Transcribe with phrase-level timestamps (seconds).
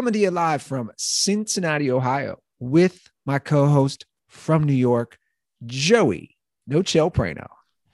[0.00, 5.18] coming to you live from Cincinnati, Ohio, with my co host from New York,
[5.66, 7.46] Joey No Chill Prano.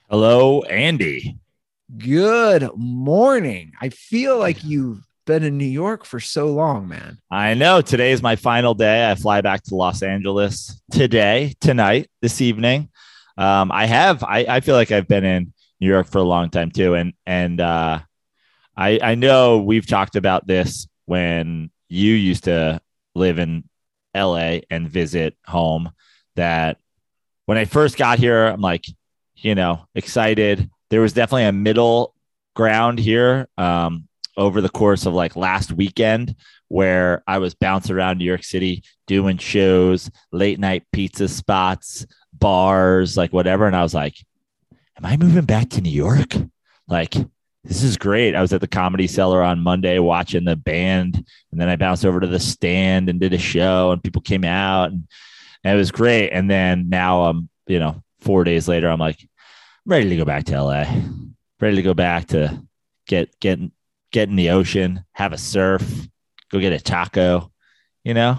[0.09, 1.37] Hello, Andy.
[1.99, 3.73] Good morning.
[3.81, 7.19] I feel like you've been in New York for so long, man.
[7.29, 9.11] I know today is my final day.
[9.11, 12.89] I fly back to Los Angeles today, tonight, this evening.
[13.37, 16.51] Um, I have, I, I feel like I've been in New York for a long
[16.51, 16.95] time too.
[16.95, 17.99] And, and, uh,
[18.77, 22.81] I, I know we've talked about this when you used to
[23.15, 23.65] live in
[24.15, 25.91] LA and visit home
[26.37, 26.79] that
[27.47, 28.85] when I first got here, I'm like,
[29.37, 30.71] you know, excited.
[30.91, 32.15] There was definitely a middle
[32.55, 36.35] ground here um, over the course of like last weekend
[36.69, 43.17] where I was bouncing around New York City doing shows, late night pizza spots, bars,
[43.17, 43.67] like whatever.
[43.67, 44.17] And I was like,
[44.97, 46.35] am I moving back to New York?
[46.89, 47.15] Like,
[47.67, 48.37] this is great.
[48.37, 51.17] I was at the Comedy Cellar on Monday watching the band,
[51.51, 54.45] and then I bounced over to the stand and did a show, and people came
[54.45, 55.09] out, and,
[55.65, 56.31] and it was great.
[56.31, 59.19] And then now I'm, um, you know, four days later, I'm like,
[59.85, 60.85] ready to go back to LA,
[61.61, 62.63] ready to go back to
[63.09, 63.59] get get
[64.13, 66.09] get in the ocean, have a surf,
[66.53, 67.51] go get a taco,
[68.05, 68.39] you know.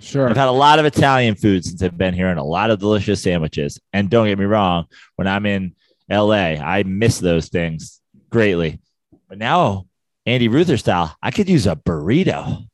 [0.00, 0.28] Sure.
[0.28, 2.78] I've had a lot of Italian food since I've been here and a lot of
[2.78, 3.80] delicious sandwiches.
[3.92, 5.74] And don't get me wrong, when I'm in
[6.10, 8.00] LA, I miss those things
[8.34, 8.80] greatly.
[9.28, 9.86] But now,
[10.26, 12.66] Andy Ruther style, I could use a burrito.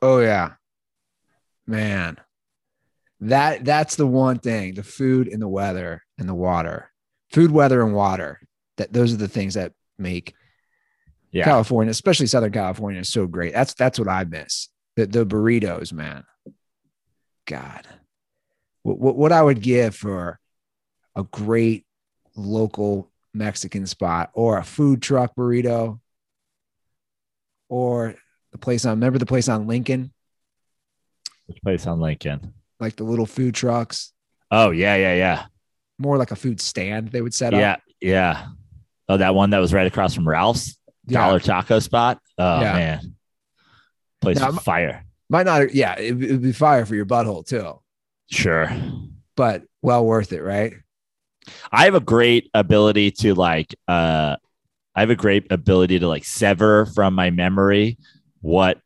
[0.00, 0.52] Oh yeah,
[1.66, 2.16] man.
[3.20, 6.92] That that's the one thing: the food and the weather and the water.
[7.32, 8.40] Food, weather, and water.
[8.76, 10.34] That those are the things that make
[11.32, 11.44] yeah.
[11.44, 13.52] California, especially Southern California, is so great.
[13.52, 14.68] That's that's what I miss.
[14.94, 16.22] The the burritos, man.
[17.44, 17.88] God,
[18.84, 20.38] what what, what I would give for
[21.16, 21.84] a great
[22.36, 26.00] local Mexican spot or a food truck burrito
[27.68, 28.14] or
[28.52, 30.12] the place on remember the place on Lincoln?
[31.46, 32.54] Which place on Lincoln?
[32.80, 34.12] Like the little food trucks.
[34.50, 35.46] Oh, yeah, yeah, yeah.
[35.98, 37.80] More like a food stand they would set yeah, up.
[38.00, 38.46] Yeah, yeah.
[39.08, 41.24] Oh, that one that was right across from Ralph's yeah.
[41.24, 42.20] dollar taco spot.
[42.38, 42.72] Oh yeah.
[42.72, 43.14] man.
[44.20, 45.04] Place now, fire.
[45.30, 47.80] Might not, yeah, it would be fire for your butthole too.
[48.30, 48.70] Sure.
[49.36, 50.74] But well worth it, right?
[51.70, 54.36] I have a great ability to like uh
[54.94, 57.98] I have a great ability to like sever from my memory
[58.40, 58.80] what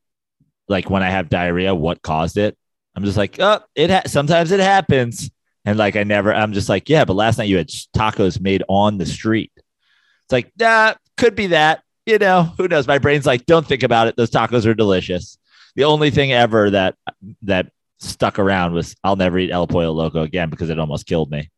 [0.69, 2.57] like when I have diarrhea, what caused it.
[2.95, 5.31] I'm just like, oh, it ha- sometimes it happens.
[5.65, 8.63] And like I never, I'm just like, yeah, but last night you had tacos made
[8.69, 9.53] on the street.
[9.57, 11.83] It's like, that could be that.
[12.05, 12.89] You know, who knows?
[12.89, 14.17] My brain's like, don't think about it.
[14.17, 15.39] Those tacos are delicious.
[15.77, 16.97] The only thing ever that
[17.43, 17.71] that
[18.01, 21.49] stuck around was I'll never eat El Pollo Loco again because it almost killed me.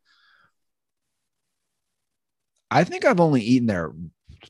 [2.71, 3.91] I think I've only eaten there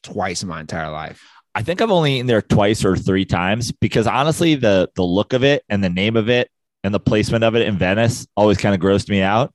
[0.01, 1.21] twice in my entire life.
[1.53, 5.33] I think I've only eaten there twice or three times because honestly, the the look
[5.33, 6.49] of it and the name of it
[6.83, 9.53] and the placement of it in Venice always kind of grossed me out.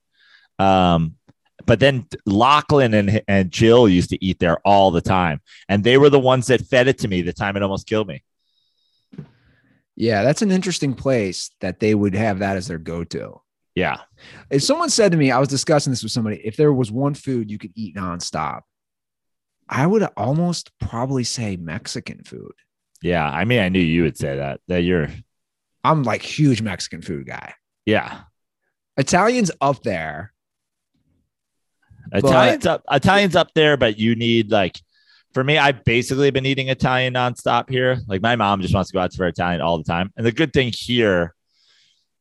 [0.57, 1.15] Um,
[1.65, 5.97] but then Lachlan and and Jill used to eat there all the time, and they
[5.97, 8.23] were the ones that fed it to me the time it almost killed me.
[9.95, 13.41] Yeah, that's an interesting place that they would have that as their go-to.
[13.75, 13.97] Yeah.
[14.49, 17.13] If someone said to me, I was discussing this with somebody, if there was one
[17.13, 18.61] food you could eat nonstop,
[19.69, 22.51] I would almost probably say Mexican food.
[23.01, 23.27] Yeah.
[23.29, 25.07] I mean, I knew you would say that, that you're,
[25.83, 27.53] I'm like huge Mexican food guy.
[27.85, 28.21] Yeah.
[28.97, 30.33] Italian's up there.
[32.11, 34.77] Italian's up, Italian's up there, but you need like,
[35.33, 38.01] for me, I've basically been eating Italian nonstop here.
[38.05, 40.11] Like my mom just wants to go out for Italian all the time.
[40.17, 41.33] And the good thing here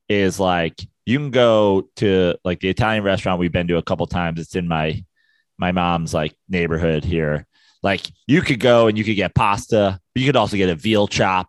[0.08, 0.76] is like
[1.10, 4.38] you can go to like the Italian restaurant we've been to a couple times.
[4.38, 5.04] It's in my
[5.58, 7.46] my mom's like neighborhood here.
[7.82, 10.76] Like you could go and you could get pasta, but you could also get a
[10.76, 11.48] veal chop,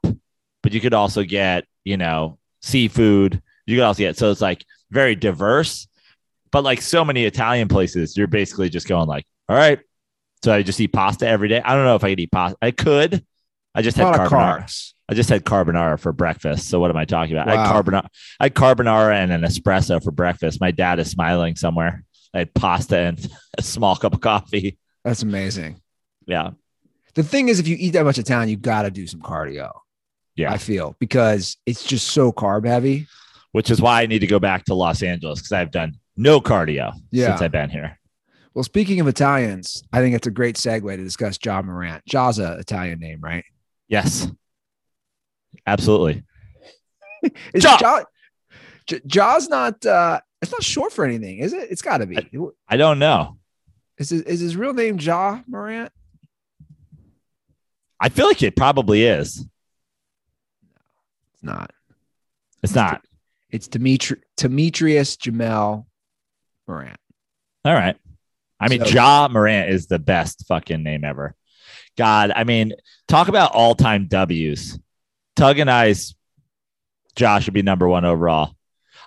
[0.63, 3.39] but you could also get, you know, seafood.
[3.67, 5.87] You could also get so it's like very diverse.
[6.51, 9.79] But like so many Italian places, you're basically just going like, all right.
[10.43, 11.61] So I just eat pasta every day.
[11.63, 12.57] I don't know if I could eat pasta.
[12.63, 13.23] I could.
[13.75, 14.63] I just had carbonara.
[14.63, 14.93] Carbs.
[15.11, 16.69] I just had carbonara for breakfast.
[16.69, 17.47] So what am I talking about?
[17.47, 17.53] Wow.
[17.53, 18.07] I had carbonara,
[18.39, 20.61] I had carbonara and an espresso for breakfast.
[20.61, 22.03] My dad is smiling somewhere.
[22.33, 23.27] I had pasta and
[23.57, 24.77] a small cup of coffee.
[25.03, 25.81] That's amazing.
[26.25, 26.51] Yeah.
[27.13, 29.71] The thing is, if you eat that much Italian, you got to do some cardio.
[30.35, 30.53] Yeah.
[30.53, 33.05] I feel because it's just so carb heavy.
[33.51, 36.39] which is why I need to go back to Los Angeles because I've done no
[36.39, 37.27] cardio Yeah.
[37.27, 37.99] since I've been here.
[38.53, 42.05] Well, speaking of Italians, I think it's a great segue to discuss Ja Morant.
[42.05, 43.43] Ja's a Italian name, right?
[43.89, 44.31] Yes,
[45.67, 46.23] absolutely.
[47.53, 47.77] Is Ja.
[47.79, 48.03] Ja,
[48.87, 51.69] J- Ja's not uh it's not short for anything, is it?
[51.69, 52.17] It's gotta be.
[52.67, 53.37] I don't know.
[53.99, 55.91] Is his, is his real name Jaw Morant?
[57.99, 59.45] I feel like it probably is.
[60.63, 60.69] No,
[61.35, 61.71] it's not.
[62.63, 63.01] It's not.
[63.51, 65.85] It's Dimitri Demetrius Jamel
[66.67, 66.97] Morant.
[67.63, 67.95] All right.
[68.59, 71.35] I mean, So- Ja Morant is the best fucking name ever.
[71.97, 72.73] God, I mean,
[73.07, 74.79] talk about all time W's.
[75.41, 76.13] Tug and I's
[77.15, 78.53] Josh should be number one overall.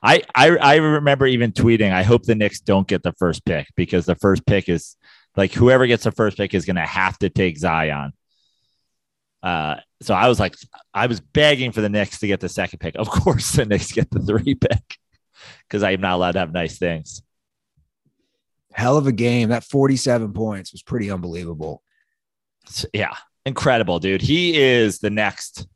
[0.02, 3.69] I, I I remember even tweeting, I hope the Knicks don't get the first pick
[3.76, 4.96] because the first pick is
[5.36, 8.14] like whoever gets the first pick is gonna have to take Zion.
[9.44, 10.56] Uh, so I was like,
[10.92, 12.96] I was begging for the Knicks to get the second pick.
[12.96, 14.98] Of course, the Knicks get the three pick
[15.69, 17.22] because I'm not allowed to have nice things.
[18.72, 19.50] Hell of a game.
[19.50, 21.84] That 47 points was pretty unbelievable.
[22.92, 23.14] Yeah,
[23.46, 24.20] incredible, dude.
[24.20, 25.69] He is the next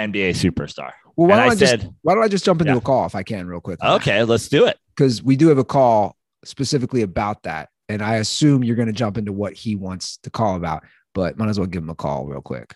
[0.00, 0.92] NBA superstar.
[1.16, 2.78] Well, why don't I, I just why don't I just jump into Yeah.
[2.78, 3.82] a call if I can real quick?
[3.82, 4.78] Okay, let's do it.
[4.96, 7.68] Because we do have a call specifically about that.
[7.88, 11.36] And I assume you're going to jump into what he wants to call about, but
[11.36, 12.74] might as well give him a call real quick.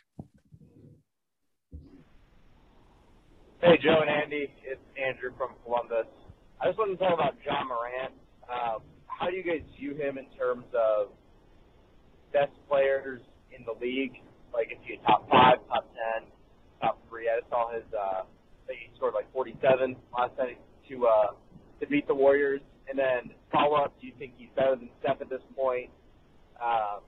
[3.63, 4.53] Hey, Joe and Andy.
[4.65, 6.07] It's Andrew from Columbus.
[6.61, 8.13] I just wanted to talk about Ja Morant.
[8.51, 11.09] Um, how do you guys view him in terms of
[12.33, 13.21] best players
[13.57, 14.15] in the league?
[14.53, 16.34] Like, if you top five, top ten, top
[17.15, 17.31] three.
[17.31, 17.85] I saw his.
[17.95, 18.23] Uh,
[18.67, 20.59] he scored like 47 last night
[20.89, 21.33] to uh,
[21.81, 22.61] to beat the Warriors.
[22.89, 23.95] And then follow up.
[24.01, 25.89] Do you think he's better than Steph at this point?
[26.61, 27.01] Um,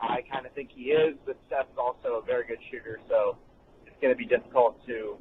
[0.00, 3.36] I kind of think he is, but Steph is also a very good shooter, so
[3.86, 5.20] it's going to be difficult to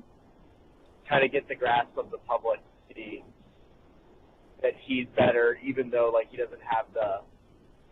[1.08, 3.24] kind of get the grasp of the public to see
[4.64, 7.20] that he's better, even though like he doesn't have the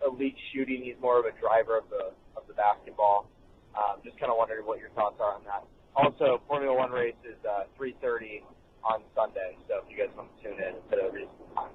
[0.08, 0.82] elite shooting.
[0.82, 3.28] He's more of a driver of the of the basketball.
[3.76, 5.68] Um, just kind of wondering what your thoughts are on that.
[5.96, 8.44] Also, Formula One race is uh, 3:30
[8.84, 11.70] on Sunday, so if you guys want to tune in, it's at a reasonable time.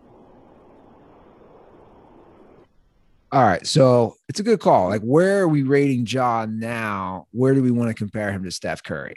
[3.34, 3.66] All right.
[3.66, 4.88] So it's a good call.
[4.90, 7.26] Like, where are we rating John now?
[7.32, 9.16] Where do we want to compare him to Steph Curry?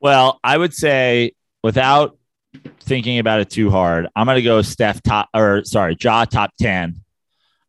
[0.00, 2.18] Well, I would say without
[2.80, 6.50] thinking about it too hard, I'm going to go Steph top or sorry, Ja top
[6.58, 7.00] 10.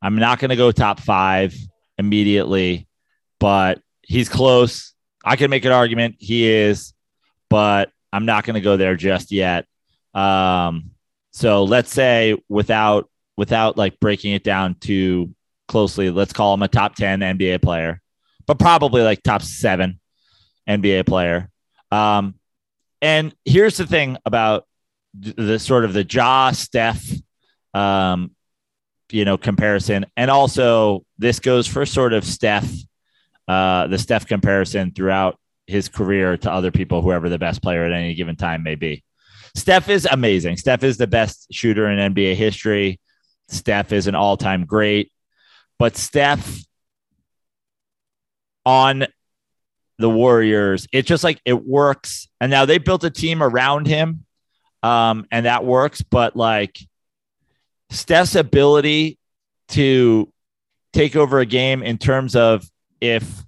[0.01, 1.55] I'm not going to go top five
[1.99, 2.87] immediately,
[3.39, 4.90] but he's close.
[5.23, 6.93] I can make an argument he is,
[7.49, 9.65] but I'm not going to go there just yet.
[10.13, 10.91] Um,
[11.31, 15.33] so let's say without without like breaking it down too
[15.67, 18.01] closely, let's call him a top 10 NBA player,
[18.45, 19.99] but probably like top seven
[20.67, 21.49] NBA player.
[21.91, 22.35] Um,
[23.01, 24.65] and here's the thing about
[25.21, 27.03] th- the sort of the Ja Steph,
[27.73, 28.31] um,
[29.11, 32.69] you know, comparison, and also this goes for sort of Steph,
[33.51, 35.37] uh, the Steph comparison throughout
[35.67, 39.03] his career to other people, whoever the best player at any given time may be.
[39.55, 40.55] Steph is amazing.
[40.55, 43.01] Steph is the best shooter in NBA history.
[43.49, 45.11] Steph is an all-time great,
[45.77, 46.63] but Steph
[48.65, 49.05] on
[49.99, 52.29] the Warriors, it's just like it works.
[52.39, 54.25] And now they built a team around him,
[54.81, 56.01] um, and that works.
[56.03, 56.79] But like
[57.89, 59.19] Steph's ability
[59.69, 60.31] to
[60.93, 62.70] take over a game in terms of
[63.01, 63.43] if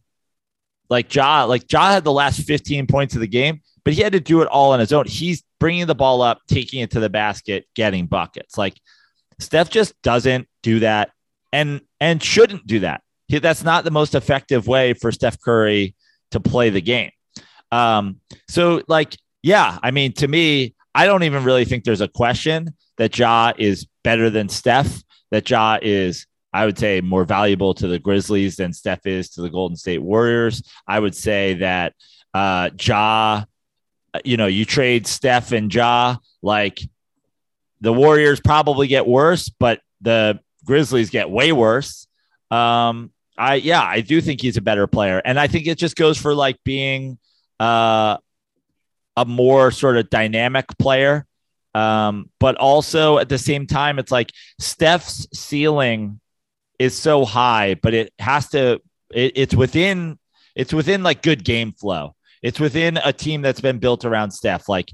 [0.89, 4.13] like Ja, like Ja had the last 15 points of the game, but he had
[4.13, 5.05] to do it all on his own.
[5.05, 8.57] He's bringing the ball up, taking it to the basket, getting buckets.
[8.57, 8.79] Like
[9.39, 11.11] Steph just doesn't do that
[11.51, 13.01] and and shouldn't do that.
[13.27, 15.95] He, that's not the most effective way for Steph Curry
[16.31, 17.11] to play the game.
[17.71, 22.07] Um, so like, yeah, I mean, to me, I don't even really think there's a
[22.07, 27.73] question that Ja is better than Steph, that Ja is, I would say, more valuable
[27.75, 30.61] to the Grizzlies than Steph is to the Golden State Warriors.
[30.87, 31.93] I would say that
[32.33, 33.45] uh Ja,
[34.23, 36.79] you know, you trade Steph and Ja, like
[37.81, 42.07] the Warriors probably get worse, but the Grizzlies get way worse.
[42.49, 45.95] Um, I yeah, I do think he's a better player, and I think it just
[45.95, 47.17] goes for like being
[47.59, 48.17] uh,
[49.17, 51.25] a more sort of dynamic player.
[51.75, 56.19] Um, but also at the same time, it's like Steph's ceiling
[56.79, 58.81] is so high, but it has to.
[59.11, 60.17] It, it's within.
[60.55, 62.15] It's within like good game flow.
[62.43, 64.69] It's within a team that's been built around Steph.
[64.69, 64.91] Like,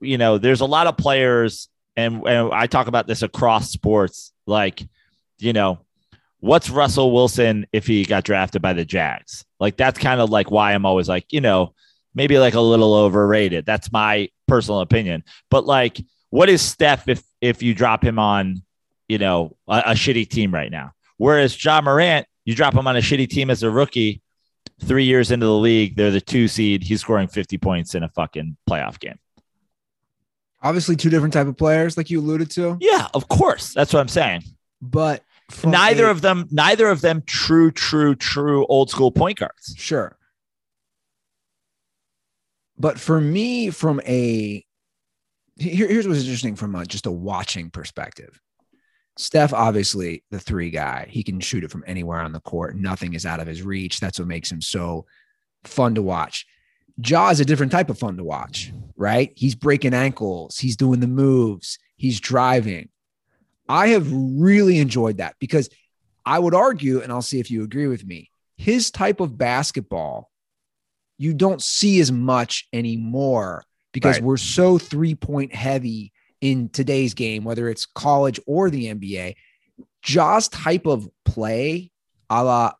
[0.00, 4.32] you know, there's a lot of players, and, and I talk about this across sports.
[4.46, 4.80] Like,
[5.38, 5.80] you know,
[6.42, 9.44] what's Russell Wilson if he got drafted by the Jags?
[9.58, 11.72] Like that's kind of like why I'm always like, you know,
[12.14, 13.64] maybe like a little overrated.
[13.64, 15.24] That's my personal opinion.
[15.50, 16.00] But like,
[16.30, 18.62] what is Steph if if you drop him on,
[19.08, 20.92] you know, a, a shitty team right now?
[21.22, 24.20] Whereas Ja Morant, you drop him on a shitty team as a rookie,
[24.80, 26.82] three years into the league, they're the two seed.
[26.82, 29.20] He's scoring 50 points in a fucking playoff game.
[30.62, 32.76] Obviously, two different type of players, like you alluded to.
[32.80, 33.72] Yeah, of course.
[33.72, 34.42] That's what I'm saying.
[34.80, 35.22] But
[35.64, 39.76] Neither a- of them, neither of them true, true, true old school point guards.
[39.78, 40.18] Sure.
[42.76, 44.64] But for me, from a
[45.56, 48.40] here, here's what's interesting from a, just a watching perspective.
[49.16, 52.76] Steph, obviously, the three guy, he can shoot it from anywhere on the court.
[52.76, 54.00] Nothing is out of his reach.
[54.00, 55.04] That's what makes him so
[55.64, 56.46] fun to watch.
[57.04, 59.32] Ja is a different type of fun to watch, right?
[59.36, 62.88] He's breaking ankles, he's doing the moves, he's driving.
[63.68, 65.70] I have really enjoyed that because
[66.26, 70.30] I would argue, and I'll see if you agree with me, his type of basketball,
[71.18, 74.24] you don't see as much anymore because Right.
[74.24, 76.11] we're so three point heavy
[76.42, 79.36] in today's game, whether it's college or the NBA.
[80.02, 81.90] Ja's type of play,
[82.28, 82.72] a la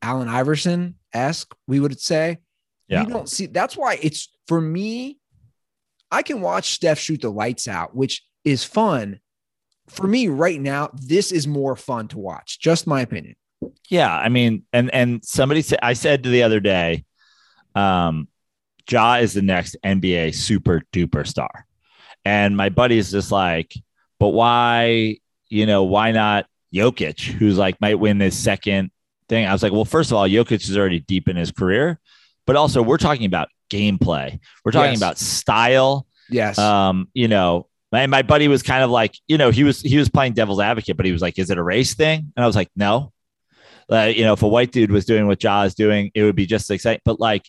[0.00, 2.38] Allen Iverson esque, we would say.
[2.88, 3.02] Yeah.
[3.02, 5.18] You don't see that's why it's for me.
[6.10, 9.20] I can watch Steph shoot the lights out, which is fun.
[9.88, 12.58] For me, right now, this is more fun to watch.
[12.60, 13.36] Just my opinion.
[13.88, 17.04] Yeah, I mean, and and somebody said I said to the other day,
[17.74, 18.28] um,
[18.88, 21.66] Ja is the next NBA super duper star,
[22.24, 23.74] and my buddy's just like,
[24.18, 25.16] but why,
[25.48, 28.90] you know, why not Jokic, who's like might win this second
[29.28, 29.46] thing?
[29.46, 31.98] I was like, well, first of all, Jokic is already deep in his career,
[32.46, 34.98] but also we're talking about gameplay, we're talking Yes.
[34.98, 36.58] about style, Yes.
[36.58, 39.96] um, you know, my, my buddy was kind of like, you know, he was he
[39.98, 42.46] was playing devil's advocate, but he was like, "Is it a race thing?" And I
[42.46, 43.12] was like, "No."
[43.90, 46.36] Uh, you know, if a white dude was doing what Ja is doing, it would
[46.36, 47.00] be just exciting.
[47.04, 47.42] But like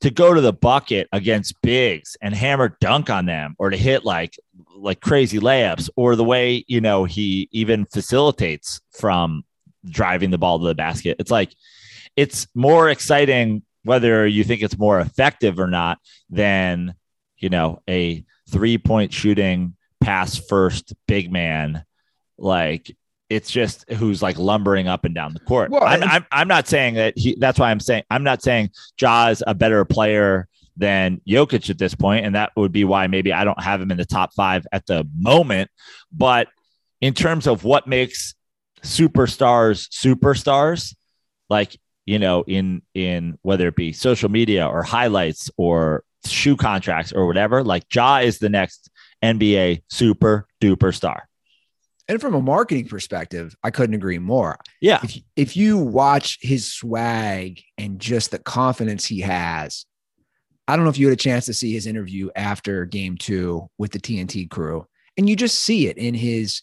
[0.00, 4.04] to go to the bucket against bigs and hammer dunk on them, or to hit
[4.04, 4.38] like
[4.76, 9.44] like crazy layups, or the way you know he even facilitates from
[9.86, 11.16] driving the ball to the basket.
[11.18, 11.54] It's like
[12.16, 15.98] it's more exciting whether you think it's more effective or not
[16.30, 16.94] than
[17.38, 21.84] you know a three point shooting pass first big man
[22.36, 22.94] like
[23.30, 25.70] it's just who's like lumbering up and down the court.
[25.70, 28.70] Well, I'm, I'm I'm not saying that he that's why I'm saying I'm not saying
[29.00, 33.06] Ja is a better player than Jokic at this point, and that would be why
[33.06, 35.70] maybe I don't have him in the top five at the moment.
[36.12, 36.48] But
[37.00, 38.34] in terms of what makes
[38.82, 40.94] superstars superstars,
[41.48, 41.76] like
[42.06, 47.26] you know, in in whether it be social media or highlights or shoe contracts or
[47.26, 48.90] whatever, like Ja is the next
[49.22, 51.28] NBA super duper star.
[52.08, 54.58] And from a marketing perspective, I couldn't agree more.
[54.80, 55.00] Yeah.
[55.02, 59.84] If if you watch his swag and just the confidence he has,
[60.68, 63.68] I don't know if you had a chance to see his interview after game two
[63.78, 66.62] with the TNT crew, and you just see it in his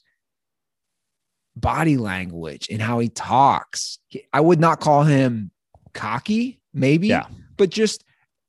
[1.56, 4.00] body language and how he talks.
[4.32, 5.52] I would not call him
[5.94, 7.26] cocky, maybe, Yeah.
[7.58, 8.04] but just,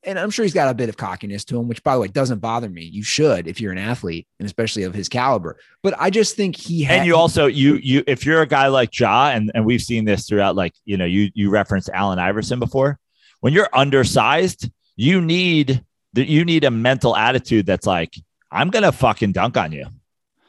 [0.05, 2.09] and I'm sure he's got a bit of cockiness to him, which by the way
[2.09, 2.83] doesn't bother me.
[2.83, 5.59] You should if you're an athlete and especially of his caliber.
[5.83, 8.69] But I just think he had, and you also you you if you're a guy
[8.69, 12.19] like Ja, and and we've seen this throughout, like you know, you you referenced Allen
[12.19, 12.99] Iverson before.
[13.41, 18.15] When you're undersized, you need that you need a mental attitude that's like,
[18.51, 19.87] I'm gonna fucking dunk on you.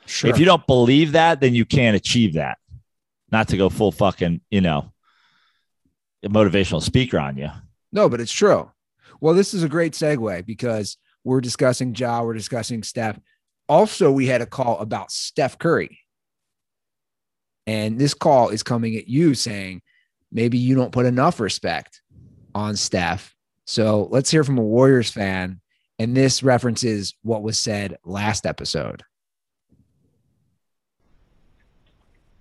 [0.05, 0.29] sure.
[0.29, 2.57] If you don't believe that, then you can't achieve that.
[3.31, 4.91] Not to go full fucking, you know,
[6.23, 7.49] motivational speaker on you.
[7.91, 8.71] No, but it's true.
[9.23, 13.17] Well, this is a great segue because we're discussing Ja, we're discussing Steph.
[13.69, 15.97] Also, we had a call about Steph Curry.
[17.65, 19.81] And this call is coming at you saying
[20.29, 22.01] maybe you don't put enough respect
[22.53, 23.33] on Steph.
[23.63, 25.61] So let's hear from a Warriors fan.
[25.99, 29.03] And this references what was said last episode.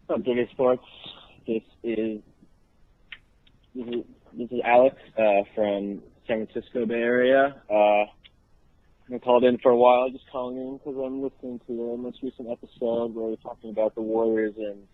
[0.09, 0.21] Up,
[0.51, 0.83] Sports?
[1.47, 2.21] This is
[3.73, 7.57] this is this is Alex uh, from San Francisco Bay Area.
[7.71, 8.05] Uh,
[9.12, 12.19] I called in for a while, just calling in because I'm listening to the most
[12.23, 14.87] recent episode where we're talking about the Warriors and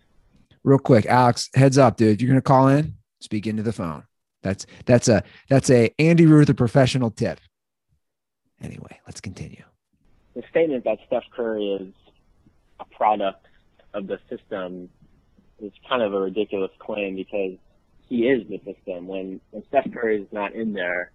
[0.63, 2.21] Real quick, Alex, heads up, dude.
[2.21, 4.03] You're gonna call in, speak into the phone.
[4.43, 7.39] That's that's a that's a Andy Ruth, a professional tip.
[8.61, 9.63] Anyway, let's continue.
[10.35, 11.93] the statement that Steph Curry is
[12.81, 13.45] a product
[13.93, 14.89] of the system
[15.61, 17.57] is kind of a ridiculous claim because
[18.07, 19.07] he is the system.
[19.07, 21.11] When when Steph Curry is not in there,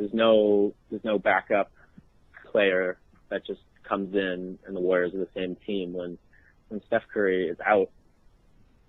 [0.00, 1.70] there's no there's no backup
[2.50, 5.92] player that just comes in and the Warriors are the same team.
[5.92, 6.16] When
[6.68, 7.90] when Steph Curry is out,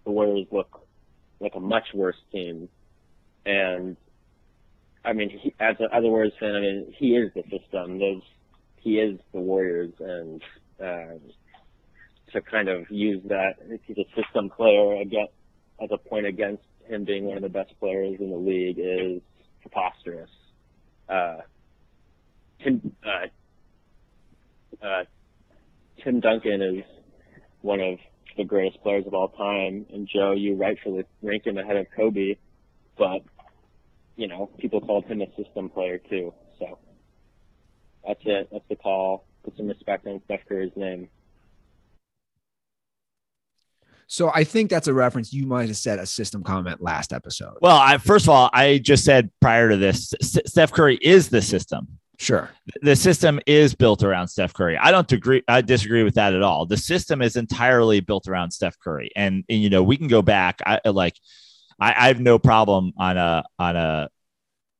[0.06, 0.88] the Warriors look
[1.42, 2.70] like a much worse team.
[3.46, 3.98] And
[5.04, 8.00] I mean, he, as a as a Warriors fan, I mean, he is the system.
[8.00, 8.24] There's,
[8.78, 10.42] he is the Warriors, and
[10.80, 11.20] uh,
[12.32, 15.28] to kind of use that, he's a system player again
[15.84, 19.22] as a point against him being one of the best players in the league is
[19.62, 20.30] preposterous.
[21.12, 21.42] Uh,
[22.64, 25.04] Tim, uh, uh,
[26.04, 26.84] Tim Duncan is
[27.62, 28.00] one of
[28.38, 32.38] the greatest players of all time, and Joe, you rightfully rank him ahead of Kobe,
[32.98, 33.24] but
[34.16, 36.34] you know people called him a system player too.
[36.60, 36.78] So
[38.08, 38.48] that's it.
[38.52, 39.26] That's the call.
[39.44, 41.10] Put some respect on Steph Curry's name.
[44.12, 45.32] So I think that's a reference.
[45.32, 47.54] You might have said a system comment last episode.
[47.62, 51.42] Well, I, first of all, I just said prior to this, Steph Curry is the
[51.42, 51.88] system.
[52.20, 52.50] Sure.
[52.82, 54.78] The system is built around Steph Curry.
[54.78, 55.44] I don't agree.
[55.48, 56.66] I disagree with that at all.
[56.66, 60.22] The system is entirely built around Steph Curry, and, and you know we can go
[60.22, 60.60] back.
[60.66, 61.16] I like.
[61.80, 64.10] I, I have no problem on a on a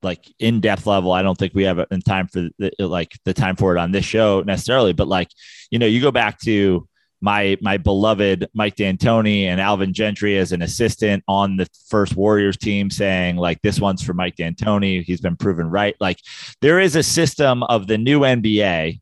[0.04, 1.14] like in depth level.
[1.14, 3.94] I don't think we have in time for the, like the time for it on
[3.94, 5.30] this show necessarily, but like
[5.70, 6.86] you know you go back to
[7.22, 12.58] my my beloved Mike D'Antoni and Alvin Gentry as an assistant on the first Warriors
[12.58, 15.04] team saying like this one's for Mike D'Antoni.
[15.04, 15.96] He's been proven right.
[16.00, 16.18] Like
[16.62, 19.00] there is a system of the new NBA.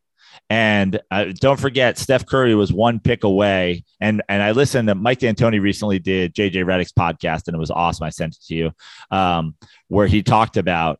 [0.50, 3.84] And uh, don't forget, Steph Curry was one pick away.
[4.00, 7.70] And and I listened to Mike D'Antoni recently did JJ Redick's podcast, and it was
[7.70, 8.04] awesome.
[8.04, 8.72] I sent it to you,
[9.12, 9.54] um,
[9.86, 10.98] where he talked about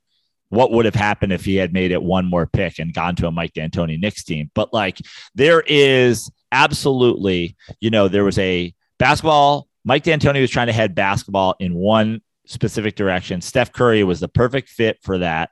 [0.50, 3.26] what would have happened if he had made it one more pick and gone to
[3.26, 4.50] a Mike D'Antoni Knicks team.
[4.54, 4.98] But like
[5.34, 9.68] there is absolutely, you know, there was a basketball.
[9.84, 13.40] Mike D'Antoni was trying to head basketball in one specific direction.
[13.40, 15.50] Steph Curry was the perfect fit for that.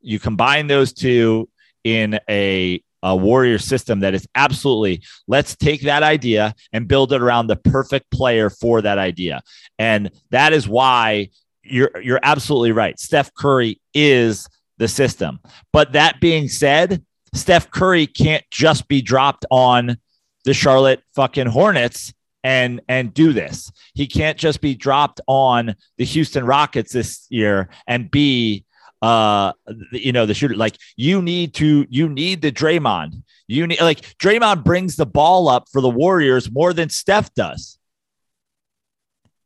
[0.00, 1.48] You combine those two
[1.84, 7.22] in a a warrior system that is absolutely let's take that idea and build it
[7.22, 9.42] around the perfect player for that idea.
[9.78, 11.28] And that is why
[11.62, 12.98] you're you're absolutely right.
[12.98, 15.40] Steph Curry is the system.
[15.72, 19.98] But that being said, Steph Curry can't just be dropped on
[20.46, 23.70] the Charlotte fucking Hornets and and do this.
[23.94, 28.64] He can't just be dropped on the Houston Rockets this year and be
[29.02, 29.52] uh
[29.92, 33.22] you know the shooter like you need to you need the Draymond.
[33.48, 37.78] You need like Draymond brings the ball up for the Warriors more than Steph does.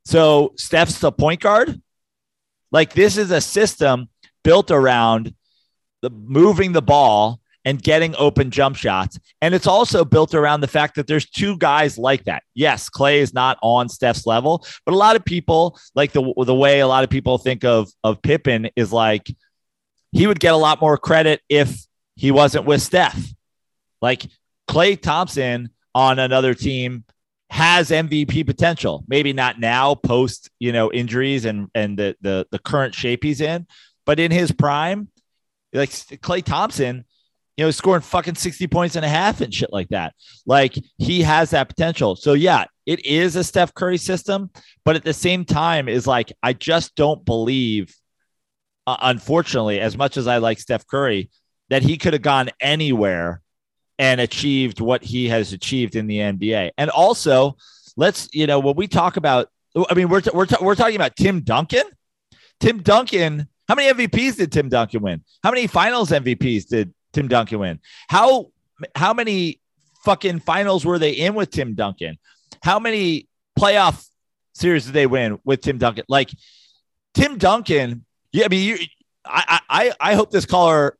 [0.05, 1.81] So Steph's the point guard.
[2.71, 4.11] Like this is a system
[4.45, 5.35] built around
[6.03, 9.19] the moving the ball and getting open jump shots.
[9.43, 12.43] And it's also built around the fact that there's two guys like that.
[12.55, 16.55] Yes, Klay is not on Steph's level, but a lot of people like the the
[16.55, 19.29] way a lot of people think of of Pippen is like
[20.13, 23.21] he would get a lot more credit if he wasn't with Steph.
[24.01, 24.27] Like
[24.69, 27.05] Klay Thompson on another team
[27.51, 29.05] has MVP potential.
[29.09, 33.41] Maybe not now post, you know, injuries and and the the the current shape he's
[33.41, 33.67] in,
[34.07, 35.09] but in his prime,
[35.73, 37.05] like Klay Thompson
[37.61, 40.15] you know, scoring fucking 60 points and a half and shit like that.
[40.47, 42.17] Like he has that potential.
[42.17, 44.49] So yeah, it is a Steph Curry system,
[44.83, 47.95] but at the same time is like I just don't believe
[48.87, 51.29] uh, unfortunately as much as I like Steph Curry
[51.69, 53.43] that he could have gone anywhere
[53.99, 56.71] and achieved what he has achieved in the NBA.
[56.79, 57.59] And also,
[57.95, 59.49] let's, you know, when we talk about
[59.91, 61.85] I mean, we're, t- we're, t- we're talking about Tim Duncan.
[62.59, 65.23] Tim Duncan, how many MVPs did Tim Duncan win?
[65.45, 67.81] How many finals MVPs did Tim Duncan win?
[68.09, 68.51] How
[68.95, 69.61] how many
[70.05, 72.19] fucking finals were they in with Tim Duncan?
[72.63, 74.07] How many playoff
[74.55, 76.05] series did they win with Tim Duncan?
[76.09, 76.31] Like
[77.15, 78.87] Tim Duncan, yeah, I mean, you,
[79.25, 80.97] I, I, I hope this caller,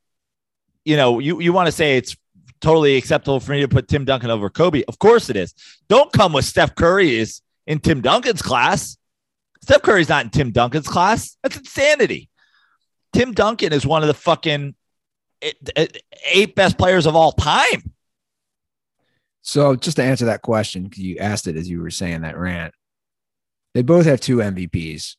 [0.85, 2.17] you know, you, you want to say it's
[2.61, 4.83] totally acceptable for me to put Tim Duncan over Kobe.
[4.89, 5.55] Of course it is.
[5.89, 8.99] Don't come with Steph Curry is in Tim Duncan's class.
[9.63, 11.37] Steph Curry's not in Tim Duncan's class.
[11.43, 12.29] That's insanity.
[13.13, 14.75] Tim Duncan is one of the fucking
[15.43, 17.93] eight best players of all time.
[19.43, 22.37] So, just to answer that question, because you asked it as you were saying that
[22.37, 22.75] rant,
[23.75, 25.17] they both have two MVPs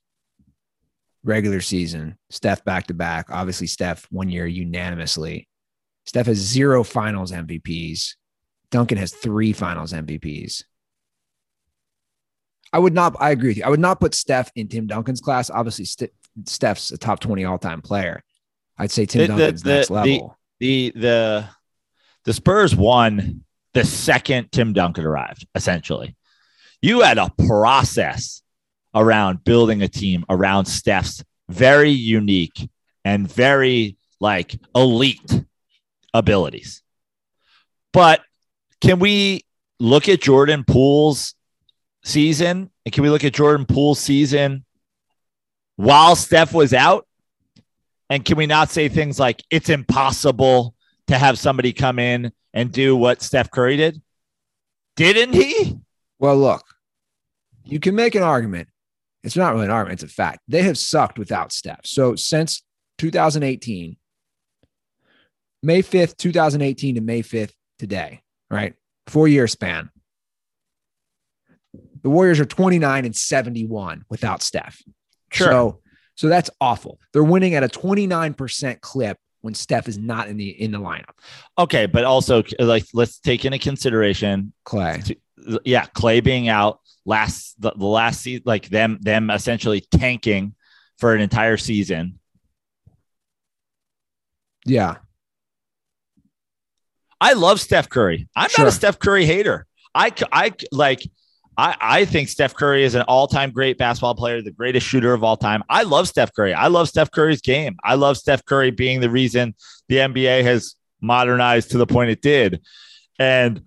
[1.23, 2.17] regular season.
[2.29, 3.27] Steph back to back.
[3.29, 5.47] Obviously, Steph one year unanimously.
[6.05, 8.15] Steph has zero finals MVPs.
[8.71, 10.63] Duncan has three finals MVPs.
[12.73, 13.63] I would not, I agree with you.
[13.63, 15.49] I would not put Steph in Tim Duncan's class.
[15.49, 16.13] Obviously, St-
[16.45, 18.23] Steph's a top 20 all time player.
[18.81, 20.37] I'd say Tim the, Duncan's the, next the, level.
[20.59, 21.49] The, the
[22.25, 23.43] the Spurs won
[23.75, 25.45] the second Tim Duncan arrived.
[25.53, 26.15] Essentially,
[26.81, 28.41] you had a process
[28.95, 32.69] around building a team around Steph's very unique
[33.05, 35.43] and very like elite
[36.11, 36.81] abilities.
[37.93, 38.21] But
[38.81, 39.45] can we
[39.79, 41.35] look at Jordan Poole's
[42.03, 42.71] season?
[42.83, 44.65] And can we look at Jordan Poole's season
[45.75, 47.05] while Steph was out?
[48.11, 50.75] And can we not say things like it's impossible
[51.07, 54.01] to have somebody come in and do what Steph Curry did?
[54.97, 55.79] Didn't he?
[56.19, 56.61] Well, look,
[57.63, 58.67] you can make an argument.
[59.23, 60.41] It's not really an argument, it's a fact.
[60.49, 61.85] They have sucked without Steph.
[61.85, 62.63] So since
[62.97, 63.95] 2018,
[65.63, 68.73] May 5th, 2018 to May 5th today, right?
[69.07, 69.89] Four year span.
[72.01, 74.81] The Warriors are 29 and 71 without Steph.
[75.31, 75.47] Sure.
[75.47, 75.81] So,
[76.15, 76.99] so that's awful.
[77.13, 81.13] They're winning at a 29% clip when Steph is not in the in the lineup.
[81.57, 85.17] Okay, but also like let's take into consideration Klay.
[85.65, 90.53] yeah, Klay being out last the, the last season, like them them essentially tanking
[90.99, 92.19] for an entire season.
[94.65, 94.97] Yeah.
[97.19, 98.27] I love Steph Curry.
[98.35, 98.65] I'm Sure.
[98.65, 99.65] not a Steph Curry hater.
[99.93, 101.01] I I like
[101.61, 105.23] I I think Steph Curry is an all-time great basketball player, the greatest shooter of
[105.23, 105.63] all time.
[105.69, 106.53] I love Steph Curry.
[106.55, 107.77] I love Steph Curry's game.
[107.83, 109.53] I love Steph Curry being the reason
[109.87, 112.61] the NBA has modernized to the point it did.
[113.19, 113.63] And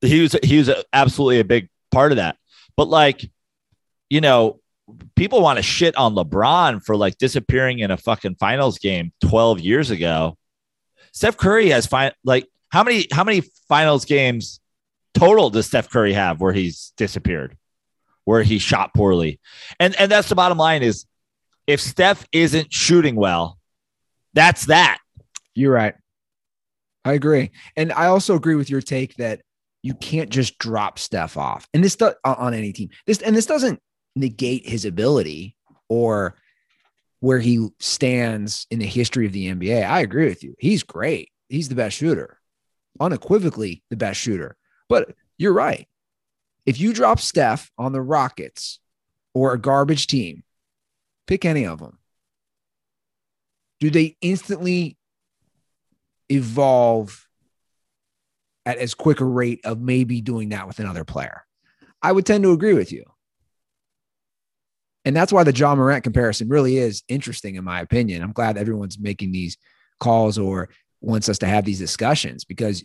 [0.00, 2.36] he was he was absolutely a big part of that.
[2.74, 3.30] But like,
[4.08, 4.60] you know,
[5.14, 9.60] people want to shit on LeBron for like disappearing in a fucking finals game 12
[9.60, 10.38] years ago.
[11.12, 14.60] Steph Curry has fine like how many how many finals games
[15.14, 17.56] total does Steph Curry have where he's disappeared,
[18.24, 19.40] where he shot poorly?
[19.80, 21.06] And and that's the bottom line is
[21.66, 23.58] if Steph isn't shooting well,
[24.34, 24.98] that's that.
[25.54, 25.94] You're right.
[27.04, 27.50] I agree.
[27.76, 29.42] And I also agree with your take that
[29.82, 31.68] you can't just drop Steph off.
[31.74, 32.90] And this on- on any team.
[33.06, 33.80] This and this doesn't
[34.16, 35.56] negate his ability
[35.88, 36.36] or
[37.20, 39.84] where he stands in the history of the NBA.
[39.84, 40.54] I agree with you.
[40.58, 41.30] He's great.
[41.48, 42.38] He's the best shooter.
[43.00, 44.56] Unequivocally the best shooter.
[44.88, 45.88] But you're right.
[46.66, 48.80] If you drop Steph on the Rockets
[49.34, 50.44] or a garbage team,
[51.26, 51.98] pick any of them.
[53.80, 54.96] Do they instantly
[56.30, 57.28] evolve
[58.66, 61.44] at as quick a rate of maybe doing that with another player.
[62.02, 63.04] I would tend to agree with you.
[65.04, 68.22] And that's why the Ja Morant comparison really is interesting, in my opinion.
[68.22, 69.58] I'm glad everyone's making these
[70.00, 70.70] calls or
[71.02, 72.82] wants us to have these discussions because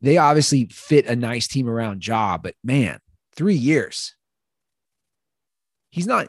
[0.00, 2.98] they obviously fit a nice team around job, but man,
[3.34, 4.14] three years.
[5.90, 6.28] He's not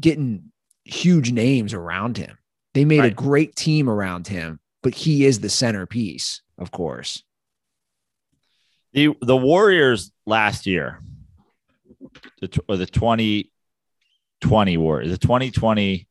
[0.00, 0.52] getting
[0.84, 2.36] huge names around him.
[2.74, 7.22] They made a great team around him, but he is the centerpiece, of course.
[8.92, 11.00] The the Warriors last year,
[12.40, 16.06] the or the 2020 Warriors, the 2020.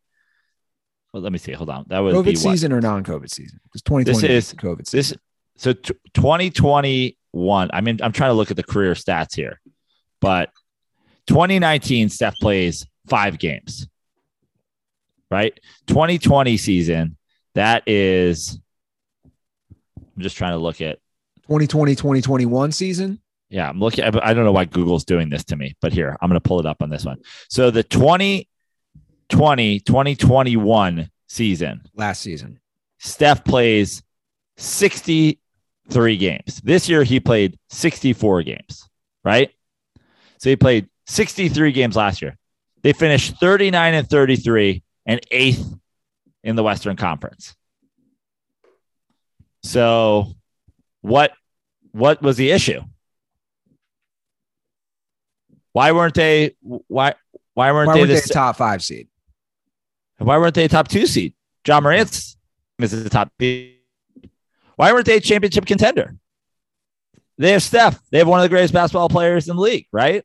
[1.14, 1.54] Well, let me see.
[1.54, 1.86] Hold on.
[1.88, 3.60] That was COVID season or non-COVID season?
[3.64, 5.20] Because 2020 This is COVID This season.
[5.60, 7.70] So t- 2021.
[7.74, 9.60] I mean, I'm trying to look at the career stats here,
[10.22, 10.50] but
[11.28, 13.88] 2019 Steph plays five games.
[15.30, 17.18] Right, 2020 season.
[17.54, 18.60] That is.
[20.16, 20.98] I'm just trying to look at
[21.44, 23.22] 2020 2021 season.
[23.50, 24.06] Yeah, I'm looking.
[24.06, 26.48] I I don't know why Google's doing this to me, but here, I'm going to
[26.48, 27.18] pull it up on this one.
[27.50, 32.60] So the 2020 2021 season, Last season.
[32.98, 34.02] Steph plays
[35.90, 36.62] 63 games.
[36.64, 38.88] This year, he played 64 games,
[39.24, 39.50] right?
[40.38, 42.38] So he played 63 games last year.
[42.84, 45.74] They finished 39 and 33 and eighth
[46.44, 47.56] in the Western Conference.
[49.64, 50.28] So,
[51.02, 51.34] what
[51.92, 52.82] what was the issue?
[55.74, 56.56] Why weren't they?
[56.62, 57.16] Why
[57.56, 59.08] why weren't Why they weren't the, they top five seed?
[60.20, 61.34] why weren't they top two seed?
[61.68, 62.38] Ja Morant's
[62.80, 63.32] is the top.
[63.42, 63.79] seed.
[64.80, 66.16] Why weren't they a championship contender?
[67.38, 68.00] They have Steph.
[68.12, 70.24] They have one of the greatest basketball players in the league, right?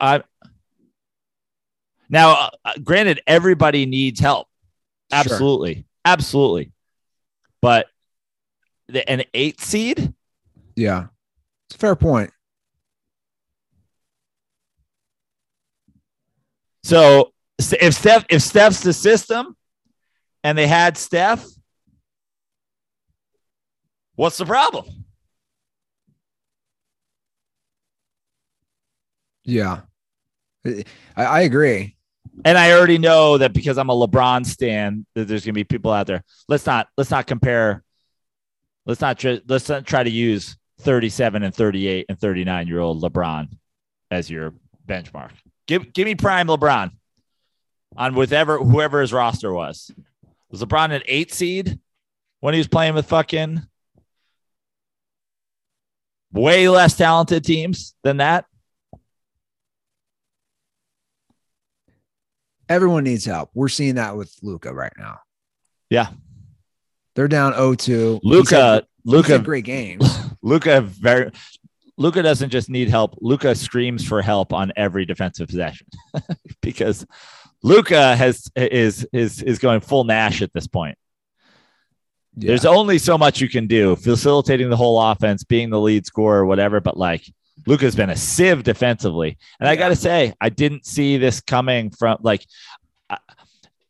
[0.00, 0.22] I
[2.08, 4.46] now, uh, granted, everybody needs help.
[5.10, 5.18] Sure.
[5.18, 6.70] Absolutely, absolutely.
[7.60, 7.88] But
[8.86, 10.14] the, an eight seed,
[10.76, 11.06] Yeah.
[11.66, 12.30] It's a fair point.
[16.84, 19.56] So if Steph, if Steph's the system,
[20.44, 21.46] and they had Steph,
[24.14, 24.86] what's the problem?
[29.44, 29.80] Yeah.
[30.64, 30.84] I,
[31.16, 31.96] I agree.
[32.44, 35.90] And I already know that because I'm a LeBron stan, that there's gonna be people
[35.90, 36.22] out there.
[36.48, 37.82] Let's not let's not compare.
[38.86, 43.02] Let's not try, let's not try to use 37 and 38 and 39 year old
[43.02, 43.48] LeBron
[44.10, 44.54] as your
[44.86, 45.32] benchmark.
[45.66, 46.92] Give give me prime LeBron
[47.96, 49.90] on whatever whoever his roster was.
[50.50, 51.78] Was LeBron an eight seed
[52.40, 53.62] when he was playing with fucking
[56.32, 58.46] way less talented teams than that?
[62.68, 63.50] Everyone needs help.
[63.54, 65.18] We're seeing that with Luka right now.
[65.88, 66.08] Yeah.
[67.16, 68.20] They're down 0-2.
[68.22, 70.04] Luka, Luka, great games.
[70.42, 71.30] Luka very
[71.96, 73.18] Luka doesn't just need help.
[73.20, 75.86] Luka screams for help on every defensive possession
[76.62, 77.06] because
[77.62, 80.96] Luka has is is is going full Nash at this point.
[82.36, 82.48] Yeah.
[82.48, 86.46] There's only so much you can do, facilitating the whole offense, being the lead scorer,
[86.46, 86.80] whatever.
[86.80, 87.24] But like
[87.66, 91.90] Luka's been a sieve defensively, and I got to say, I didn't see this coming
[91.90, 92.46] from like,
[93.10, 93.16] uh,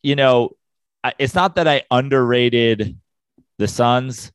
[0.03, 0.51] you know,
[1.05, 2.99] I- it's not that I underrated
[3.59, 4.33] the Suns,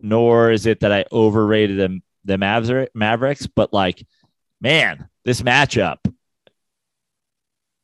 [0.00, 4.04] nor is it that I overrated them the Mavs- Mavericks, but like,
[4.60, 5.98] man, this matchup.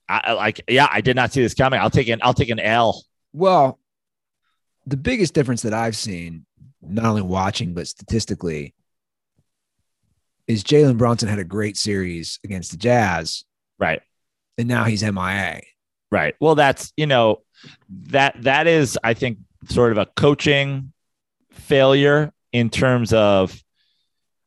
[0.09, 1.81] I like, yeah, I did not see this coming.
[1.81, 3.03] I'll take an I'll take an L.
[3.33, 3.79] Well,
[4.87, 6.45] the biggest difference that I've seen,
[6.83, 8.75] not only watching but statistically,
[10.47, 13.45] is Jalen Brunson had a great series against the Jazz,
[13.79, 14.03] Right.
[14.59, 15.61] and now he's MIA.
[16.11, 16.35] Right.
[16.41, 17.43] Well, that's you know
[18.09, 19.38] that that is I think
[19.69, 20.93] sort of a coaching
[21.53, 23.62] failure in terms of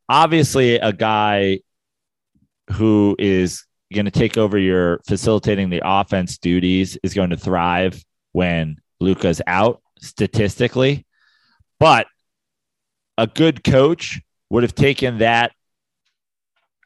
[0.09, 1.61] obviously a guy
[2.73, 8.03] who is going to take over your facilitating the offense duties is going to thrive
[8.31, 11.05] when Luka's out statistically,
[11.79, 12.07] but
[13.17, 15.51] a good coach would have taken that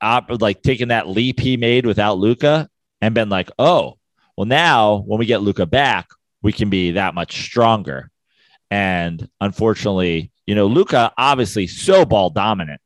[0.01, 2.69] op, like taken that leap he made without Luka
[3.01, 3.97] and been like, oh,
[4.37, 6.07] well, now when we get Luka back,
[6.41, 8.09] we can be that much stronger.
[8.71, 12.81] And unfortunately, you know, Luka obviously so ball dominant.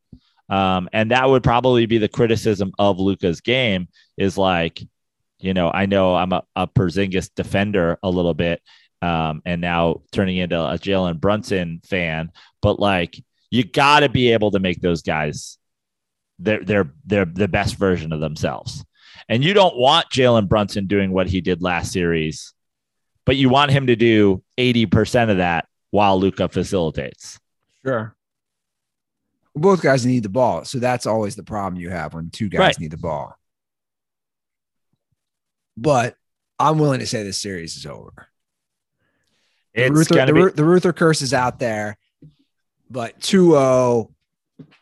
[0.49, 4.81] Um, and that would probably be the criticism of Luka's game is like,
[5.39, 8.61] you know, I know I'm a, a Porzingis defender a little bit,
[9.01, 14.31] um, and now turning into a Jalen Brunson fan, but like you got to be
[14.31, 15.57] able to make those guys
[16.39, 18.83] they're they're they're the best version of themselves.
[19.29, 22.53] And you don't want Jalen Brunson doing what he did last series,
[23.25, 27.39] but you want him to do 80% of that while Luka facilitates.
[27.85, 28.15] Sure.
[29.55, 30.65] Both guys need the ball.
[30.65, 32.79] So that's always the problem you have when two guys Right.
[32.79, 33.37] need the ball.
[35.77, 36.15] But
[36.59, 38.11] I'm willing to say this series is over.
[39.75, 41.97] The It's Ruther, the, be the Ruther curse is out there,
[42.89, 44.11] but 2 0.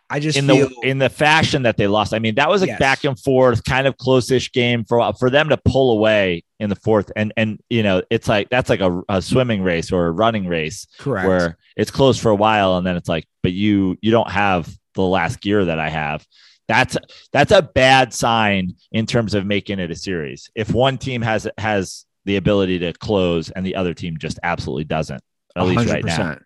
[0.10, 2.14] I just in feel the in the fashion that they lost.
[2.14, 2.80] I mean, that was a Yes.
[2.80, 6.76] back and forth, kind of close-ish game for for them to pull away in the
[6.76, 7.12] fourth.
[7.16, 10.48] And and you know, it's like that's like a, a swimming race or a running
[10.48, 11.28] race correct.
[11.28, 14.74] where it's close for a while and then it's like, but you you don't have
[14.94, 16.26] the last gear that I have.
[16.68, 16.96] That's
[17.34, 20.50] that's a bad sign in terms of making it a series.
[20.56, 24.84] If one team has has the ability to close and the other team just absolutely
[24.84, 25.22] doesn't,
[25.56, 26.38] at least right now.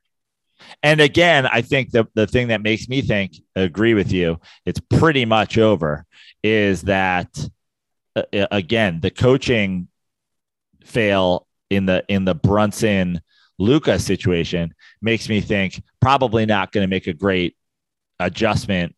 [0.81, 4.79] And again, I think the the thing that makes me think agree with you, it's
[4.79, 6.05] pretty much over,
[6.41, 7.27] is that
[8.15, 9.89] uh, uh, again the coaching
[10.85, 13.21] fail in the in the Brunson
[13.57, 17.55] Luka situation makes me think probably not going to make a great
[18.19, 18.95] adjustment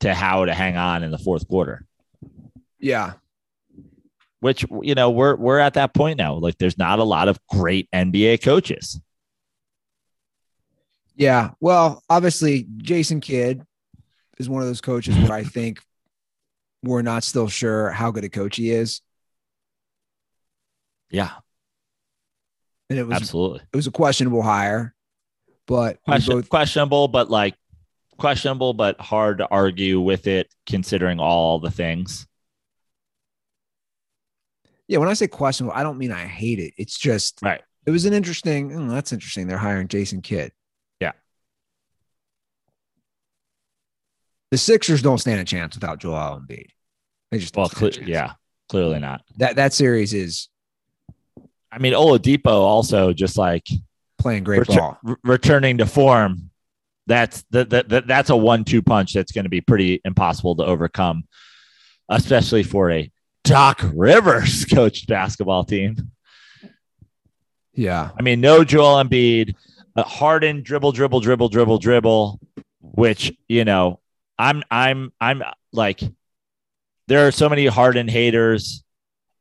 [0.00, 1.86] to how to hang on in the fourth quarter.
[2.78, 3.14] Yeah.
[4.40, 6.34] Which you know we're we're at that point now.
[6.34, 9.00] Like there's not a lot of great NBA coaches.
[11.14, 11.50] Yeah.
[11.60, 13.62] Well, obviously, Jason Kidd
[14.38, 15.82] is one of those coaches where I think
[16.82, 19.02] we're not still sure how good a coach he is.
[21.10, 21.30] Yeah,
[22.88, 23.60] And it was absolutely.
[23.72, 24.94] it was a questionable hire,
[25.66, 27.54] but Question, both questionable, but like
[28.16, 32.26] questionable, but hard to argue with it considering all the things.
[34.86, 36.74] yeah, when I say questionable, I don't mean I hate it.
[36.76, 37.62] It's just Right.
[37.86, 39.46] it was an interesting, oh, that's interesting.
[39.46, 40.52] They're hiring Jason Kidd.
[41.00, 41.12] Yeah.
[44.50, 46.66] The Sixers don't stand a chance without Joel Embiid.
[47.30, 48.08] They just Well, stand a cle- chance.
[48.08, 48.32] yeah,
[48.68, 49.22] clearly not.
[49.36, 50.48] That that series is
[51.72, 53.66] I mean, Oladipo also just like
[54.18, 54.98] playing great retur- ball.
[55.02, 56.50] re- returning to form.
[57.06, 60.64] That's the, the, the, that's a one-two punch that's going to be pretty impossible to
[60.64, 61.24] overcome,
[62.08, 63.10] especially for a
[63.44, 66.12] Doc Rivers coached basketball team.
[67.72, 68.10] Yeah.
[68.16, 69.54] I mean, no Joel Embiid,
[69.96, 72.40] uh, Harden dribble, dribble, dribble, dribble, dribble,
[72.80, 74.00] which you know,
[74.38, 76.00] I'm, I'm, I'm like,
[77.08, 78.84] there are so many Harden haters,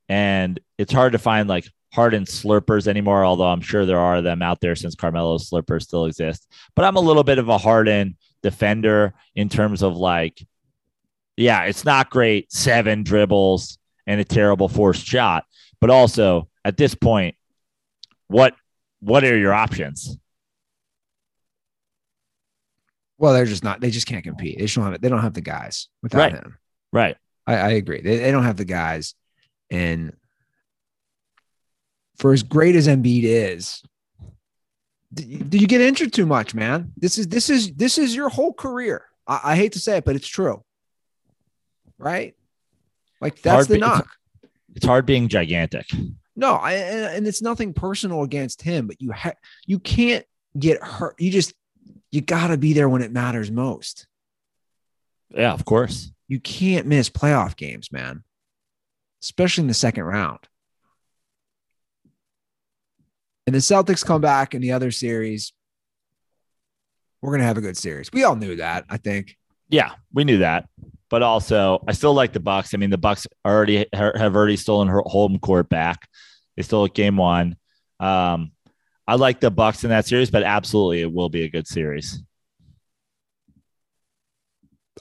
[0.08, 3.26] and it's hard to find like Harden slurpers anymore.
[3.26, 6.48] Although I'm sure there are them out there since Carmelo's slurpers still exist.
[6.76, 10.46] But I'm a little bit of a Harden defender in terms of like,
[11.38, 15.46] yeah, it's not great seven dribbles and a terrible forced shot,
[15.82, 17.36] but also at this point
[18.28, 18.54] what
[19.02, 20.18] what are your options?
[23.18, 23.82] Well, they're just not.
[23.82, 24.58] They just can't compete.
[24.58, 25.02] They just don't have.
[25.02, 26.32] They don't have the guys without Right.
[26.34, 26.58] him.
[26.94, 27.18] Right.
[27.46, 28.02] I, I agree.
[28.02, 29.16] They, they don't have the guys,
[29.70, 30.14] and
[32.20, 33.82] for as great as Embiid is,
[35.14, 36.92] did you get injured too much, man?
[36.98, 39.06] This is this is this is your whole career.
[39.26, 40.64] I, I hate to say it, but it's true,
[41.98, 42.36] right?
[43.20, 44.08] Like that's Hard the be- knock.
[44.76, 45.88] It's hard being gigantic.
[46.36, 49.34] No, I, and, and it's nothing personal against him, but you ha-
[49.66, 50.26] you can't
[50.58, 51.16] get hurt.
[51.20, 51.54] You just
[52.12, 54.08] you got to be there when it matters most.
[55.32, 56.12] Yeah, of course.
[56.28, 58.24] You can't miss playoff games, man,
[59.24, 60.40] especially in the second round.
[63.50, 65.54] And the Celtics come back in the other series.
[67.20, 68.12] We're gonna have a good series.
[68.14, 69.36] We all knew that, I think.
[69.70, 70.70] Yeah, we knew that.
[71.10, 72.76] But also, I still like the Bucks.
[72.76, 76.08] I mean, the Bucks already have already stolen her home court back.
[76.58, 77.56] They stole game one.
[78.00, 78.52] Um,
[79.08, 82.22] I like the Bucks in that series, but absolutely, it will be a good series.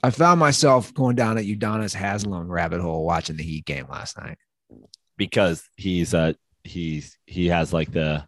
[0.01, 4.17] I found myself going down at Udonis Haslam rabbit hole watching the Heat game last
[4.17, 4.39] night.
[5.17, 6.33] because he's uh
[6.63, 8.25] he's he has like the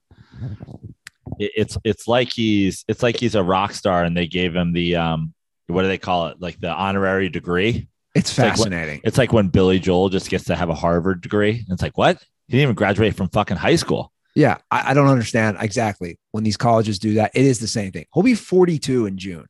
[1.40, 4.74] it- it's it's like he's it's like he's a rock star and they gave him
[4.74, 5.34] the um
[5.68, 9.02] what do they call it like the honorary degree It's like what- fascinating.
[9.04, 11.98] it's like when billy joel just gets to have a harvard degree and it's like
[11.98, 16.18] what he didn't even graduate from fucking high school yeah, I, I don't understand exactly
[16.32, 17.32] when these colleges do that.
[17.34, 18.06] It is the same thing.
[18.14, 19.46] He'll be 42 in June.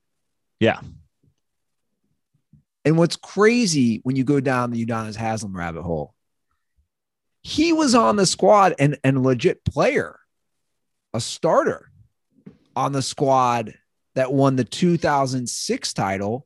[0.59, 0.79] Yeah.
[2.83, 6.15] And what's crazy when you go down the Udonis Haslam rabbit hole,
[7.43, 10.17] he was on the squad and and a legit player,
[11.13, 11.91] a starter
[12.75, 13.73] on the squad
[14.15, 16.45] that won the 2006 title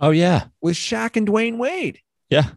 [0.00, 2.00] oh yeah with Shaq and Dwyane Wade.
[2.30, 2.50] yeah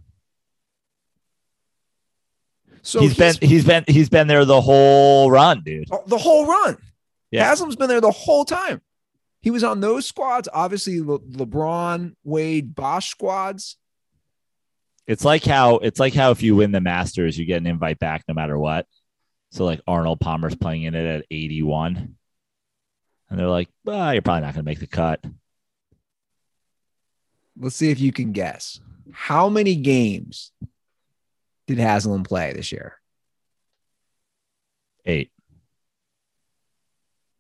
[2.82, 6.46] So he's been he's been he's been there the whole run dude oh, the whole
[6.46, 6.78] run.
[7.32, 7.44] Yeah.
[7.46, 8.82] Haslam's been there the whole time.
[9.42, 13.78] He was on those squads, obviously Le- LeBron, Wade, Bosh squads.
[15.06, 18.00] it's like how it's like how if you win the masters you get an invite
[18.00, 18.86] back no matter what
[19.52, 22.16] so like arnold palmer's playing in it at 81
[23.30, 25.24] and they're like ah, you're probably not going to make the cut
[27.60, 28.80] Let's see if you can guess.
[29.12, 30.52] How many games
[31.66, 33.00] did Haslam play this year?
[35.10, 35.32] eight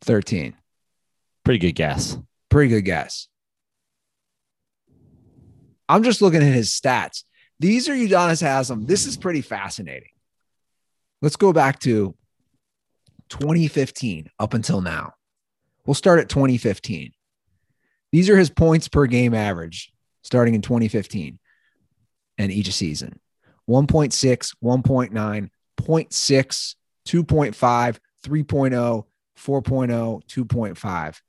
[0.01, 0.55] 13.
[1.43, 2.17] pretty good guess
[2.49, 3.27] Pretty good guess.
[5.89, 7.23] I'm just looking at his stats.
[7.59, 8.85] These are Udonis Haslam.
[8.85, 10.11] This is pretty fascinating.
[11.21, 12.15] Let's go back to
[13.29, 15.13] 2015 up until now.
[15.85, 17.13] We'll start at 2015.
[18.11, 19.91] These are his points per game average
[20.23, 21.39] starting in 2015
[22.37, 23.19] and each season
[23.69, 26.75] 1.6, 1.9, 0.6,
[27.07, 29.05] 2.5, 3.0,
[29.37, 31.21] 4.0, 2.5.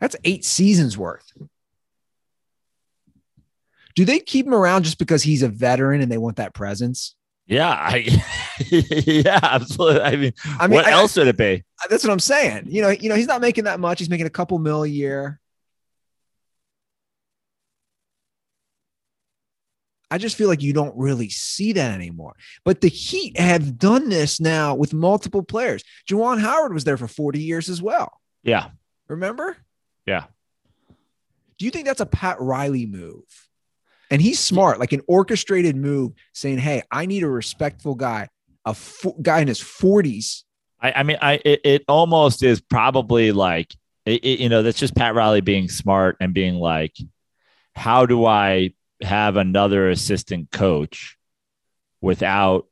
[0.00, 1.32] That's eight seasons worth.
[3.94, 7.14] Do they keep him around just because he's a veteran and they want that presence?
[7.46, 8.06] Yeah I,
[8.70, 12.20] yeah absolutely i mean, I mean, what I- else would it be that's what I'm
[12.20, 12.66] saying.
[12.68, 13.98] You know, you know, he's not making that much.
[13.98, 15.40] He's making a couple mil a year.
[20.10, 22.34] I just feel like you don't really see that anymore.
[22.64, 25.82] But the Heat have done this now with multiple players.
[26.08, 28.20] Juwan Howard was there for 40 years as well.
[28.42, 28.68] yeah
[29.08, 29.56] Remember?
[30.06, 30.24] Yeah.
[31.58, 33.24] Do you think that's a Pat Riley move?
[34.12, 38.28] And he's smart, like an orchestrated move saying, Hey, I need a respectful guy,
[38.66, 40.42] a fo- guy in his 40s.
[40.80, 44.78] I, I mean, I it, it almost is probably like it, it- you know that's
[44.78, 46.94] just Pat Riley being smart and being like,
[47.74, 51.16] how do I have another assistant coach
[52.02, 52.66] without,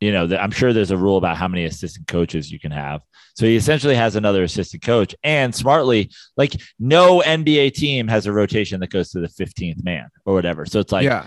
[0.00, 3.02] you know, I'm sure there's a rule about how many assistant coaches you can have.
[3.34, 8.32] So he essentially has another assistant coach, and smartly, like no NBA team has a
[8.32, 10.66] rotation that goes to the 15th man or whatever.
[10.66, 11.26] So it's like, yeah.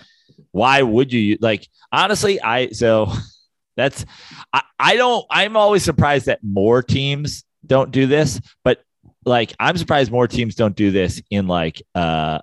[0.52, 3.12] why would you like honestly i so
[3.78, 4.06] that's
[4.54, 8.82] I, I don't i'm always surprised that more teams don't do this but
[9.26, 12.40] like i'm surprised more teams don't do this in like uh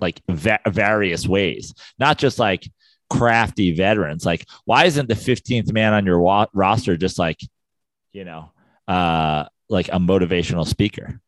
[0.00, 2.68] like va- various ways not just like
[3.10, 7.40] crafty veterans like why isn't the 15th man on your wa- roster just like
[8.12, 8.50] you know
[8.86, 11.20] uh like a motivational speaker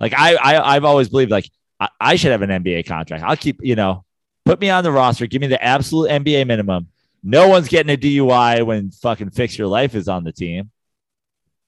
[0.00, 1.48] like i, I i've always believed like
[1.80, 4.04] I, I should have an nba contract i'll keep you know
[4.44, 5.26] put me on the roster.
[5.26, 6.88] Give me the absolute NBA minimum.
[7.22, 10.70] No one's getting a DUI when fucking fix your life is on the team.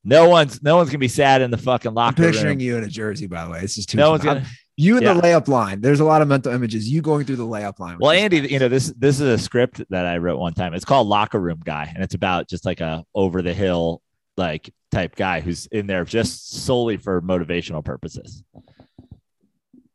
[0.05, 2.61] No one's no one's gonna be sad in the fucking I'm locker picturing room.
[2.61, 3.61] you in a jersey, by the way.
[3.61, 4.47] It's just too No one's I'm- gonna.
[4.77, 5.15] You in yeah.
[5.15, 5.81] the layup line.
[5.81, 6.89] There's a lot of mental images.
[6.89, 7.97] You going through the layup line.
[7.99, 8.51] Well, Andy, nice.
[8.51, 10.75] you know this this is a script that I wrote one time.
[10.75, 14.03] It's called Locker Room Guy, and it's about just like a over the hill
[14.37, 18.45] like type guy who's in there just solely for motivational purposes.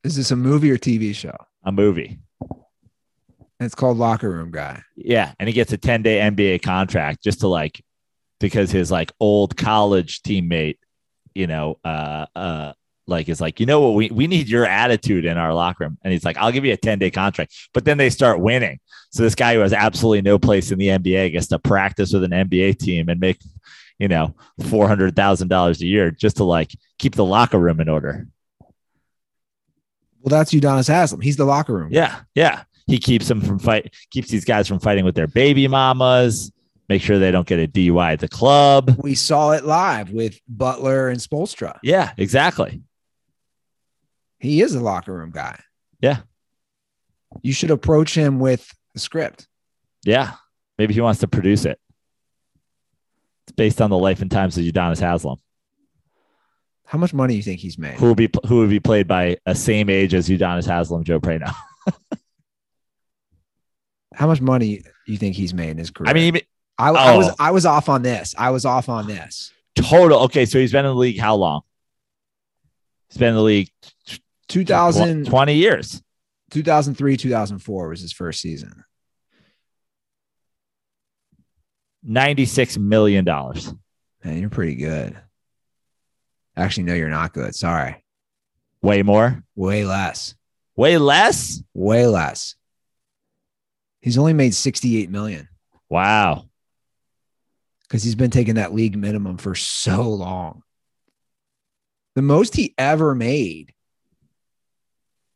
[0.04, 1.36] is this a movie or TV show?
[1.64, 2.20] A movie.
[2.40, 4.82] And it's called Locker Room Guy.
[4.96, 7.84] Yeah, and he gets a 10 day NBA contract just to like
[8.40, 10.80] because his like old college teammate,
[11.36, 12.74] you know, uh, uh,
[13.08, 15.98] like is like, you know what, we, we need your attitude in our locker room.
[16.04, 17.54] And he's like, I'll give you a 10 day contract.
[17.74, 18.80] But then they start winning.
[19.12, 22.24] So this guy who has absolutely no place in the NBA gets to practice with
[22.24, 23.40] an NBA team and make,
[24.00, 24.36] you know,
[24.70, 28.26] four hundred thousand dollars a year just to like keep the locker room in order.
[30.22, 31.22] Well, that's Udonis Haslam.
[31.22, 31.90] He's the locker room.
[31.92, 32.64] Yeah, yeah.
[32.88, 36.52] He keeps them from fight, keeps these guys from fighting with their baby mamas.
[36.90, 38.96] Make sure they don't get a DUI at the club.
[38.98, 41.80] We saw it live with Butler and Spoelstra.
[41.84, 42.82] Yeah, exactly.
[44.42, 45.60] He is a locker room guy.
[46.02, 46.18] Yeah.
[47.44, 49.48] You should approach him with the script.
[50.04, 50.34] Yeah,
[50.78, 51.80] maybe he wants to produce it.
[53.46, 55.38] It's based on the life and times of Udonis Haslam,
[56.86, 57.94] How much money do you think he's made?
[57.94, 61.20] who will be who would be played by a same age as Udonis Haslam, Joe
[61.20, 61.54] Prano.
[64.14, 66.10] How much money do you think he's made in his career?
[66.10, 66.42] I mean, even
[66.78, 67.18] I, I oh.
[67.18, 67.36] was oh.
[67.40, 68.34] I was off on this.
[68.38, 69.54] I was off on this.
[69.76, 70.22] total.
[70.24, 71.62] Okay, so he's been in the league how long?
[73.10, 73.70] He's been in the league
[74.52, 76.02] 2000, 20 years.
[76.52, 78.84] 2003, 2004 was his first season.
[82.08, 83.26] $96 million.
[83.26, 85.18] Man, you're pretty good.
[86.56, 87.56] Actually, no, you're not good.
[87.56, 88.04] Sorry.
[88.82, 89.44] Way more?
[89.56, 90.36] Way less.
[90.76, 91.62] Way less?
[91.74, 92.56] Way less.
[94.02, 95.48] He's only made 68 million
[95.90, 96.46] Wow.
[97.84, 100.64] because he's been taking that league minimum for so long.
[102.16, 103.74] The most he ever made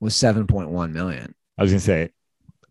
[0.05, 1.35] was 7.1 million.
[1.57, 2.09] I was going to say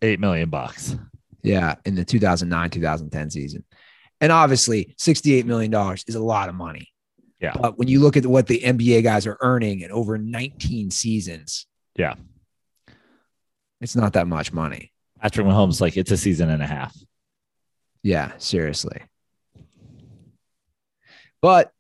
[0.01, 0.97] 8 million bucks.
[1.43, 3.65] Yeah, in the 2009 2010 season.
[4.21, 5.75] And obviously, $68 million
[6.07, 6.89] is a lot of money.
[7.41, 7.53] Yeah.
[7.61, 11.67] But when you look at what the NBA guys are earning in over 19 seasons,
[11.97, 12.15] Yeah.
[13.83, 14.93] it's not that much money.
[15.21, 16.97] Patrick Mahomes, like it's a season and a half.
[18.03, 19.03] Yeah, seriously.
[21.43, 21.71] But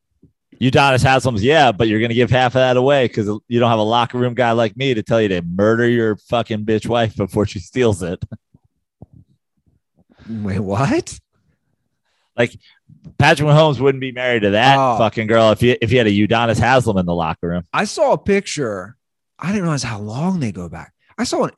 [0.60, 3.70] Udonis Haslam's, yeah, but you're going to give half of that away because you don't
[3.70, 6.86] have a locker room guy like me to tell you to murder your fucking bitch
[6.86, 8.22] wife before she steals it.
[10.28, 11.18] wait, what?
[12.36, 12.58] Like
[13.18, 14.98] Patrick Mahomes wouldn't be married to that Oh.
[14.98, 17.62] fucking girl if you if you had a Udonis Haslam in the locker room.
[17.72, 18.96] I saw a picture.
[19.38, 20.92] I didn't realize how long they go back.
[21.18, 21.54] I saw it.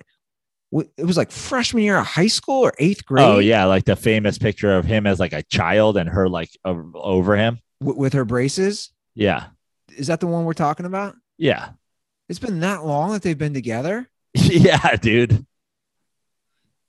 [0.98, 3.26] It was like freshman year of high school or eighth oh, grade.
[3.26, 6.50] Oh yeah, like the famous picture of him as like a child and her like
[6.64, 7.60] over him.
[7.80, 8.90] W- with her braces.
[9.14, 9.44] Yeah,
[9.96, 11.14] Is that the one we're talking about?
[11.38, 11.70] yeah,
[12.28, 14.08] It's been that long that they've been together.
[14.34, 15.46] yeah, dude.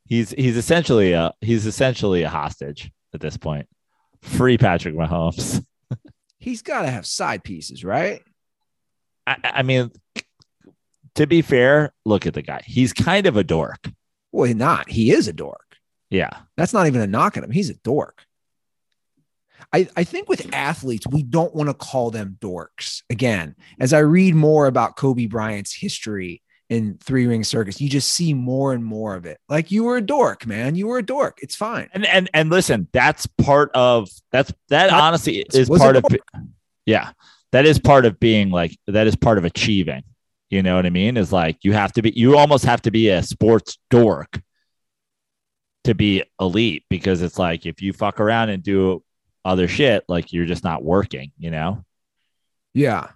[0.05, 3.67] He's he's essentially a he's essentially a hostage at this point.
[4.21, 5.63] Free Patrick Mahomes.
[6.39, 8.21] He's got to have side pieces, right?
[9.25, 9.91] I, I mean,
[11.15, 12.61] to be fair, look at the guy.
[12.65, 13.89] He's kind of a dork.
[14.31, 14.89] Well, not.
[14.89, 15.75] He is a dork.
[16.09, 17.51] Yeah, That's not even a knock at him.
[17.51, 18.25] He's a dork.
[19.73, 23.01] I, I think with athletes, we don't want to call them dorks.
[23.09, 28.11] Again, as I read more about Kobe Bryant's history in Three Ring Circus, you just
[28.11, 29.39] see more and more of it.
[29.49, 30.75] Like you were a dork, man.
[30.75, 31.39] You were a dork.
[31.41, 31.89] It's fine.
[31.93, 36.05] and and and listen, that's part of that's that honestly is Was part of
[36.85, 37.11] yeah,
[37.51, 40.03] that is part of being like that is part of achieving.
[40.49, 41.17] You know what I mean?
[41.17, 44.41] Is like you have to be you almost have to be a sports dork
[45.83, 49.03] to be elite because it's like if you fuck around and do
[49.47, 51.83] other shit, like you're just not working, you know?
[52.73, 53.07] Yeah.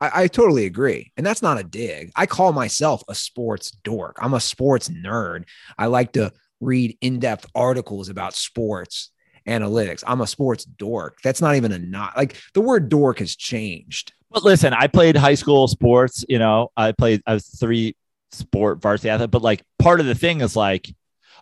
[0.00, 1.12] I, I totally agree.
[1.16, 2.12] And that's not a dig.
[2.14, 4.16] I call myself a sports dork.
[4.20, 5.44] I'm a sports nerd.
[5.76, 9.10] I like to read in depth articles about sports
[9.48, 10.04] analytics.
[10.06, 11.18] I'm a sports dork.
[11.24, 14.12] That's not even a not like the word dork has changed.
[14.30, 17.96] But listen, I played high school sports, you know, I played I was three
[18.30, 20.88] sport varsity athlete, but like part of the thing is like,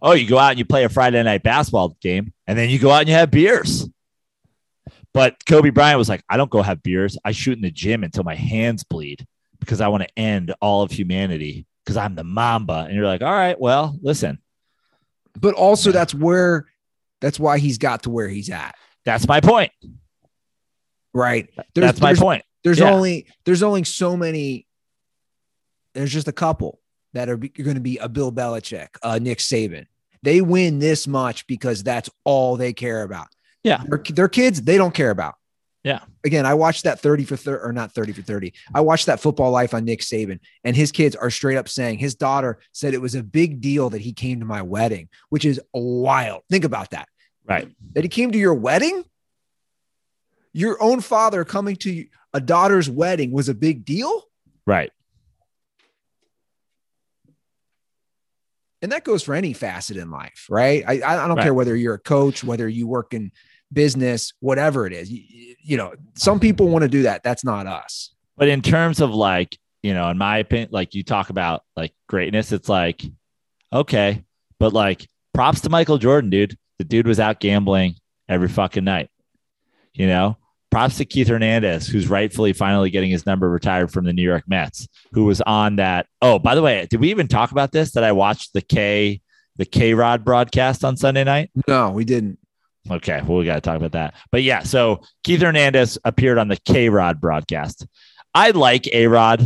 [0.03, 2.79] oh, you go out and you play a Friday night basketball game, and then you
[2.79, 3.89] go out and you have beers.
[5.15, 7.17] But Kobe Bryant was like, I don't go have beers.
[7.25, 9.27] I shoot in the gym until my hands bleed
[9.59, 12.85] because I want to end all of humanity because I'm the Mamba.
[12.87, 14.39] And you're like, all right, well, listen,
[15.41, 16.67] But also that's where
[17.21, 18.77] that's why he's got to where he's at.
[19.05, 19.73] that's my point.
[21.15, 21.49] Right.
[21.75, 22.45] that's my there's, point.
[22.63, 22.93] There's Yeah.
[22.93, 24.67] only there's only so many.
[25.95, 26.81] There's just a couple
[27.15, 29.87] that are going to be a Bill Belichick, uh, Nick Saban.
[30.23, 33.29] They win this much because that's all they care about.
[33.65, 33.83] Yeah.
[33.89, 35.35] their, their kids they don't care about.
[35.85, 36.01] Yeah.
[36.25, 38.53] Again, I watched that 30 for 30 or not 30 for 30.
[38.75, 41.99] I watched that football life on Nick Saban, and his kids are straight up saying
[41.99, 45.45] his daughter said it was a big deal that he came to my wedding, which
[45.45, 46.43] is wild.
[46.51, 47.09] Think about that
[47.47, 47.69] Right.
[47.95, 49.05] that he came to your wedding?
[50.53, 54.25] Your own father coming to a daughter's wedding was a big deal?
[54.67, 54.91] Right.
[58.83, 60.85] And that goes for any facet in life, right?
[60.87, 61.43] I, I don't Right.
[61.45, 63.33] care whether you're a coach, whether you work in
[63.73, 65.11] business, whatever it is.
[65.11, 67.23] You, you know, some people want to do that.
[67.23, 68.15] That's not us.
[68.37, 71.93] But in terms of like, you know, in my opinion, like you talk about like
[72.09, 73.03] greatness, it's like,
[73.73, 74.23] okay,
[74.61, 76.57] but like props to Michael Jordan, dude.
[76.79, 77.97] The dude was out gambling
[78.29, 79.11] every fucking night.
[79.93, 80.37] You know,
[80.71, 84.45] props to Keith Hernandez, who's rightfully finally getting his number retired from the New York
[84.47, 86.07] Mets, who was on that.
[86.21, 87.93] Oh, by the way, did we even talk about this?
[87.93, 89.21] That I watched the K
[89.57, 91.51] the K Rod broadcast on Sunday night?
[91.67, 92.39] No, we didn't.
[92.91, 94.15] Okay, well, we got to talk about that.
[94.31, 97.87] But yeah, so Keith Hernandez appeared on the K Rod broadcast.
[98.35, 99.43] I like A Rod.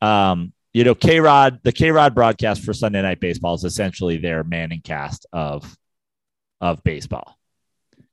[0.00, 4.18] Um, you know, K Rod, the K Rod broadcast for Sunday Night Baseball is essentially
[4.18, 5.76] their Manning cast of
[6.60, 7.36] of baseball.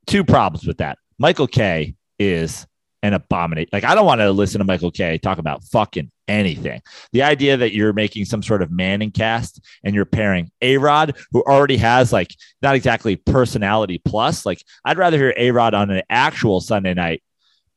[0.08, 0.98] Two problems with that.
[1.20, 2.68] Michael Kay is
[3.02, 3.70] an abomination.
[3.72, 6.82] Like, I don't want to listen to Michael Kay talk about fucking anything.
[7.14, 11.16] The idea that you're making some sort of Manning cast and you're pairing A Rod,
[11.32, 15.90] who already has like not exactly personality plus, like, I'd rather hear A Rod on
[15.90, 17.24] an actual Sunday night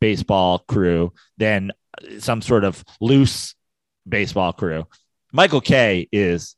[0.00, 1.70] baseball crew than
[2.18, 3.54] some sort of loose
[4.08, 4.86] baseball crew.
[5.32, 6.56] Michael Kay is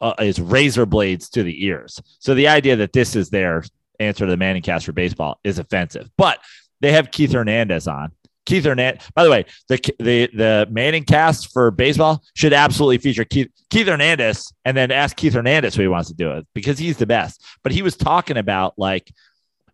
[0.00, 2.00] uh, is razor blades to the ears.
[2.20, 3.64] So the idea that this is their
[3.98, 6.08] answer to the Manning cast for baseball is offensive.
[6.16, 6.38] But
[6.80, 8.12] they have Keith Hernandez on.
[8.48, 9.02] Keith Hernandez.
[9.14, 13.86] By the way, the the the Manning cast for baseball should absolutely feature Keith Keith
[13.86, 17.06] Hernandez, and then ask Keith Hernandez who he wants to do it because he's the
[17.06, 17.44] best.
[17.62, 19.12] But he was talking about like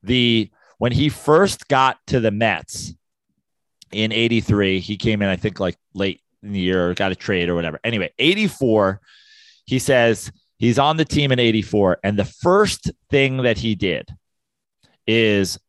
[0.02, 2.92] the when he first got to the Mets
[3.92, 4.80] in '83.
[4.80, 7.78] He came in, I think, like late in the year, got a trade or whatever.
[7.84, 9.00] Anyway, '84.
[9.66, 14.12] He says he's on the team in '84, and the first thing that he did
[15.07, 15.61] is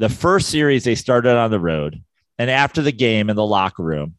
[0.00, 2.02] the first series they started on the road.
[2.38, 4.16] And after the game in the locker room,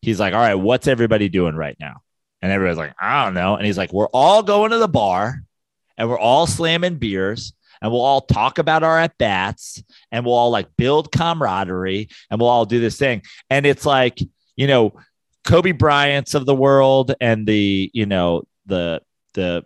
[0.00, 2.02] he's like, All right, what's everybody doing right now?
[2.40, 3.56] And everybody's like, I don't know.
[3.56, 5.42] And he's like, We're all going to the bar
[5.98, 9.82] and we're all slamming beers and we'll all talk about our at bats
[10.12, 13.22] and we'll all like build camaraderie and we'll all do this thing.
[13.50, 14.20] And it's like,
[14.54, 14.92] you know,
[15.44, 19.02] Kobe Bryant's of the world and the, you know, the,
[19.34, 19.64] the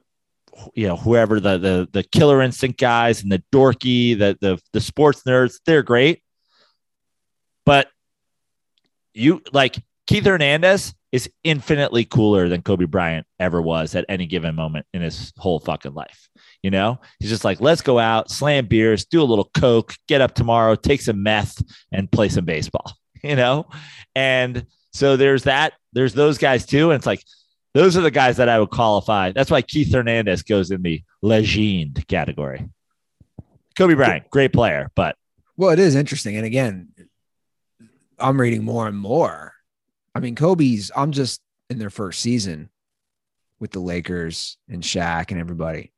[0.74, 4.80] you know whoever the the the killer instinct guys and the dorky the the the
[4.80, 6.22] sports nerds they're great
[7.64, 7.88] but
[9.14, 14.54] you like Keith Hernandez is infinitely cooler than Kobe Bryant ever was at any given
[14.54, 16.28] moment in his whole fucking life.
[16.62, 20.20] You know, he's just like, let's go out, slam beers, do a little coke, get
[20.20, 22.92] up tomorrow, take some meth, and play some baseball.
[23.24, 23.66] You know,
[24.14, 25.72] and so there's that.
[25.92, 27.20] There's those guys too, and it's like
[27.74, 29.32] those are the guys that I would qualify.
[29.32, 32.68] That's why Keith Hernandez goes in the legend category.
[33.76, 35.16] Kobe Bryant, great player, but
[35.56, 36.36] well, it is interesting.
[36.36, 36.88] And again,
[38.18, 39.54] I'm reading more and more.
[40.14, 41.40] I mean, Kobe's, I'm just
[41.70, 42.70] in their first season
[43.60, 45.92] with the Lakers and Shaq and everybody.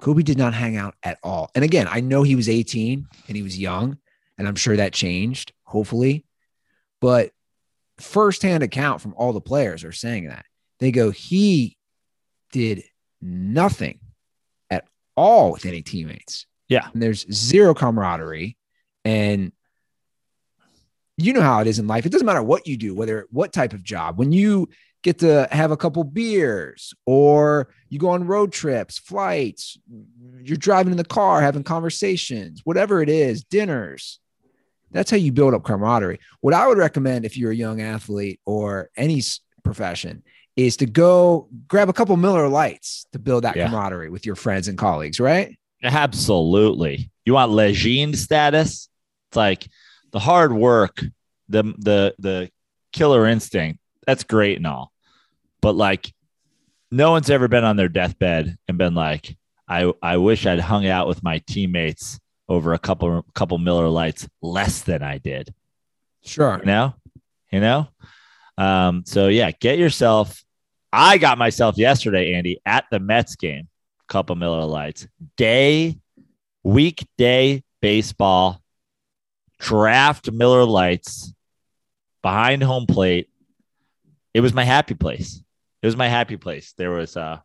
[0.00, 1.50] Kobe did not hang out at all.
[1.54, 3.98] And again, I know he was 18 and he was young,
[4.38, 6.24] and I'm sure that changed, hopefully.
[7.00, 7.32] But
[7.98, 10.46] firsthand account from all the players are saying that.
[10.80, 11.76] They go, he
[12.52, 12.84] did
[13.20, 14.00] nothing
[14.70, 16.46] at all with any teammates.
[16.68, 16.88] Yeah.
[16.92, 18.56] And there's zero camaraderie.
[19.04, 19.52] And
[21.16, 22.06] you know how it is in life.
[22.06, 24.18] It doesn't matter what you do, whether what type of job.
[24.18, 24.68] When you
[25.02, 29.78] get to have a couple beers or you go on road trips, flights,
[30.42, 34.20] you're driving in the car, having conversations, whatever it is, dinners.
[34.90, 36.20] That's how you build up camaraderie.
[36.40, 39.22] What I would recommend if you're a young athlete or any
[39.62, 40.22] profession
[40.58, 43.68] is to go grab a couple Miller Lites to build that yeah.
[43.68, 45.56] camaraderie with your friends and colleagues, right?
[45.84, 47.12] Absolutely.
[47.24, 48.88] You want legend status?
[49.28, 49.68] It's like
[50.10, 51.00] the hard work,
[51.48, 52.50] the the the
[52.92, 53.78] killer instinct.
[54.04, 54.90] That's great and all,
[55.60, 56.12] but like,
[56.90, 59.36] no one's ever been on their deathbed and been like,
[59.68, 64.28] "I I wish I'd hung out with my teammates over a couple couple Miller Lites
[64.42, 65.54] less than I did."
[66.24, 66.58] Sure.
[66.58, 66.94] You know,
[67.52, 67.86] you know.
[68.56, 70.42] Um, so yeah, get yourself
[70.92, 73.68] I got myself yesterday, Andy, at the Mets game,
[74.08, 75.98] couple Miller Lites, day,
[76.62, 78.62] weekday baseball,
[79.58, 81.32] draft Miller Lites
[82.22, 83.28] behind home plate.
[84.34, 85.42] It was my happy place.
[85.82, 86.74] It was my happy place.
[86.76, 87.42] There was a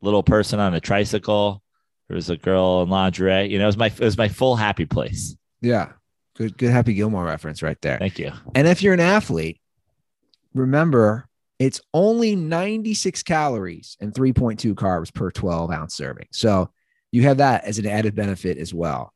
[0.00, 1.62] little person on a tricycle.
[2.08, 3.46] There was a girl in lingerie.
[3.46, 5.36] You know, it was my it was my full happy place.
[5.60, 5.92] Yeah.
[6.36, 7.98] Good good Happy Gilmore reference right there.
[7.98, 8.32] Thank you.
[8.54, 9.60] And if you're an athlete,
[10.52, 11.28] remember
[11.58, 16.26] it's only 96 calories and 3.2 carbs per 12 ounce serving.
[16.32, 16.70] So
[17.12, 19.12] you have that as an added benefit as well.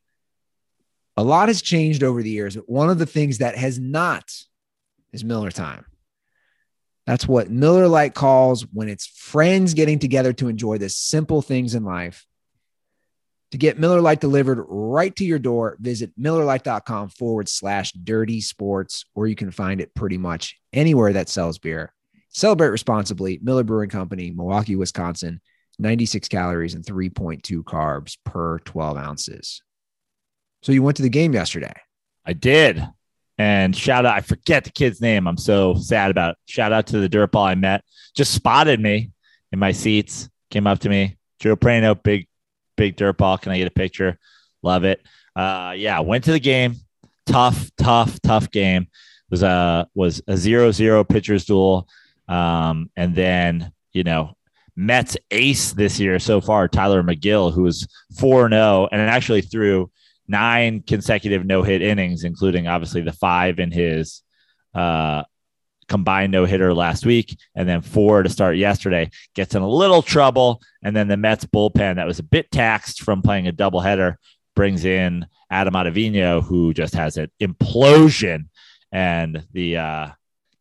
[1.16, 2.54] A lot has changed over the years.
[2.54, 4.30] but One of the things that has not
[5.12, 5.84] is Miller time.
[7.06, 11.74] That's what Miller Lite calls when it's friends getting together to enjoy the simple things
[11.74, 12.26] in life.
[13.52, 19.06] To get Miller Lite delivered right to your door, visit MillerLite.com forward slash dirty sports,
[19.14, 21.94] or you can find it pretty much anywhere that sells beer.
[22.38, 23.40] Celebrate responsibly.
[23.42, 25.40] Miller Brewing Company, Milwaukee, Wisconsin,
[25.80, 29.60] 96 calories and 3.2 carbs per 12 ounces.
[30.62, 31.74] So you went to the game yesterday.
[32.24, 32.86] I did.
[33.38, 35.26] And shout out, I forget the kid's name.
[35.26, 36.36] I'm so sad about it.
[36.46, 37.82] Shout out to the dirtball I met.
[38.14, 39.10] Just spotted me
[39.50, 41.16] in my seats, came up to me.
[41.40, 42.28] Joe Prano, big
[42.76, 43.36] big dirt ball.
[43.36, 44.16] Can I get a picture?
[44.62, 45.04] Love it.
[45.34, 46.76] Uh, yeah, went to the game.
[47.26, 48.82] Tough, tough, tough game.
[48.82, 51.88] It was a was a zero zero pitchers duel.
[52.28, 54.36] Um, and then you know
[54.76, 57.86] Mets ace this year so far, Tylor Megill, who was
[58.18, 59.90] 4 0 and actually threw
[60.28, 64.22] nine consecutive no hit innings, including obviously the five in his
[64.74, 65.24] uh,
[65.88, 69.10] combined no hitter last week, and then four to start yesterday.
[69.34, 73.02] Gets in a little trouble, and then the Mets bullpen that was a bit taxed
[73.02, 74.14] from playing a doubleheader
[74.54, 78.48] brings in Adam Ottavino, who just has an implosion,
[78.92, 80.08] and the uh,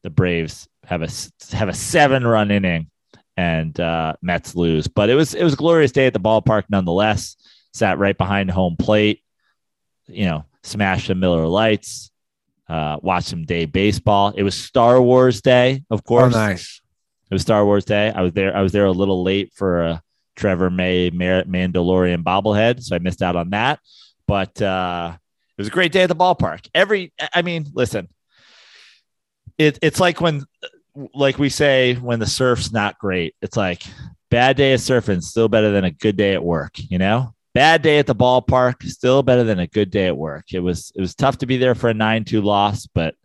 [0.03, 1.09] the Braves have a
[1.55, 2.89] have a seven run inning,
[3.35, 4.87] and uh, Mets lose.
[4.87, 7.35] But it was it was a glorious day at the ballpark nonetheless.
[7.73, 9.21] Sat right behind home plate,
[10.07, 12.09] you know, smashed the Miller Lites,
[12.69, 14.33] uh, watch some day baseball.
[14.35, 16.33] It was Star Wars Day, of course.
[16.33, 16.81] Oh, nice.
[17.29, 18.09] It was Star Wars Day.
[18.09, 18.55] I was there.
[18.55, 20.01] I was there a little late for a
[20.37, 23.79] Trevor May Mandalorian bobblehead, so I missed out on that.
[24.27, 25.17] But uh,
[25.57, 26.69] it was a great day at the ballpark.
[26.73, 28.07] Every, I mean, listen,
[29.57, 30.45] it, it's like when,
[31.13, 33.35] like we say, when the surf's not great.
[33.41, 33.83] It's like
[34.29, 36.73] bad day of surfing, still better than a good day at work.
[36.77, 40.53] You know, bad day at the ballpark, still better than a good day at work.
[40.53, 43.15] It was it was tough to be there for a nine two loss, but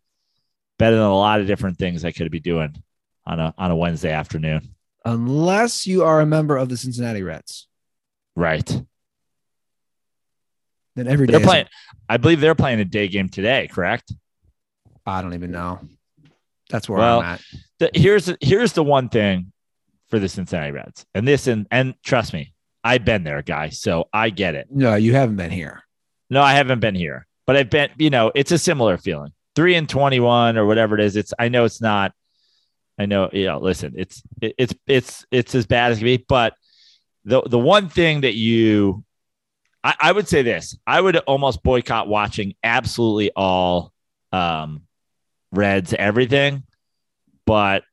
[0.79, 2.83] better than a lot of different things I could be doing
[3.27, 4.75] on a on a Wednesday afternoon.
[5.05, 7.69] Unless you are a member of the Cincinnati Reds,
[8.37, 8.69] right?
[10.95, 11.67] Then every day they're playing.
[12.09, 13.69] I believe they're playing a day game today.
[13.69, 14.13] Correct?
[15.07, 15.81] I don't even know.
[16.73, 17.43] That's where well, I'm at.
[17.79, 19.53] The, here's here's the one thing
[20.09, 22.53] for the Cincinnati Reds, and this and and trust me,
[22.85, 23.69] I've been there, guy.
[23.69, 24.67] So I get it.
[24.71, 25.83] No, you haven't been here.
[26.31, 29.33] No, I haven't been here, but I've been, you know, it's a similar feeling.
[29.55, 31.15] Three and 21 or whatever it is.
[31.15, 32.13] It's, I know it's not,
[32.99, 36.07] I know, you know, listen, it's, it, it's, it's, it's as bad as it can
[36.07, 36.25] be.
[36.27, 36.55] But
[37.25, 39.05] the, the one thing that you,
[39.85, 43.93] I, I would say this, I would almost boycott watching absolutely all
[44.33, 44.83] um,
[45.53, 46.65] Reds, everything.
[47.47, 47.85] But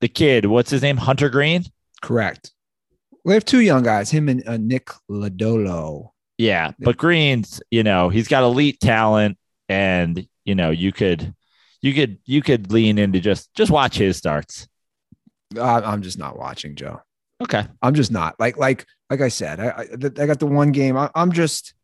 [0.00, 0.96] the kid, what's his name?
[0.96, 1.64] Hunter Greene?
[2.02, 2.52] Correct.
[3.24, 6.10] We have two young guys, him and uh, Nick Lodolo.
[6.36, 9.38] Yeah, but Greene's, you know, he's got elite talent,
[9.68, 11.32] and you know, you could,
[11.80, 14.68] you could, you could lean into just just watch his starts.
[15.58, 17.00] I'm just not watching Joe.
[17.42, 19.60] Okay, I'm just not like like like I said.
[19.60, 20.96] I I, I got the one game.
[20.96, 21.74] I, I'm just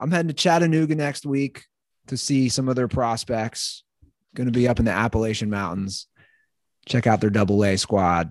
[0.00, 1.64] I'm heading to Chattanooga next week
[2.08, 3.84] to see some of their prospects.
[4.36, 6.06] Going to be up in the Appalachian Mountains.
[6.84, 8.30] Check out their double A squad.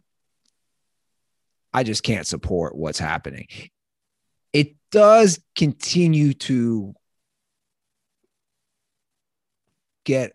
[1.73, 3.47] I just can't support what's happening.
[4.53, 6.93] It does continue to
[10.05, 10.33] get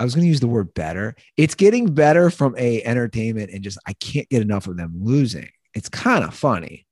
[0.00, 1.14] I was going to use the word better.
[1.36, 5.48] It's getting better from a entertainment and just I can't get enough of them losing.
[5.74, 6.86] It's kind of funny.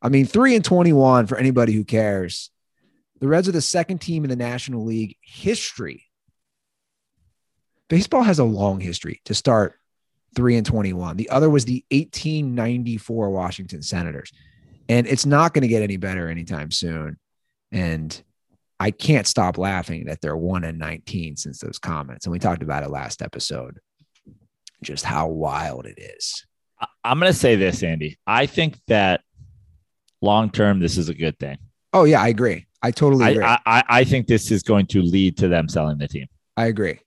[0.00, 2.50] I mean, 3 and 21 for anybody who cares.
[3.20, 6.07] The Reds are the second team in the National League history.
[7.88, 9.74] Baseball has a long history to start
[10.36, 11.16] 3 and 21.
[11.16, 14.32] The other was the 1894 Washington Senators.
[14.88, 17.18] And it's not going to get any better anytime soon.
[17.72, 18.22] And
[18.80, 22.26] I can't stop laughing that they're 1 and 19 since those comments.
[22.26, 23.80] And we talked about it last episode,
[24.82, 26.46] just how wild it is.
[27.02, 28.18] I'm going to say this, Andy.
[28.26, 29.22] I think that
[30.22, 31.58] long term, this is a good thing.
[31.92, 32.66] Oh, yeah, I agree.
[32.82, 33.44] I totally agree.
[33.44, 36.26] I, I, I think this is going to lead to them selling the team.
[36.56, 37.00] I agree.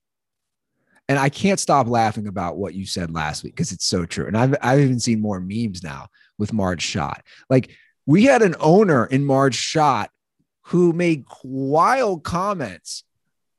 [1.12, 4.28] And I can't stop laughing about what you said last week because it's so true.
[4.28, 6.07] And I've I've even seen more memes now
[6.38, 7.22] with Marge Schott.
[7.49, 10.09] Like we had an owner in Marge Schott
[10.68, 13.03] who made wild comments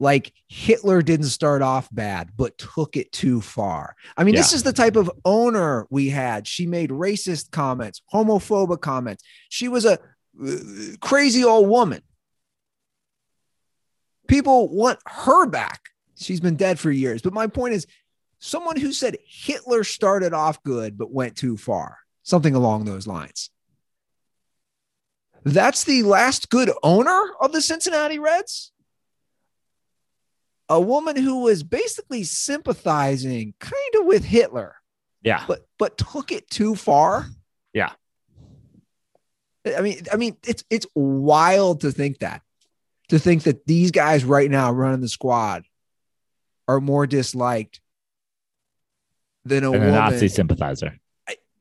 [0.01, 3.97] like Hitler didn't start off bad, but took it too far.
[4.17, 4.41] I mean, yeah.
[4.41, 6.49] this is the type of owner we had.
[6.49, 9.23] She made racist comments, homophobic comments.
[9.51, 9.99] She was a
[10.43, 10.57] uh,
[11.03, 12.01] crazy old woman.
[14.27, 15.92] People want her back.
[16.17, 17.23] She's been dead for years.
[17.23, 17.87] But my point is,
[18.39, 23.51] someone who said Hitler started off good but went too far, something along those lines.
[25.45, 28.73] That's the last good owner of the Cincinnati Reds.
[30.69, 34.77] A woman who was basically sympathizing kind of with Hitler.
[35.23, 35.45] Yeah.
[35.47, 37.27] But but took it too far.
[37.73, 37.91] Yeah.
[39.65, 42.43] I mean, I mean, it's it's wild to think that,
[43.09, 45.65] to think that these guys right now running the squad
[46.69, 47.81] are more disliked
[49.45, 49.91] than a And a.
[49.93, 50.99] Nazi sympathizer.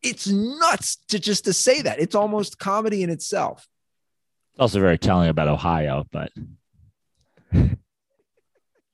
[0.04, 1.99] It's nuts to just to say that.
[1.99, 3.68] It's almost comedy in itself.
[4.54, 6.32] It's also very telling about Ohio, but
[7.54, 7.78] a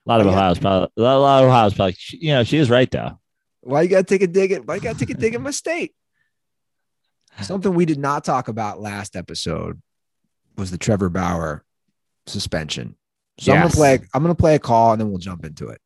[0.06, 0.34] lot of Yeah.
[0.34, 3.20] Ohio's probably a lot of Ohio's probably you know she is right though.
[3.62, 5.52] Why you gotta take a dig at why you gotta take a dig at my
[5.52, 5.94] state?
[7.42, 9.82] Something we did not talk about last episode
[10.58, 11.64] was the Trevor Bauer
[12.26, 12.96] suspension.
[13.40, 15.80] So I'm gonna play I'm gonna play a call and then we'll jump into it.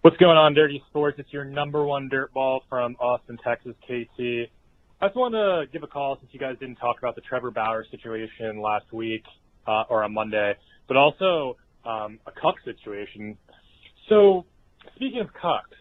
[0.00, 1.18] What's going on, Dirty Sports?
[1.18, 4.48] It's your number one dirt ball from Austin, Texas, KT.
[5.00, 7.50] I just wanted to give a call since you guys didn't talk about the Trevor
[7.50, 9.24] Bauer situation last week
[9.66, 10.54] uh, or on Monday,
[10.86, 13.36] but also um, a cuck situation.
[14.08, 14.46] So,
[14.94, 15.74] speaking of cucks,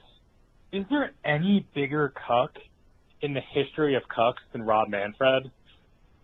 [0.72, 2.56] is there any bigger cuck
[3.22, 5.52] in the history of cucks than Rob Manfred?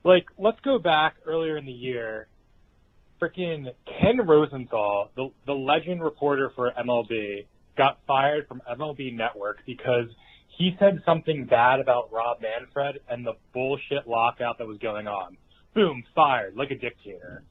[0.04, 2.26] Like, let's go back earlier in the year.
[3.22, 7.46] Freaking Ken Rosenthal, the, the legend reporter for MLB,
[7.78, 10.08] got fired from MLB Network because
[10.58, 15.38] he said something bad about Rob Manfred and the bullshit lockout that was going on.
[15.74, 17.44] Boom, fired like a dictator.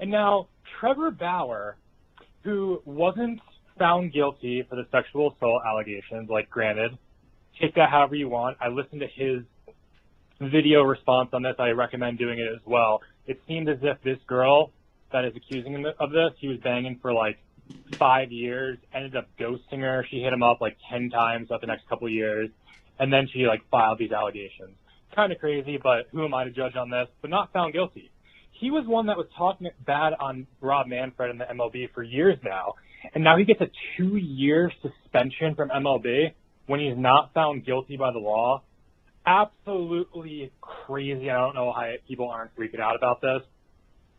[0.00, 0.48] And now
[0.80, 1.76] Trevor Bauer,
[2.42, 3.40] who wasn't
[3.78, 6.96] found guilty for the sexual assault allegations, like granted,
[7.60, 8.56] take that however you want.
[8.60, 9.42] I listened to his
[10.40, 11.56] video response on this.
[11.58, 13.02] I recommend doing it as well.
[13.26, 14.72] It seemed as if this girl
[15.12, 17.38] that is accusing him of this, he was banging for like
[17.98, 20.06] five years, ended up ghosting her.
[20.10, 22.50] She hit him up like 10 times throughout the next couple years.
[22.98, 24.76] And then she like filed these allegations.
[25.14, 27.08] Kind of crazy, but who am I to judge on this?
[27.20, 28.10] But not found guilty.
[28.52, 32.38] He was one that was talking bad on Rob Manfred in the MLB for years
[32.42, 32.74] now.
[33.14, 36.32] And now he gets a two year suspension from MLB
[36.66, 38.62] when he's not found guilty by the law.
[39.26, 41.30] Absolutely crazy.
[41.30, 43.42] I don't know how people aren't freaking out about this.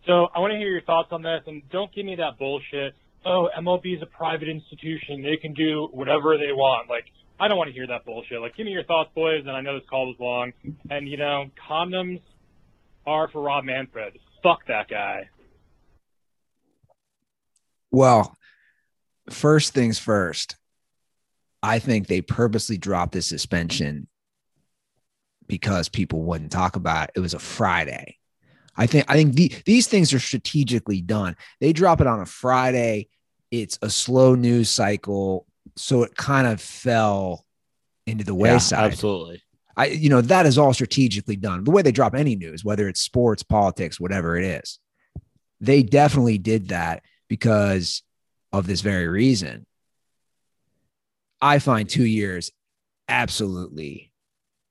[0.06, 2.94] So I want to hear your thoughts on this, and don't give me that bullshit.
[3.26, 6.90] Oh, MLB is a private institution; they can do whatever they want.
[6.90, 7.06] Like,
[7.40, 8.42] I don't want to hear that bullshit.
[8.42, 9.42] Like, give me your thoughts, boys.
[9.42, 10.54] And I know this call was long,
[10.90, 12.22] and you know, condoms
[13.06, 14.18] are for Rob Manfred.
[14.44, 15.30] Fuck that guy.
[17.92, 18.36] Well,
[19.30, 20.56] first things first,
[21.64, 24.08] I think they purposely dropped the suspension
[25.48, 27.14] because people wouldn't talk about it.
[27.16, 28.18] It was a Friday.
[28.78, 31.36] I think I think the, these things are strategically done.
[31.60, 33.10] They drop it on a Friday.
[33.50, 37.46] It's a slow news cycle, so it kind of fell
[38.06, 38.86] into the wayside.
[38.86, 39.42] absolutely.
[39.76, 41.64] I, you know, that is all strategically done.
[41.64, 44.80] The way they drop any news, whether it's sports, politics, whatever it is,
[45.62, 48.02] they definitely did that because
[48.52, 49.66] of this very reason.
[51.40, 52.52] I find two years
[53.08, 54.12] absolutely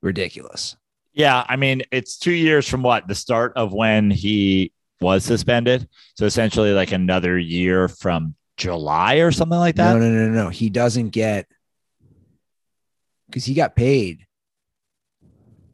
[0.03, 0.77] ridiculous.
[1.17, 5.89] Yeah, I mean, it's two years from what the start of when he was suspended.
[6.17, 9.95] So essentially, like another year from July or something like that.
[9.95, 10.49] No, no, no, no.
[10.51, 11.47] He doesn't get
[13.29, 14.27] because he got paid.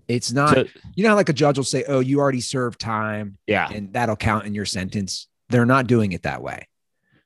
[0.09, 0.65] It's not, So-
[0.95, 3.93] you know, how like a judge will say, "Oh, you already served time." yeah, and
[3.93, 5.29] that'll count in your sentence.
[5.49, 6.69] They're not doing it that way.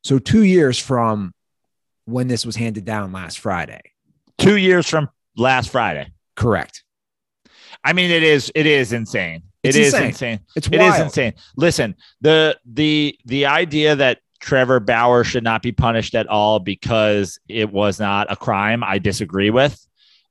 [0.04, 1.32] So two years from
[2.06, 3.80] when this was handed down last Friday.
[4.38, 6.12] two years from last Friday.
[6.34, 6.84] Correct.
[7.86, 9.44] I mean, it is it is insane.
[9.62, 10.08] It's It is insane.
[10.08, 10.40] insane.
[10.56, 11.34] It's It is insane.
[11.56, 17.38] Listen, the the the idea that Trevor Bauer should not be punished at all because
[17.48, 19.86] it was not a crime, I disagree with.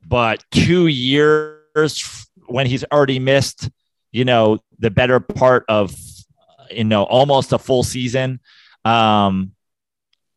[0.05, 3.69] But two years when he's already missed,
[4.11, 5.95] you know, the better part of
[6.69, 8.41] you know almost a full season,
[8.83, 9.53] um,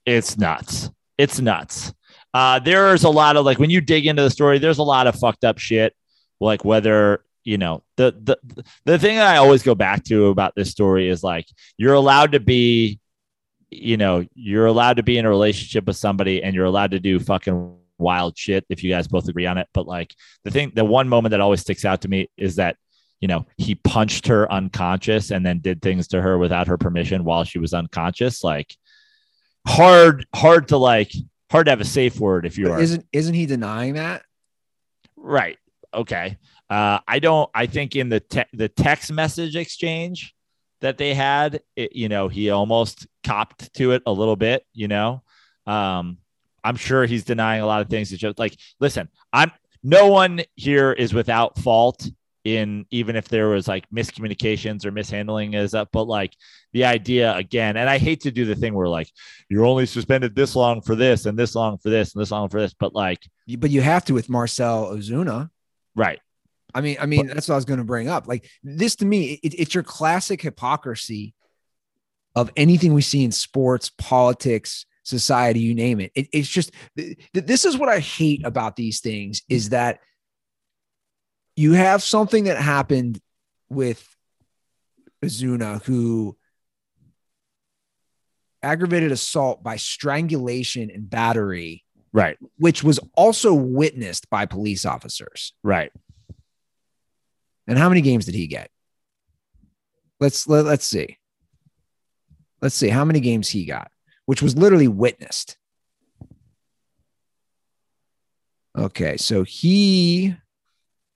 [0.07, 0.89] it's nuts.
[1.19, 1.93] It's nuts.
[2.33, 5.09] Uh, there's a lot of like when you dig into the story, there's a lot
[5.09, 5.97] of fucked up shit
[6.41, 10.55] like whether you know the the the thing that I always go back to about
[10.55, 13.01] this story is like you're allowed to be
[13.71, 17.01] you know you're allowed to be in a relationship with somebody and you're allowed to
[17.01, 20.15] do fucking wild shit if you guys both agree on it but like
[20.45, 22.77] the thing the one moment that always sticks out to me is that
[23.21, 27.25] you know he punched her unconscious and then did things to her without her permission
[27.25, 28.77] while she was unconscious like
[29.67, 31.13] hard hard to like
[31.51, 34.23] hard to have a safe word if you But are isn't isn't he denying that?
[35.17, 35.59] Right.
[35.95, 36.39] Okay.
[36.69, 37.51] Uh, I don't.
[37.55, 40.35] I think in the te- the text message exchange
[40.81, 44.65] that they had, it, you know, he almost copped to it a little bit.
[44.75, 45.23] You know,
[45.67, 46.19] um,
[46.63, 48.13] I'm sure he's denying a lot of things.
[48.13, 49.51] It's just like, listen, I'm
[49.83, 52.09] no one here is without fault
[52.45, 56.33] in even if there was like miscommunications or mishandling is up, but like
[56.73, 59.11] the idea again, and I hate to do the thing where like
[59.49, 62.49] you're only suspended this long for this and this long for this and this long
[62.49, 63.21] for this, but like
[63.59, 65.51] But you have to with Marcel Ozuna.
[65.99, 66.21] Right.
[66.75, 68.29] I mean, I mean, but, that's what I was going to bring up.
[68.29, 71.35] Like this to me, it, it's your classic hypocrisy
[72.37, 76.13] of anything we see in sports, politics, society, you name it.
[76.15, 76.71] it it's just
[77.35, 80.01] this is what I hate about these things is that
[81.57, 83.21] you have something that happened
[83.69, 84.07] with
[85.25, 86.37] Ozuna who
[88.63, 91.85] aggravated assault by strangulation and battery
[92.19, 92.39] right.
[92.59, 95.53] Which was also witnessed by police officers.
[95.63, 95.93] Right.
[97.67, 98.71] And how many games did he get?
[100.21, 101.19] Let's let, let's see.
[102.61, 103.91] Let's see how many games he got
[104.29, 105.57] which was literally witnessed.
[108.79, 110.37] Okay so he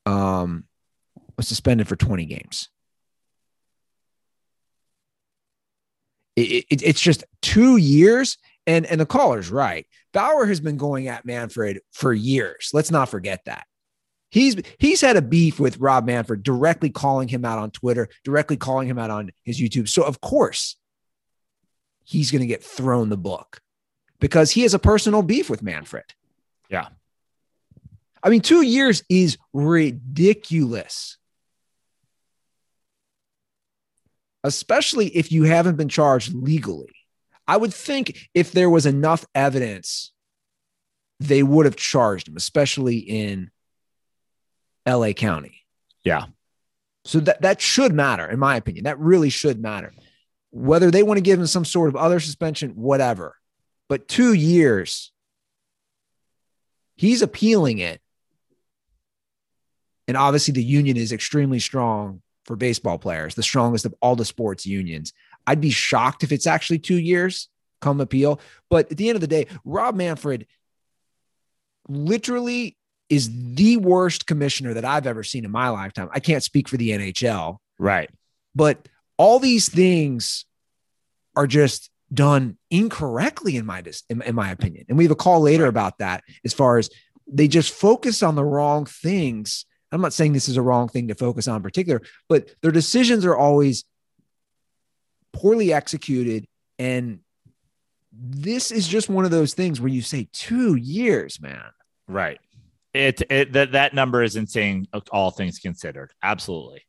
[0.07, 0.65] um
[1.37, 2.71] was suspended for 20 games.
[6.37, 11.09] It, it, it's just two years and and the caller's right bauer has been going
[11.09, 12.71] at manfred for years.
[12.73, 13.67] Let's not forget that.
[14.31, 18.57] He's he's had a beef with rob manfred directly calling him out on twitter directly
[18.57, 19.89] calling him out on his youtube.
[19.91, 20.77] So of course
[22.05, 23.61] he's going to get thrown the book
[24.21, 26.05] because he has a personal beef with manfred.
[26.71, 26.89] Yeah.
[28.23, 31.19] I mean two years is ridiculous.
[34.43, 37.02] Especially if you haven't been charged legally.
[37.47, 40.13] I would think if there was enough evidence,
[41.21, 43.51] they would have charged him, especially in
[44.87, 45.63] LA County.
[46.05, 46.27] Yeah.
[47.05, 48.85] So that, that should matter, in my opinion.
[48.85, 49.93] That really should matter.
[50.51, 53.37] Whether they want to give him some sort of other suspension, whatever.
[53.89, 55.13] But two years,
[56.97, 58.01] he's appealing it.
[60.09, 64.25] And obviously, the union is extremely strong for baseball players, the strongest of all the
[64.25, 65.13] sports unions.
[65.47, 67.49] I'd be shocked if it's actually two years
[67.81, 68.41] come appeal.
[68.71, 70.47] But at the end of the day, Rob Manfred
[71.89, 72.77] literally
[73.09, 76.09] is the worst commissioner that I've ever seen in my lifetime.
[76.13, 77.59] I can't speak for the NHL.
[77.79, 78.09] Right.
[78.55, 78.89] But
[79.19, 80.47] all these things
[81.37, 84.87] are just done incorrectly in my in, in my opinion.
[84.89, 86.89] And we have a call later about that as far as
[87.27, 91.09] they just focus on the wrong things I'm not saying this is a wrong thing
[91.09, 93.85] to focus on in particular, but their decisions are always
[95.33, 96.47] poorly executed.
[96.79, 97.21] And
[98.13, 101.71] this is just one of those things where you say two years, man.
[102.09, 102.39] Right.
[102.95, 106.13] It, it that that number is insane, all things considered.
[106.23, 106.85] Absolutely.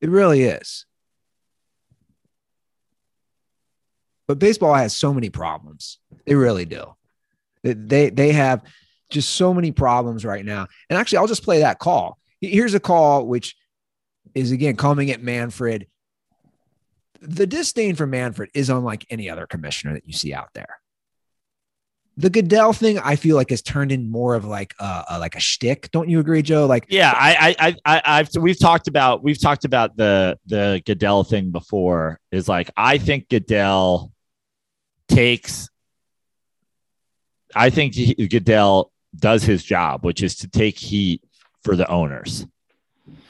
[0.00, 0.86] It really is.
[4.28, 5.98] But baseball has so many problems.
[6.24, 6.94] They really do.
[7.64, 8.62] They they have
[9.10, 10.68] just so many problems right now.
[10.88, 12.16] And actually, I'll just play that call.
[12.40, 13.56] Here's a call which
[14.34, 15.88] is again coming at Manfred.
[17.20, 20.80] The disdain for Manfred is unlike any other commissioner that you see out there.
[22.16, 25.36] The Goodell thing, I feel like, has turned in more of like a, a like
[25.36, 25.90] a shtick.
[25.90, 26.66] Don't you agree, Joe?
[26.66, 31.24] Like, yeah, I, I, I, I've we've talked about we've talked about the the Goodell
[31.24, 32.18] thing before.
[32.30, 34.12] Is like I think Goodell
[35.08, 35.68] takes.
[37.54, 37.94] I think
[38.30, 41.22] Goodell does his job, which is to take heat
[41.64, 42.46] for the owners.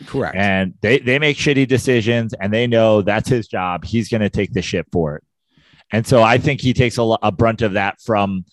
[0.07, 0.37] Correct.
[0.37, 3.85] And they, they make shitty decisions and they know that's his job.
[3.85, 5.25] He's going to take the shit for it.
[5.93, 8.45] And so I think he takes a, a brunt of that from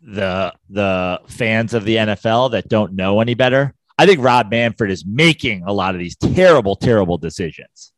[0.00, 3.74] the the fans of the NFL that don't know any better.
[3.98, 7.92] I think Rob Manfred is making a lot of these terrible, terrible decisions.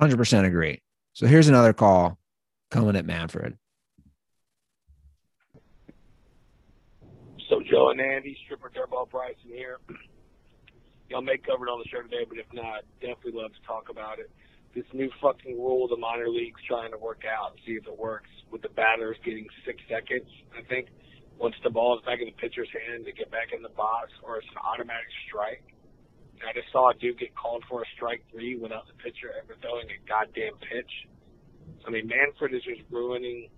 [0.00, 0.82] 100% agree.
[1.12, 2.18] So here's another call
[2.70, 3.56] coming at Manfred.
[7.48, 9.78] So Joe and Andy, Stripper Dirtball Bryson here.
[11.08, 13.88] Y'all may cover it on the show today, but if not, definitely love to talk
[13.88, 14.28] about it.
[14.76, 17.96] This new fucking rule the minor leagues trying to work out and see if it
[17.96, 20.92] works with the batters getting six seconds, I think,
[21.40, 24.12] once the ball is back in the pitcher's hand to get back in the box,
[24.20, 25.64] or it's an automatic strike.
[26.44, 29.56] I just saw a dude get called for a strike three without the pitcher ever
[29.64, 30.92] throwing a goddamn pitch.
[31.86, 33.48] I mean, Manfred is just ruining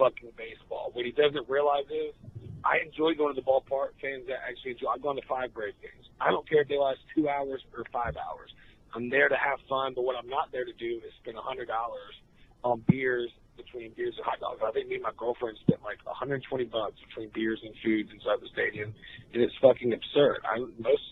[0.00, 0.88] fucking baseball.
[0.96, 2.16] What he doesn't realize is
[2.64, 4.00] I enjoy going to the ballpark.
[4.00, 4.96] Fans that actually enjoy.
[4.96, 6.08] I've gone to five Brave games.
[6.16, 8.48] I don't care if they last two hours or five hours.
[8.96, 11.44] I'm there to have fun, but what I'm not there to do is spend a
[11.44, 12.16] hundred dollars
[12.64, 14.60] on beers between beers and hot dogs.
[14.64, 16.40] I think me and my girlfriend spent like 120
[16.72, 18.92] bucks between beers and foods inside the stadium,
[19.32, 20.40] and it's fucking absurd.
[20.48, 21.04] I most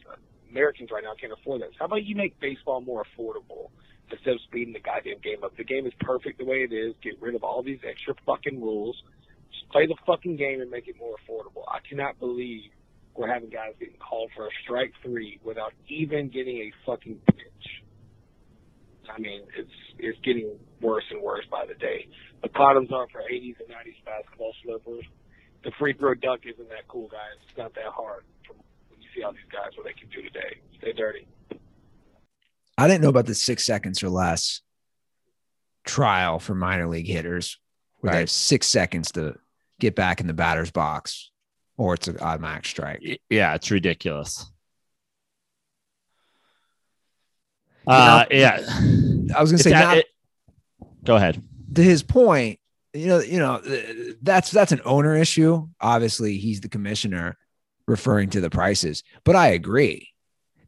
[0.51, 1.77] Americans right now can't afford this.
[1.79, 3.69] How about you make baseball more affordable
[4.11, 5.57] instead of speeding the goddamn game up?
[5.57, 6.95] The game is perfect the way it is.
[7.03, 9.03] Get rid of all these extra fucking rules
[9.71, 11.63] play the fucking game and make it more affordable.
[11.69, 12.71] I cannot believe
[13.15, 17.83] we're having guys getting called for a strike three without even getting a fucking pitch.
[19.13, 22.09] I mean, it's it's getting worse and worse by the day.
[22.43, 25.05] The bottoms are for 80s and 90s basketball slippers.
[25.65, 27.41] The free throw dunk isn't that cool, guys.
[27.49, 28.25] It's not that hard.
[28.47, 28.57] From
[28.91, 30.61] when you see how these guys what they can do today.
[30.79, 31.27] Stay dirty.
[32.79, 34.63] I didn't know about the six seconds or less
[35.85, 37.59] trial for minor league hitters,
[37.99, 39.35] where they have six seconds to
[39.81, 41.31] get back in the batter's box,
[41.77, 43.21] or it's an automatic strike.
[43.29, 44.51] Yeah, it's ridiculous.
[47.87, 48.61] Uh, yeah.
[49.35, 50.07] I was gonna say, a- not it-
[51.05, 51.43] go ahead.
[51.75, 52.59] to his point.
[52.95, 53.61] You know, you know,
[54.23, 55.69] that's that's an owner issue.
[55.81, 57.37] Obviously, he's the commissioner,
[57.87, 59.03] referring to the prices.
[59.25, 60.09] But I agree.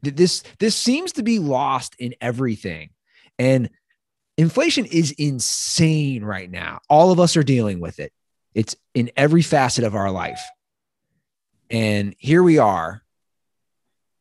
[0.03, 2.89] Th- This this seems to be lost in everything,
[3.37, 3.69] and
[4.37, 6.79] inflation is insane right now.
[6.89, 8.11] All of us are dealing with it.
[8.53, 10.41] It's in every facet of our life.
[11.69, 13.03] And here we are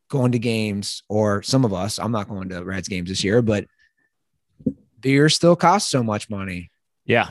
[0.08, 3.42] going to games, or some of us, I'm not going to Reds games this year,
[3.42, 3.66] but
[5.00, 6.70] beer still costs so much money.
[7.04, 7.28] Yeah.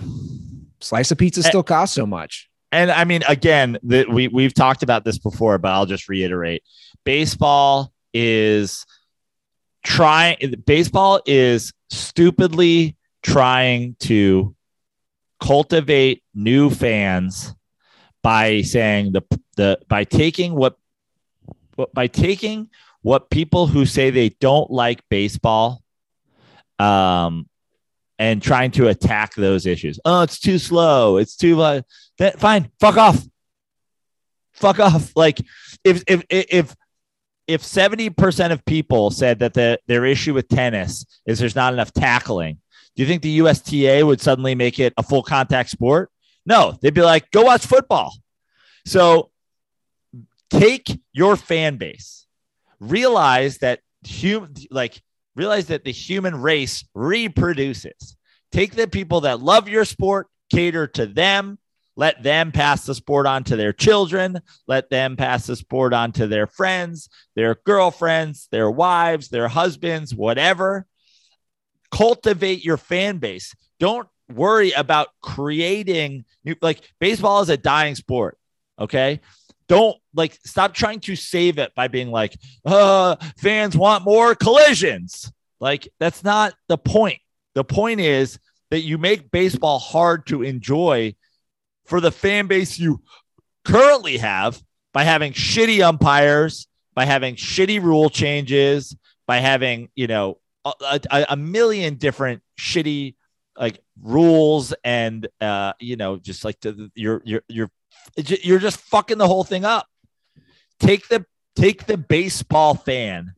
[0.81, 2.49] Slice of pizza still costs so much.
[2.71, 6.63] And I mean, again, that we we've talked about this before, but I'll just reiterate:
[7.03, 8.85] baseball is
[9.83, 10.55] trying.
[10.65, 14.55] Baseball is stupidly trying to
[15.39, 17.53] cultivate new fans
[18.21, 19.21] by saying the
[19.55, 20.77] the by taking what
[21.75, 22.69] what- by taking
[23.01, 25.81] what people who say they don't like baseball
[26.77, 27.47] um
[28.17, 29.97] and trying to attack those issues.
[30.03, 31.15] Oh, it's too slow.
[31.15, 31.81] It's too uh,
[32.17, 32.69] that fine.
[32.81, 33.23] Fuck off.
[34.51, 35.13] Fuck off.
[35.15, 35.39] Like
[35.85, 36.75] if if if
[37.49, 41.91] if 70% of people said that the their issue with tennis is there's not enough
[41.91, 42.59] tackling,
[42.95, 46.11] do you think the USTA would suddenly make it a full contact sport?
[46.45, 48.13] No, they'd be like, go watch football.
[48.85, 49.31] So
[50.51, 52.27] take your fan base,
[52.79, 55.01] realize that human like
[55.35, 58.15] realize that the human race reproduces.
[58.51, 61.57] Take the people that love your sport, cater to them,
[61.95, 66.11] let them pass the sport on to their children, let them pass the sport on
[66.13, 70.85] to their friends, their girlfriends, their wives, their husbands, whatever.
[71.91, 73.53] Cultivate your fan base.
[73.79, 78.37] Don't worry about creating new, like baseball is a dying sport.
[78.79, 79.19] Okay.
[79.67, 82.35] Don't like stop trying to save it by being like,
[82.65, 85.31] uh, fans want more collisions.
[85.59, 87.19] Like that's not the point.
[87.55, 88.39] The point is
[88.71, 91.15] that you make baseball hard to enjoy
[91.89, 93.01] for the fan base you
[93.65, 94.61] currently have
[94.93, 98.95] by having shitty umpires, by having shitty rule changes,
[99.27, 103.15] by having, you know, a, a, a million different shitty
[103.57, 107.69] like rules and uh you know just like the, you're you're you're
[108.15, 109.87] you're just fucking the whole thing up
[110.79, 111.25] take the
[111.55, 113.33] take the baseball fan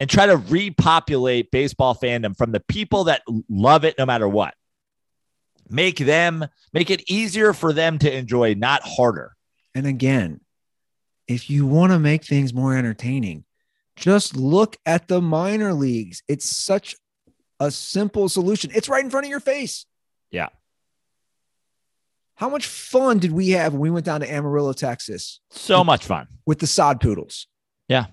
[0.00, 4.54] and try to repopulate baseball fandom from the people that love it no matter what.
[5.70, 9.36] Make them make it easier for them to enjoy, not harder.
[9.74, 10.40] And again,
[11.28, 13.44] if you want to make things more entertaining,
[13.96, 16.22] just look at the minor leagues.
[16.26, 16.96] It's such
[17.60, 18.70] a simple solution.
[18.74, 19.86] It's right in front of your face.
[20.30, 20.48] Yeah.
[22.34, 26.04] How much fun did we have when we went down to Amarillo, Texas So much
[26.06, 26.26] fun.
[26.46, 27.46] with the sod poodles?
[27.86, 28.06] Yeah.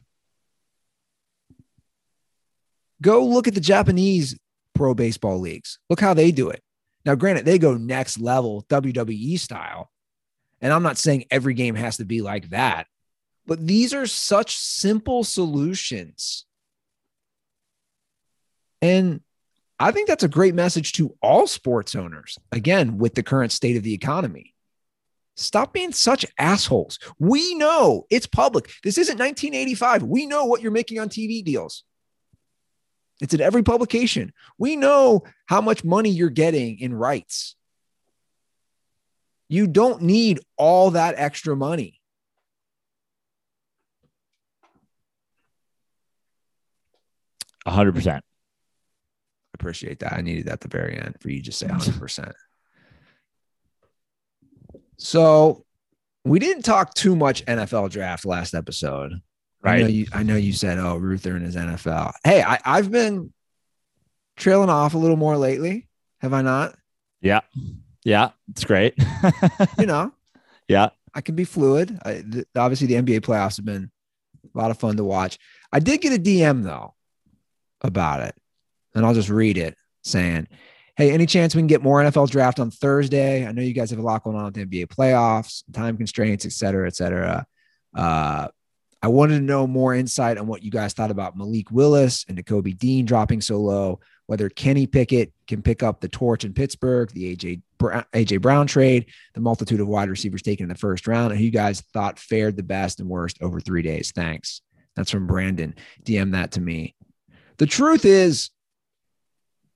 [3.02, 4.38] Go look at the Japanese
[4.76, 5.80] pro baseball leagues.
[5.90, 6.62] Look how they do it.
[7.08, 9.90] Now, granted, they go next level WWE style.
[10.60, 12.88] And I'm not saying every game has to be like that,
[13.46, 16.46] but these are such simple solutions.
[18.82, 19.22] And
[19.80, 22.38] I think that's a great message to all sports owners.
[22.52, 24.54] Again, with the current state of the economy,
[25.38, 27.00] stop being such assholes.
[27.20, 28.70] We know it's public.
[28.84, 30.04] This isn't 1985.
[30.04, 31.86] We know what you're making on TV deals.
[33.22, 34.32] It's in every publication.
[34.58, 37.56] We know how much money you're getting in rights.
[39.50, 42.00] You don't need all that extra money.
[47.66, 48.24] A hundred percent.
[49.54, 50.14] Appreciate that.
[50.14, 52.32] I needed that at the very end for you to just say 100%.
[54.98, 55.66] so
[56.24, 59.22] we didn't talk too much NFL draft last episode.
[59.68, 62.14] I know you, I know you said, oh, Ruther and his NFL.
[62.24, 63.34] Hey, I, I've been
[64.36, 65.88] trailing off a little more lately.
[66.22, 66.76] Have I not?
[67.22, 67.42] Yeah.
[68.04, 68.32] Yeah.
[68.50, 68.96] It's great.
[69.78, 70.14] You know,
[70.68, 70.90] yeah.
[71.14, 72.00] I can be fluid.
[72.04, 73.90] I, th- obviously, the NBA playoffs have been
[74.54, 75.40] a lot of fun to watch.
[75.72, 76.94] I did get a DM though
[77.82, 78.36] about it,
[78.94, 80.48] and I'll just read it saying,
[80.96, 83.48] "Hey, any chance we can get more NFL draft on Thursday?
[83.48, 86.46] I know you guys have a lot going on with the NBA playoffs, time constraints,
[86.46, 87.46] et cetera, et cetera.
[87.96, 88.50] Uh,
[89.02, 92.38] I wanted to know more insight on what you guys thought about Malik Willis and
[92.38, 94.00] Nakobe Dean dropping so low.
[94.26, 99.06] Whether Kenny Pickett can pick up the torch in Pittsburgh, the AJ AJ Brown trade,
[99.34, 102.20] the multitude of wide receivers taken in the first round, and who you guys thought
[102.20, 104.12] fared the best and worst over three days.
[104.14, 104.62] Thanks.
[104.96, 105.76] That's from Brandon.
[106.04, 106.96] DM that to me.
[107.58, 108.50] The truth is,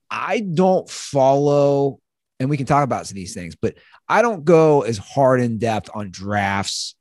[0.10, 2.00] I don't follow,
[2.40, 3.76] and we can talk about some of these things, but
[4.10, 6.96] I don't go as hard in depth on drafts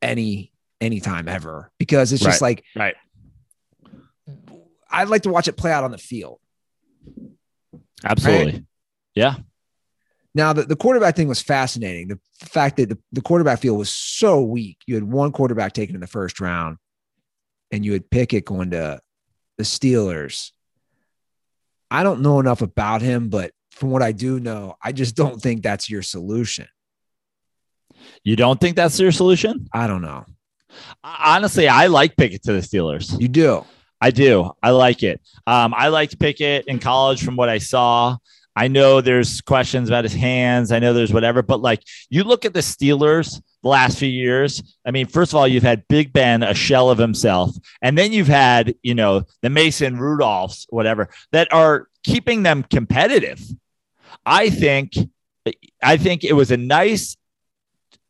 [0.00, 0.53] any
[0.84, 2.58] anytime ever because it's just Right.
[2.58, 2.94] like Right.
[4.90, 6.38] I'd like to watch it play out on the field.
[8.04, 8.64] Absolutely.
[9.14, 9.36] Yeah.
[10.36, 12.08] Now, the, the quarterback thing was fascinating.
[12.08, 14.78] The fact that the, the quarterback field was so weak.
[14.86, 16.78] You had one quarterback taken in the first round,
[17.70, 19.00] and you had Pickett going to
[19.58, 20.50] the Steelers.
[21.90, 25.40] I don't know enough about him, but from what I do know, I just don't
[25.40, 26.66] think that's your solution.
[28.24, 29.68] You don't think that's your solution?
[29.72, 30.24] I don't know.
[31.02, 33.20] Honestly, I like Pickett to the Steelers.
[33.20, 33.64] You do.
[34.00, 34.52] I do.
[34.62, 35.20] I like it.
[35.46, 38.16] Um, I liked Pickett in college from what I saw.
[38.56, 40.70] I know there's questions about his hands.
[40.70, 44.62] I know there's whatever, but like you look at the Steelers the last few years.
[44.84, 47.50] I mean, first of all, you've had Big Ben, a shell of himself,
[47.82, 53.42] and then you've had, you know, the Mason Rudolphs, whatever, that are keeping them competitive.
[54.24, 54.92] I think,
[55.82, 57.16] I think it was a nice,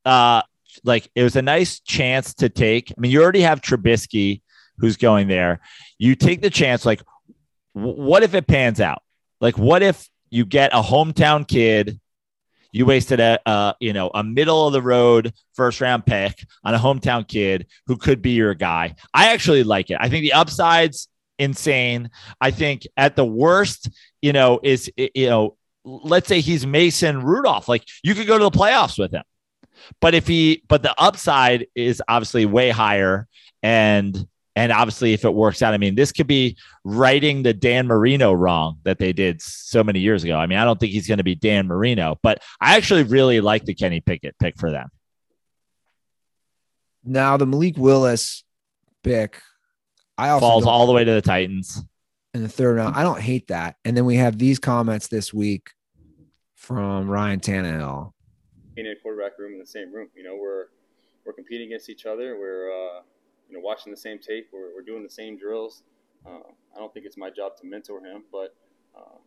[0.05, 0.43] uh,
[0.85, 2.93] like it was a nice chance to take.
[2.93, 4.43] I mean, you already have Trubisky
[4.79, 5.61] who's going there.
[5.99, 7.03] You take the chance, like,
[7.75, 9.03] w- what if it pans out?
[9.41, 12.01] Like, what if you get a hometown kid?
[12.73, 16.79] You wasted a, you know, a middle of the road first round pick on a
[16.79, 18.97] hometown kid who could be your guy.
[19.13, 19.99] I actually like it.
[20.01, 21.09] I think the upside's
[21.39, 22.11] insane.
[22.41, 23.91] I think at the worst,
[24.23, 27.69] you know, is you know, let's say he's Mason Rudolph.
[27.69, 29.23] Like you could go to the playoffs with him.
[30.01, 33.27] But if he, but the upside is obviously way higher,
[33.63, 34.27] and
[34.57, 38.33] and obviously if it works out, I mean, this could be righting the Dan Marino
[38.33, 40.37] wrong that they did so many years ago.
[40.37, 43.41] I mean, I don't think he's going to be Dan Marino, but I actually really
[43.41, 44.91] like the Kenny Pickett pick for them.
[47.05, 48.45] Now, the Malik Willis
[49.03, 49.41] pick,
[50.17, 51.83] I also Falls all the way to the Titans.
[52.33, 52.97] in the third round.
[52.97, 53.77] I don't hate that.
[53.85, 55.71] And then we have these comments this week
[56.55, 58.13] from Ryan Tannehill.
[58.75, 60.09] Being in a quarterback room in the same room.
[60.17, 60.67] You know, we're
[61.25, 62.39] we're competing against each other.
[62.39, 63.01] We're uh,
[63.49, 64.49] you know watching the same tape.
[64.53, 65.83] We're, we're doing the same drills.
[66.27, 68.55] Uh, I don't think it's my job to mentor him, but
[68.97, 69.19] uh,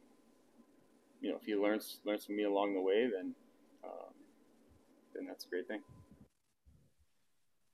[1.22, 3.34] you know, if he learns learns from me along the way, then
[3.84, 4.14] um,
[5.14, 5.82] then that's a great thing.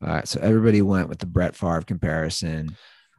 [0.01, 0.28] All right.
[0.28, 2.76] So everybody went with the Brett Favre comparison.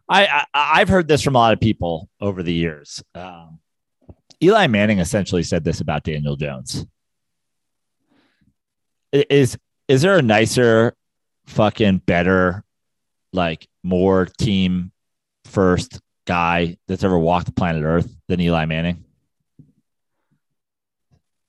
[0.08, 3.02] I, I I've heard this from a lot of people over the years.
[3.14, 3.60] Um,
[4.42, 6.86] Eli Manning essentially said this about Daniel Jones.
[9.14, 9.56] Is
[9.86, 10.94] is there a nicer,
[11.46, 12.64] fucking better,
[13.32, 14.90] like more team
[15.44, 19.04] first guy that's ever walked the planet Earth than Eli Manning?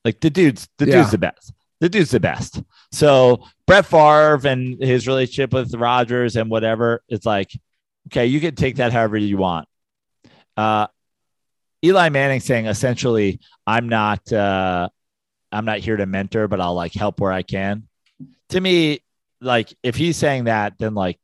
[0.04, 0.98] Like the dude's the Yeah.
[0.98, 1.54] dude's the best.
[1.80, 2.62] The dude's the best.
[2.92, 7.52] So Brett Favre and his relationship with Rodgers and whatever, it's like
[8.08, 9.68] okay, you can take that however you want.
[10.56, 10.86] Uh,
[11.84, 14.90] Eli Manning saying essentially, I'm not, uh,
[15.56, 17.88] I'm not here to mentor, but I'll like help where I can.
[18.50, 19.00] To me,
[19.42, 21.20] like if he's saying that, then like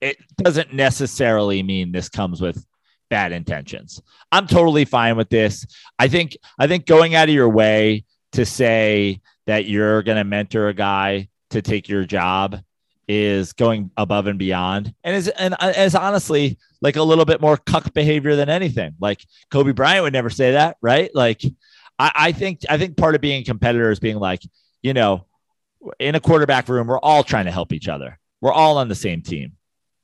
[0.00, 2.64] it doesn't necessarily mean this comes with
[3.08, 4.02] bad intentions.
[4.30, 5.66] I'm totally fine with this.
[5.98, 10.24] I think, I think going out of your way to say that you're going to
[10.24, 12.60] mentor a guy to take your job
[13.08, 17.40] is going above and beyond and is and uh, is honestly like a little bit
[17.40, 21.40] more cuck behavior than anything like kobe bryant would never say that right like
[21.98, 24.42] I, I think i think part of being a competitor is being like
[24.82, 25.26] you know
[25.98, 28.18] in a quarterback room we're all trying to help each other.
[28.40, 29.52] We're all on the same team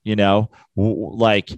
[0.05, 0.51] you know?
[0.77, 1.51] Like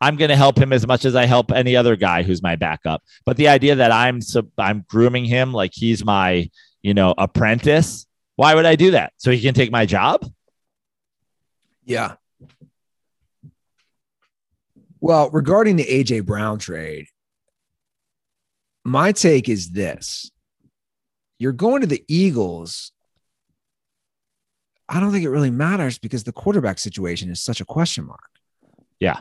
[0.00, 2.54] i'm going to help him as much as i help any other guy who's my
[2.54, 3.02] backup.
[3.24, 4.20] But the idea that i'm
[4.56, 6.50] i'm grooming him like he's my
[6.82, 8.06] you know apprentice
[8.36, 9.12] why would i do that?
[9.16, 10.24] So he can take my job?
[11.84, 12.14] Yeah.
[15.00, 17.06] Well, regarding the AJ Brown trade,
[18.88, 20.30] my take is this
[21.38, 22.92] you're going to the Eagles.
[24.88, 28.30] I don't think it really matters because the quarterback situation is such a question mark.
[28.98, 29.20] Yeah.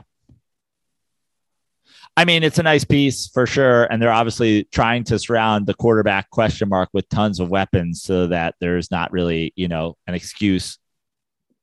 [2.16, 3.84] I mean, it's a nice piece for sure.
[3.84, 8.28] And they're obviously trying to surround the quarterback question mark with tons of weapons so
[8.28, 10.80] that there's not really, you know, an excuse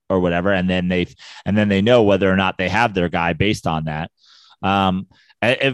[0.09, 0.52] or whatever.
[0.52, 1.09] And then they
[1.44, 4.12] and then they know whether or not they have their guy based on that.
[4.62, 5.09] Um,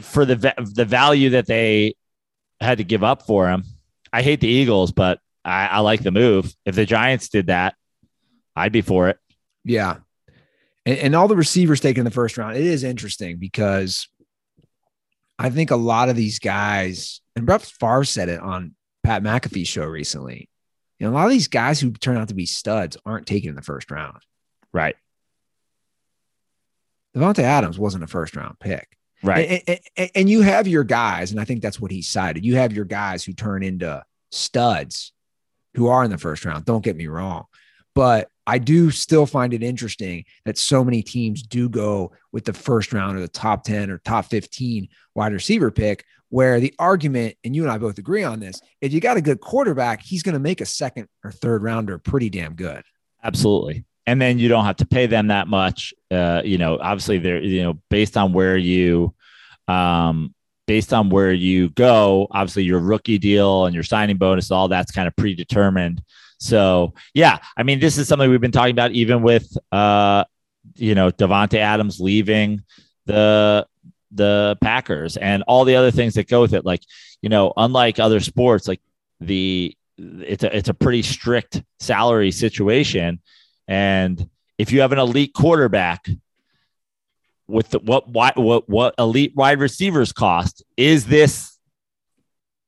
[0.00, 1.94] for the the value that they
[2.60, 3.64] had to give up for him,
[4.12, 6.54] I hate the Eagles, but I, I like the move.
[6.64, 7.74] If the Giants did that,
[8.56, 9.18] I'd be for it.
[9.64, 9.98] Yeah.
[10.84, 14.08] And, and all the receivers taken in the first round, it is interesting because
[15.38, 19.68] I think a lot of these guys, and Brett Favre said it on Pat McAfee's
[19.68, 20.48] show recently.
[20.98, 23.48] You know, a lot of these guys who turn out to be studs aren't taken
[23.48, 24.18] in the first round.
[24.72, 24.96] Right.
[27.16, 28.96] Davante Adams wasn't a first round pick.
[29.22, 29.62] Right.
[29.66, 32.44] And, and, and, you have your guys, and I think that's what he cited.
[32.44, 35.12] You have your guys who turn into studs
[35.74, 36.64] who are in the first round.
[36.64, 37.44] Don't get me wrong.
[37.94, 42.52] But I do still find it interesting that so many teams do go with the
[42.52, 47.36] first round or the top 10 or top 15 wide receiver pick, where the argument,
[47.44, 50.22] and you and I both agree on this, if you got a good quarterback, he's
[50.22, 52.82] going to make a second or third rounder pretty damn good.
[53.22, 55.94] Absolutely and then you don't have to pay them that much.
[56.10, 59.14] Uh, you know, obviously they're you know based on where you,
[59.68, 60.34] um,
[60.66, 62.26] based on where you go.
[62.32, 66.02] Obviously, your rookie deal and your signing bonus, all that's kind of predetermined.
[66.38, 70.24] So yeah, I mean, this is something we've been talking about even with uh,
[70.74, 72.64] you know Davante Adams leaving
[73.06, 73.64] the
[74.10, 76.64] the Packers and all the other things that go with it.
[76.64, 76.82] Like
[77.22, 78.80] you know, unlike other sports, like
[79.20, 83.20] the it's a it's a pretty strict salary situation
[83.70, 84.28] and
[84.58, 86.06] if you have an elite quarterback
[87.46, 91.56] with the, what, what, what, what elite wide receivers cost, is this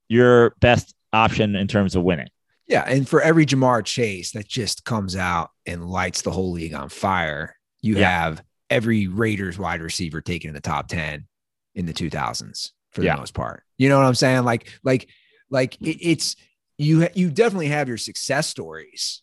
[0.09, 2.29] your best option in terms of winning?
[2.69, 2.85] Yeah.
[2.87, 6.89] And for every Ja'Marr Chase that just comes out and lights the whole league on
[6.89, 8.09] fire, you yeah.
[8.09, 11.27] have every Raiders wide receiver taken in the top 10
[11.75, 13.17] in the 2000s for the yeah.
[13.17, 13.65] most part.
[13.77, 14.45] You know what I'm saying?
[14.45, 15.09] Like, like,
[15.51, 16.37] like it, it's
[16.79, 19.21] you, you definitely have your success stories,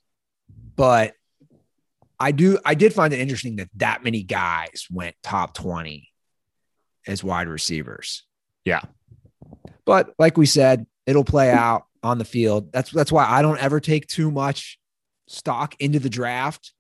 [0.76, 1.14] but
[2.20, 2.60] I do.
[2.66, 6.10] I did find it interesting that that many guys went top twenty
[7.08, 8.24] as wide receivers.
[8.66, 8.82] Yeah,
[9.86, 12.72] but like we said, it'll play out on the field.
[12.72, 14.80] That's that's why I don't ever take too much
[15.28, 16.74] stock into the draft.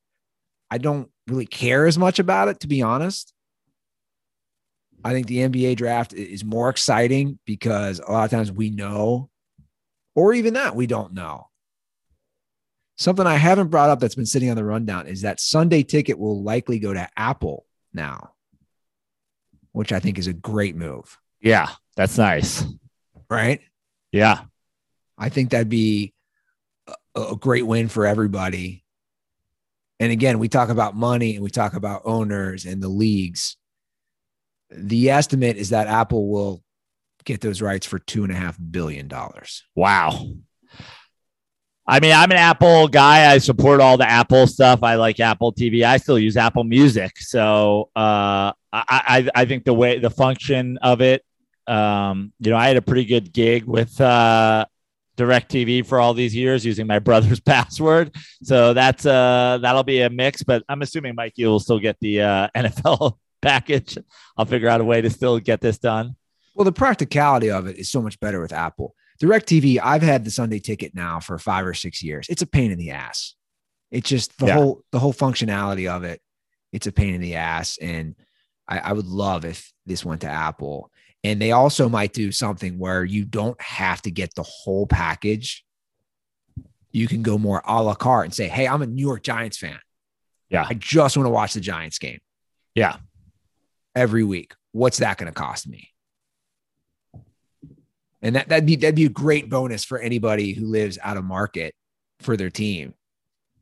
[0.69, 3.33] I don't really care as much about it, to be honest.
[5.03, 9.29] I think the NBA draft is more exciting because a lot of times we know,
[10.15, 11.48] or even that we don't know.
[12.99, 16.19] Something I haven't brought up that's been sitting on the rundown is that Sunday ticket
[16.19, 18.33] will likely go to Apple now,
[19.71, 21.17] which I think is a great move.
[21.39, 22.65] Yeah, that's nice.
[23.29, 23.61] Right?
[24.11, 24.41] Yeah.
[25.17, 26.13] I think that'd be
[27.15, 28.83] a, a great win for everybody.
[30.01, 33.55] And again, we talk about money and we talk about owners and the leagues.
[34.71, 36.63] The estimate is that Apple will
[37.23, 39.63] get those rights for two and a half billion dollars.
[39.73, 40.31] Wow.
[41.89, 43.31] I mean, I'm an Apple guy.
[43.31, 44.83] I support all the Apple stuff.
[44.83, 45.83] I like Apple TV.
[45.83, 47.17] I still use Apple Music.
[47.17, 51.25] So uh, I, I, I think the way the function of it,
[51.65, 54.67] um, you know, I had a pretty good gig with uh,
[55.17, 58.15] DirecTV for all these years using my brother's password.
[58.43, 60.43] So that's uh, that'll be a mix.
[60.43, 63.97] But I'm assuming Mike, you'll still get the uh, NFL package.
[64.37, 66.15] I'll figure out a way to still get this done.
[66.53, 68.93] Well, the practicality of it is so much better with Apple.
[69.21, 72.27] DirecTV, I've had the Sunday ticket now for five or six years.
[72.29, 73.35] It's a pain in the ass.
[73.91, 74.53] It's just the yeah.
[74.55, 76.21] whole the whole functionality of it.
[76.71, 78.15] It's a pain in the ass, and
[78.67, 80.91] I, I would love if this went to Apple.
[81.23, 85.65] And they also might do something where you don't have to get the whole package.
[86.91, 89.57] You can go more a la carte and say, "Hey, I'm a New York Giants
[89.57, 89.79] fan.
[90.49, 92.19] Yeah, I just want to watch the Giants game.
[92.73, 92.97] Yeah,
[93.95, 94.53] every week.
[94.71, 95.89] What's that going to cost me?
[98.21, 101.23] And that, that'd be that'd be a great bonus for anybody who lives out of
[101.23, 101.73] market
[102.19, 102.93] for their team.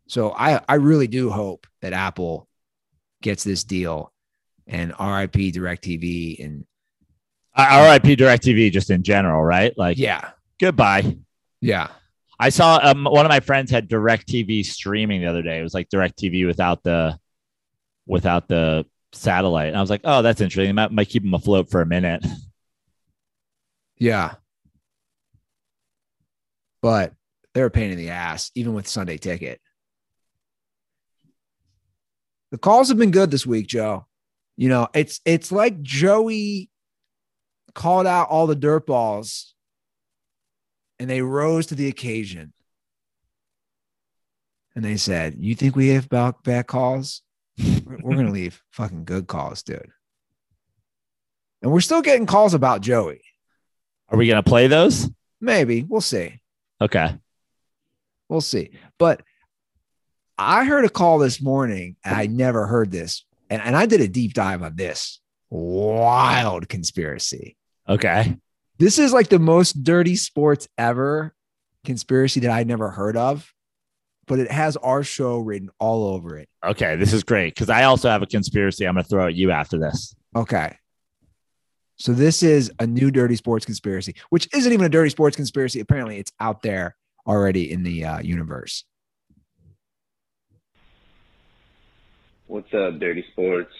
[0.07, 2.47] So I I really do hope that Apple
[3.21, 4.11] gets this deal
[4.65, 6.65] and RIP DirecTV and
[7.55, 9.73] uh, RIP DirecTV just in general, right?
[9.77, 10.31] Like yeah.
[10.59, 11.17] Goodbye.
[11.61, 11.89] Yeah.
[12.39, 15.59] I saw um, one of my friends had DirecTV streaming the other day.
[15.59, 17.17] It was like DirecTV without the
[18.07, 19.69] without the satellite.
[19.69, 20.69] And I was like, "Oh, that's interesting.
[20.69, 22.25] It might, might keep them afloat for a minute."
[23.99, 24.35] Yeah
[26.87, 27.11] but
[27.53, 29.59] they're a pain in the ass, even with Sunday ticket.
[32.51, 34.05] The calls have been good this week, Joe.
[34.55, 36.69] You know, it's it's like Joey
[37.75, 39.53] called out all the dirt balls
[40.97, 42.53] and they rose to the occasion.
[44.73, 47.21] And they said, You think we have bad, calls?
[47.59, 49.91] we're, we're going to leave fucking good calls, dude.
[51.61, 53.19] And we're still getting calls about Joey.
[54.07, 55.09] Are we going to play those?
[55.41, 55.83] Maybe.
[55.83, 56.39] We'll see.
[56.81, 57.15] Okay.
[58.29, 58.71] We'll see.
[58.97, 59.21] But
[60.37, 63.25] I heard a call this morning, and I never heard this.
[63.49, 67.57] And, and I did a deep dive on this wild conspiracy.
[67.87, 68.37] Okay.
[68.77, 71.33] This is like the most dirty sports ever
[71.85, 73.51] conspiracy that I never heard of,
[74.27, 76.49] but it has our show written all over it.
[76.63, 76.97] Okay.
[76.97, 79.51] This is great because I also have a conspiracy I'm going to throw at you
[79.51, 80.13] after this.
[80.35, 80.75] Okay.
[81.97, 85.79] So this is a new dirty sports conspiracy, which isn't even a dirty sports conspiracy.
[85.79, 86.95] Apparently, it's out there
[87.25, 88.83] already in the uh, universe.
[92.45, 93.73] What's up, Dirty Sports?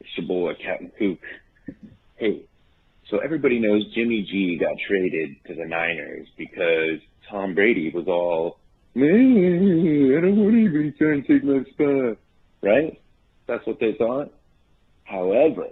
[0.00, 1.18] It's your boy, Captain Kook.
[2.16, 2.42] Hey,
[3.10, 7.00] so everybody knows Jimmy G got traded to the Niners because
[7.30, 8.58] Tom Brady was all,
[8.94, 12.18] man, I don't want anybody trying to take my spot.
[12.62, 13.00] Right?
[13.46, 14.32] That's what they thought.
[15.04, 15.68] However,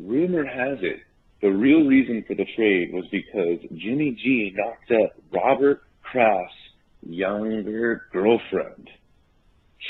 [0.00, 1.00] rumor has it
[1.40, 6.54] the real reason for the trade was because Jimmy G knocked up Robert Kraft's
[7.02, 8.90] younger girlfriend.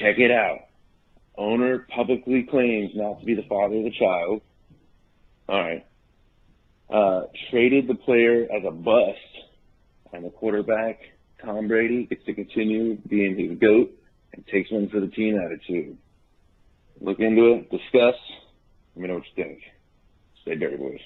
[0.01, 0.61] Check it out.
[1.37, 4.43] Owner publicly claims not to be the father of the child.
[5.49, 5.87] All right.
[6.89, 9.19] Uh, traded the player as a bust,
[10.13, 11.01] and the quarterback,
[11.45, 13.91] Tom Brady, gets to continue being his GOAT
[14.35, 15.97] and takes one for the team attitude.
[17.01, 18.15] Look into it, discuss.
[18.95, 19.61] Let me know what you think.
[20.43, 21.01] Stay dirty, boys.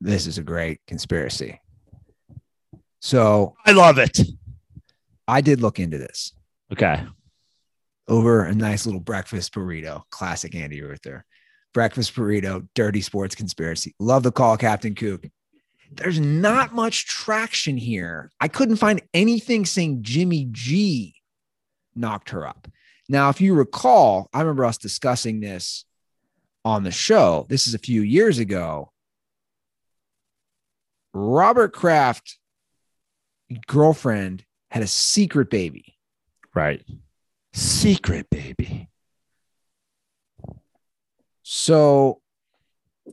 [0.00, 1.60] This is a great conspiracy.
[3.00, 4.18] So I love it.
[5.28, 6.32] I did look into this
[6.72, 7.04] Okay.
[8.08, 10.02] over a nice little breakfast burrito.
[10.10, 11.24] Classic Andy Ruther.
[11.72, 13.94] Breakfast burrito, dirty sports conspiracy.
[14.00, 15.26] Love the call, Captain Kook.
[15.92, 18.30] There's not much traction here.
[18.40, 21.14] I couldn't find anything saying Jimmy G
[21.94, 22.68] knocked her up.
[23.08, 25.84] Now, if you recall, I remember us discussing this
[26.64, 27.46] on the show.
[27.48, 28.92] This is a few years ago.
[31.12, 32.38] Robert Kraft
[33.66, 35.96] girlfriend had a secret baby.
[36.54, 36.84] Right.
[37.52, 38.88] Secret baby.
[41.42, 42.20] So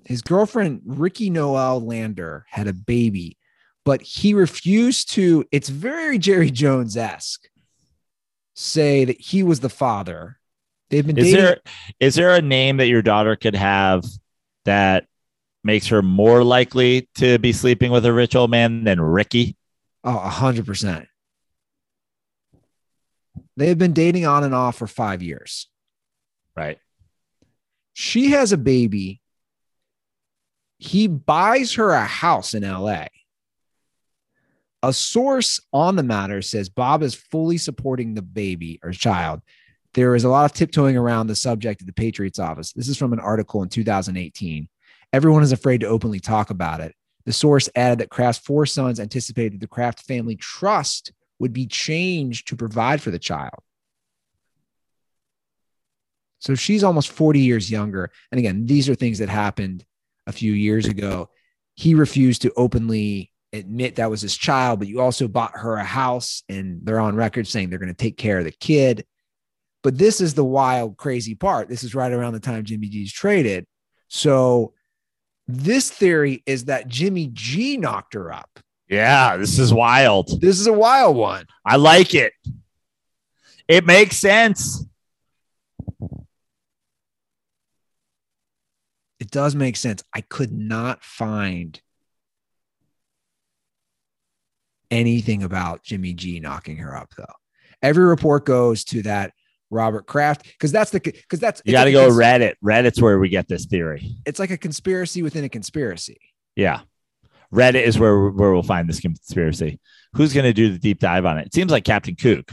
[0.05, 3.37] his girlfriend, Ricki Noel Lander, had a baby,
[3.83, 7.49] but he refused to, it's very Jerry Jones esque,
[8.53, 10.36] say that he was the father.
[10.89, 11.41] They've been Is dating.
[11.41, 11.57] there
[11.99, 14.05] is there a name that your daughter could have
[14.65, 15.05] that
[15.63, 19.55] makes her more likely to be sleeping with a rich old man than Ricki?
[20.03, 21.07] Oh, a hundred percent.
[23.57, 25.67] They have been dating on and off for five years.
[26.55, 26.77] Right.
[27.93, 29.21] She has a baby.
[30.77, 33.05] He buys her a house in LA.
[34.83, 39.41] A source on the matter says Bob is fully supporting the baby or child.
[39.97, 42.71] There is a lot of tiptoeing around the subject at the Patriots office.
[42.71, 44.69] This is from an article in 2018.
[45.11, 46.93] Everyone is afraid to openly talk about it.
[47.25, 51.65] The source added that Kraft's four sons anticipated that the Kraft family trust would be
[51.65, 53.55] changed to provide for the child.
[56.37, 58.11] So she's almost 40 years younger.
[58.31, 59.83] And again, these are things that happened
[60.27, 61.31] a few years ago.
[61.73, 65.83] He refused to openly admit that was his child, but you also bought her a
[65.83, 69.03] house and they're on record saying they're going to take care of the kid.
[69.83, 71.69] But this is the wild, crazy part.
[71.69, 73.65] This is right around the time Jimmy G's traded.
[74.07, 74.73] So
[75.47, 78.59] this theory is that Jimmy G knocked her up.
[78.89, 80.41] Yeah, this is wild.
[80.41, 81.45] This is a wild one.
[81.65, 82.33] I like it.
[83.67, 84.85] It makes sense.
[89.19, 90.03] It does make sense.
[90.13, 91.79] I could not find
[94.89, 97.25] anything about Jimmy G knocking her up, though.
[97.81, 99.33] Every report goes to that
[99.69, 102.53] Robert Kraft because that's the because that's You got to like go cons- Reddit.
[102.63, 104.15] Reddit's where we get this theory.
[104.25, 106.19] It's like a conspiracy within a conspiracy.
[106.55, 106.81] Yeah.
[107.53, 109.79] Reddit is where where we'll find this conspiracy.
[110.13, 111.47] Who's going to do the deep dive on it?
[111.47, 112.51] It seems like Captain Kook.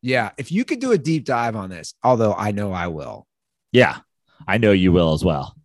[0.00, 3.26] Yeah, if you could do a deep dive on this, although I know I will.
[3.70, 3.98] Yeah,
[4.46, 5.56] I know you will as well.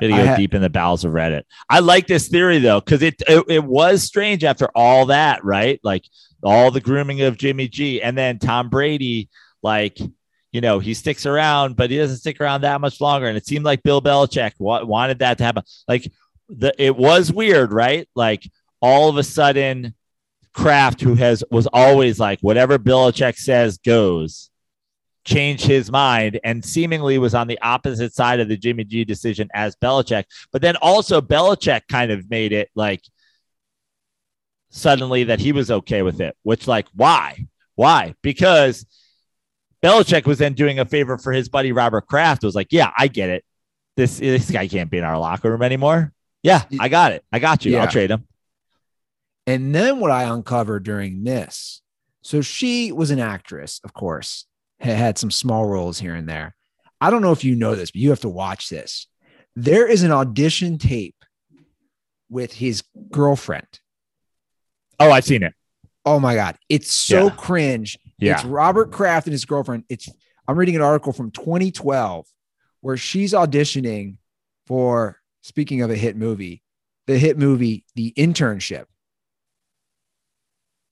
[0.00, 1.42] Gonna go ha- deep in the bowels of Reddit.
[1.68, 5.80] I like this theory though, because it, it it was strange after all that, right?
[5.82, 6.04] Like
[6.42, 9.28] all the grooming of Jimmy G, and then Tom Brady,
[9.66, 9.98] like
[10.52, 13.26] you know, he sticks around, but he doesn't stick around that much longer.
[13.26, 15.64] And it seemed like Bill Belichick wa- wanted that to happen.
[15.86, 16.10] Like
[16.48, 18.08] the it was weird, right?
[18.14, 19.94] Like all of a sudden,
[20.54, 24.50] Kraft, who has was always like whatever Belichick says goes,
[25.26, 29.50] changed his mind and seemingly was on the opposite side of the Jimmy G decision
[29.52, 30.24] as Belichick.
[30.52, 33.02] But then also Belichick kind of made it like
[34.70, 37.46] suddenly that he was okay with it, which like why?
[37.74, 38.14] Why?
[38.22, 38.86] Because
[39.82, 42.42] Belichick was then doing a favor for his buddy Robert Kraft.
[42.42, 43.44] Was like, yeah, I get it.
[43.96, 46.12] This this guy can't be in our locker room anymore.
[46.42, 47.24] Yeah, I got it.
[47.32, 47.72] I got you.
[47.72, 47.82] Yeah.
[47.82, 48.26] I'll trade him.
[49.46, 51.80] And then what I uncovered during this,
[52.22, 54.46] so she was an actress, of course,
[54.80, 56.54] had some small roles here and there.
[57.00, 59.06] I don't know if you know this, but you have to watch this.
[59.54, 61.14] There is an audition tape
[62.28, 63.66] with his girlfriend.
[64.98, 65.52] Oh, I've seen it.
[66.04, 66.56] Oh my God.
[66.68, 67.34] It's so Yeah.
[67.36, 67.98] cringe.
[68.18, 68.34] Yeah.
[68.34, 69.84] It's Robert Kraft and his girlfriend.
[69.88, 70.08] It's
[70.48, 72.26] I'm reading an article from 2012
[72.80, 74.16] where she's auditioning
[74.66, 76.62] for, speaking of a hit movie,
[77.06, 78.84] the hit movie, The Internship.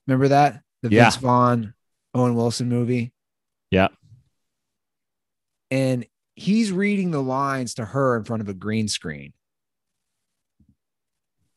[0.06, 0.62] Remember that?
[0.82, 1.05] The Yeah.
[1.05, 1.74] Vince Vaughn,
[2.14, 3.12] Owen Wilson movie.
[3.70, 3.88] Yeah.
[5.70, 9.32] And he's reading the lines to her in front of a green screen.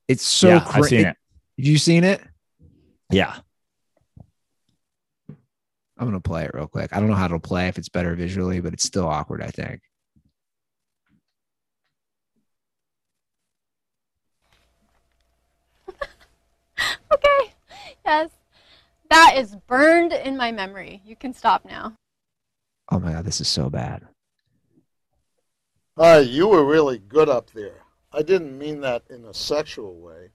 [0.07, 1.15] It's so yeah, cra- I've.
[1.57, 2.22] You seen it?
[3.11, 3.35] Yeah.
[5.98, 6.95] I'm gonna play it real quick.
[6.95, 9.41] I don't know how to play if it's better visually, but it's still awkward.
[9.41, 9.82] I think.
[17.11, 17.53] Okay.
[18.06, 18.30] Yes.
[19.10, 21.02] That is burned in my memory.
[21.06, 21.94] You can stop now.
[22.91, 24.03] Oh my god, this is so bad.
[25.98, 27.82] Hi, you were really good up there.
[28.14, 30.30] I didn't mean that in a sexual way,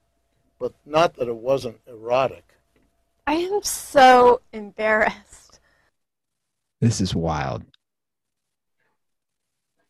[0.58, 2.44] but not that it wasn't erotic.
[3.26, 5.41] I am so embarrassed.
[6.82, 7.62] This is wild.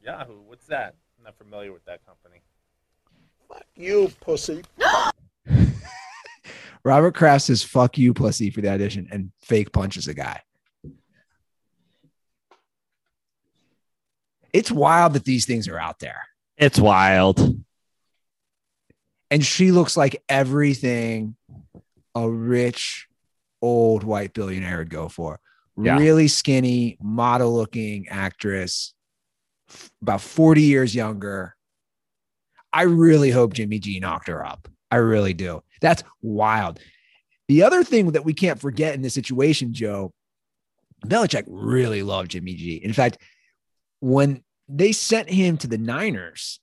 [0.03, 0.95] Yahoo, what's that?
[1.17, 2.43] I'm not familiar with that company.
[3.49, 4.63] Fuck you, pussy.
[6.85, 10.43] Robert Kraft says "fuck you, pussy" for the audition and fake punches a guy.
[14.53, 16.27] It's wild that these things are out there.
[16.59, 17.59] It's wild.
[19.31, 21.37] And she looks like everything
[22.15, 23.09] a rich
[23.63, 25.41] old white billionaire would go for.
[25.81, 25.99] Yeah.
[25.99, 28.95] Really skinny, model looking actress,
[29.69, 31.57] f- about 40 years younger.
[32.73, 34.69] I really hope Jimmy G knocked her up.
[34.91, 35.63] I really do.
[35.81, 36.79] That's wild.
[37.49, 40.13] The other thing that we can't forget in this situation, Joe,
[41.07, 42.77] Belichick really loved Jimmy G.
[42.77, 43.19] In fact,
[44.01, 46.61] when they sent him to the Niners,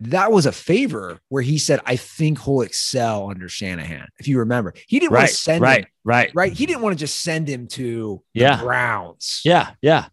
[0.00, 4.08] that was a favor where he said, I think he'll excel under Shanahan.
[4.18, 5.80] If you remember, he didn't want to send Right.
[5.84, 6.30] him, Right.
[6.34, 6.52] right?
[6.52, 8.60] He didn't want to just send him to the Yeah.
[8.62, 9.42] Browns.
[9.44, 9.72] Yeah.
[9.82, 10.06] Yeah.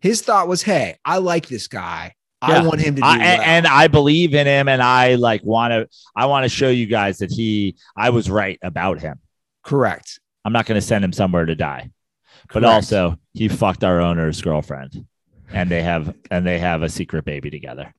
[0.00, 2.14] His thought was, Hey, I like this guy.
[2.40, 3.26] I want him to do I, well.
[3.26, 5.88] and, and I believe in him, and I like want to.
[6.16, 7.76] I want to show you guys that he.
[7.96, 9.20] I was right about him.
[9.62, 10.18] Correct.
[10.44, 11.90] I'm not going to send him somewhere to die,
[12.48, 12.66] but Correct.
[12.66, 15.06] also he fucked our owner's girlfriend,
[15.52, 17.94] and they have and they have a secret baby together.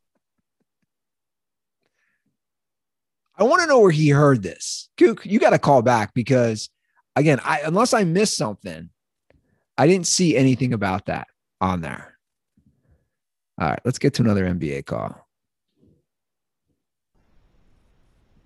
[3.36, 4.90] I want to know where he heard this.
[4.98, 6.70] Kook, you got to call back because,
[7.16, 8.90] again, I unless I missed something,
[9.78, 11.28] I didn't see anything about that
[11.60, 12.18] on there.
[13.60, 15.28] All right, let's get to another NBA call.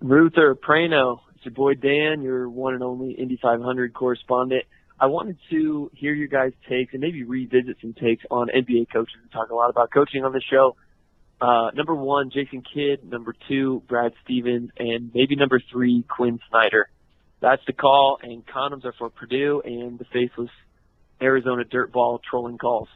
[0.00, 4.64] Ruther Prano, it's your boy Dan, your one and only Indy 500 correspondent.
[5.00, 9.14] I wanted to hear your guys' takes and maybe revisit some takes on NBA coaches.
[9.22, 10.76] We talk a lot about coaching on the show.
[11.40, 13.08] Uh, number one, Jason Kidd.
[13.08, 14.70] Number two, Brad Stevens.
[14.76, 16.88] And maybe number three, Quin Snyder.
[17.40, 20.50] That's the call, and condoms are for Purdue and the faceless
[21.22, 22.88] Arizona dirtball trolling calls.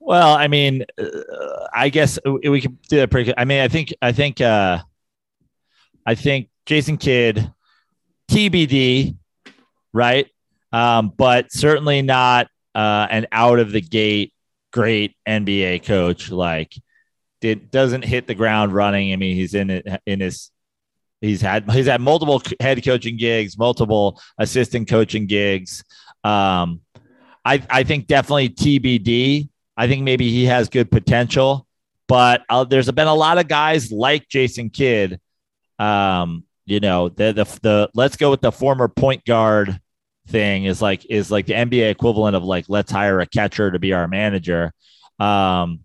[0.00, 1.06] Well, I mean, uh,
[1.74, 3.32] I guess we can do that pretty.
[3.36, 4.78] I mean, I think, I think, uh,
[6.04, 7.52] I think Jason Kidd,
[8.30, 9.16] TBD,
[9.92, 10.26] right?
[10.72, 14.32] Um, but certainly not uh, an out of the gate
[14.70, 16.30] great NBA coach.
[16.30, 16.74] Like,
[17.40, 19.12] it doesn't hit the ground running.
[19.12, 20.50] I mean, he's in it in his.
[21.22, 25.82] He's had he's had multiple head coaching gigs, multiple assistant coaching gigs.
[26.22, 26.82] Um,
[27.44, 29.48] I I think definitely TBD.
[29.78, 31.66] I think maybe he has good potential,
[32.06, 35.18] but uh, there's been a lot of guys like Jason Kidd.
[35.78, 39.80] Um, you know, the, the the let's go with the former point guard
[40.28, 43.78] thing is like is like the NBA equivalent of like let's hire a catcher to
[43.78, 44.72] be our manager.
[45.18, 45.80] Um,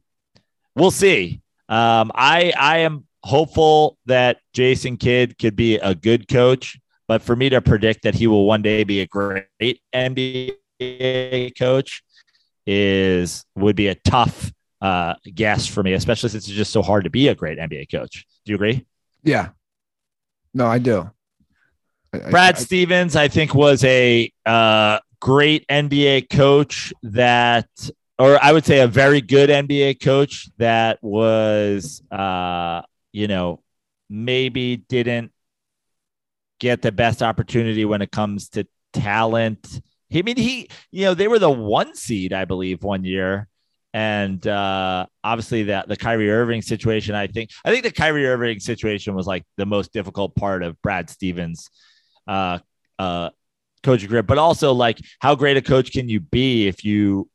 [0.76, 1.42] we'll see.
[1.70, 7.36] Um, I I am hopeful that Jason Kidd could be a good coach, but for
[7.36, 9.48] me to predict that he will one day be a great
[9.94, 12.04] NBA coach
[12.66, 14.52] is would be a tough
[14.82, 17.92] uh, guess for me, especially since it's just so hard to be a great NBA
[17.92, 18.26] coach.
[18.46, 18.86] Do you agree?
[19.24, 19.50] Yeah.
[20.54, 21.10] No, I do.
[22.14, 27.68] I- Brad I- Stevens, I think, was a uh, great NBA coach that,
[28.20, 32.82] or I would say a very good NBA coach that was, uh,
[33.14, 33.62] you know,
[34.10, 35.32] maybe didn't
[36.60, 39.82] get the best opportunity when it comes to talent.
[40.10, 43.48] He, I mean, he, you know, they were the one seed, I believe, one year.
[43.94, 48.60] And uh, obviously, that the Kyrie Irving situation, I think, I think the Kyrie Irving
[48.60, 51.70] situation was like the most difficult part of Brad Stevens'
[52.28, 52.60] uh,
[53.00, 53.30] uh,
[53.84, 57.30] coaching career, but also like how great a coach can you be if you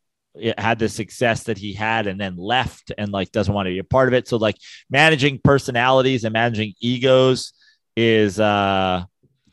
[0.59, 3.79] had the success that he had and then left and like doesn't want to be
[3.79, 4.29] a part of it.
[4.29, 4.57] So like
[4.91, 7.53] managing personalities and managing egos
[7.97, 9.05] is uh,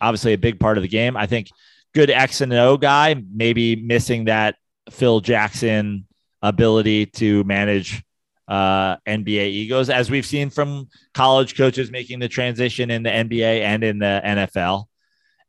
[0.02, 1.16] obviously a big part of the game.
[1.16, 1.50] I think
[1.94, 4.56] good X and O guy, maybe missing that
[4.90, 6.06] Phil Jackson
[6.42, 8.04] ability to manage
[8.48, 13.62] uh, NBA egos, as we've seen from college coaches making the transition in the NBA
[13.62, 14.86] and in the NFL.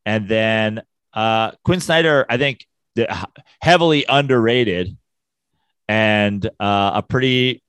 [0.07, 0.83] And then
[1.13, 2.67] uh, Quin Snyder, I think,
[3.61, 4.97] heavily underrated
[5.89, 7.63] and uh, a pretty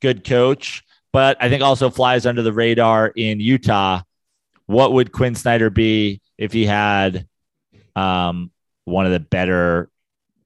[0.00, 4.02] good coach, but I think also flies under the radar in Utah.
[4.66, 7.26] What would Quin Snyder be if he had
[7.94, 8.50] um,
[8.84, 9.88] one of the better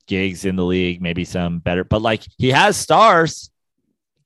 [0.07, 3.51] gigs in the league, maybe some better, but like he has stars.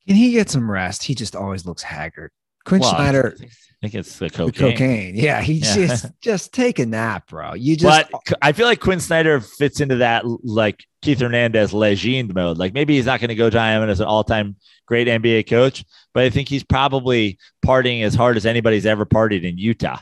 [0.07, 1.03] Can he get some rest?
[1.03, 2.31] He just always looks haggard.
[2.65, 3.45] Quin Well, Schneider, I
[3.81, 4.71] think it's the the cocaine.
[4.71, 5.15] cocaine.
[5.15, 5.75] Yeah, he Yeah.
[5.75, 7.53] just just take a nap, bro.
[7.53, 12.33] You just but I feel like Quin Snyder fits into that like Keith Hernandez legend
[12.33, 12.57] mode.
[12.57, 15.83] Like maybe he's not going to go down as an all-time great NBA coach,
[16.13, 19.99] but I think he's probably partying as hard as anybody's ever partied in Utah.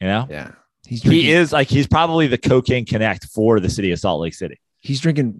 [0.00, 0.26] You know?
[0.30, 0.52] Yeah.
[0.86, 4.20] He's drinking, he is like he's probably the cocaine connect for the city of Salt
[4.20, 4.58] Lake City.
[4.80, 5.34] he's drinking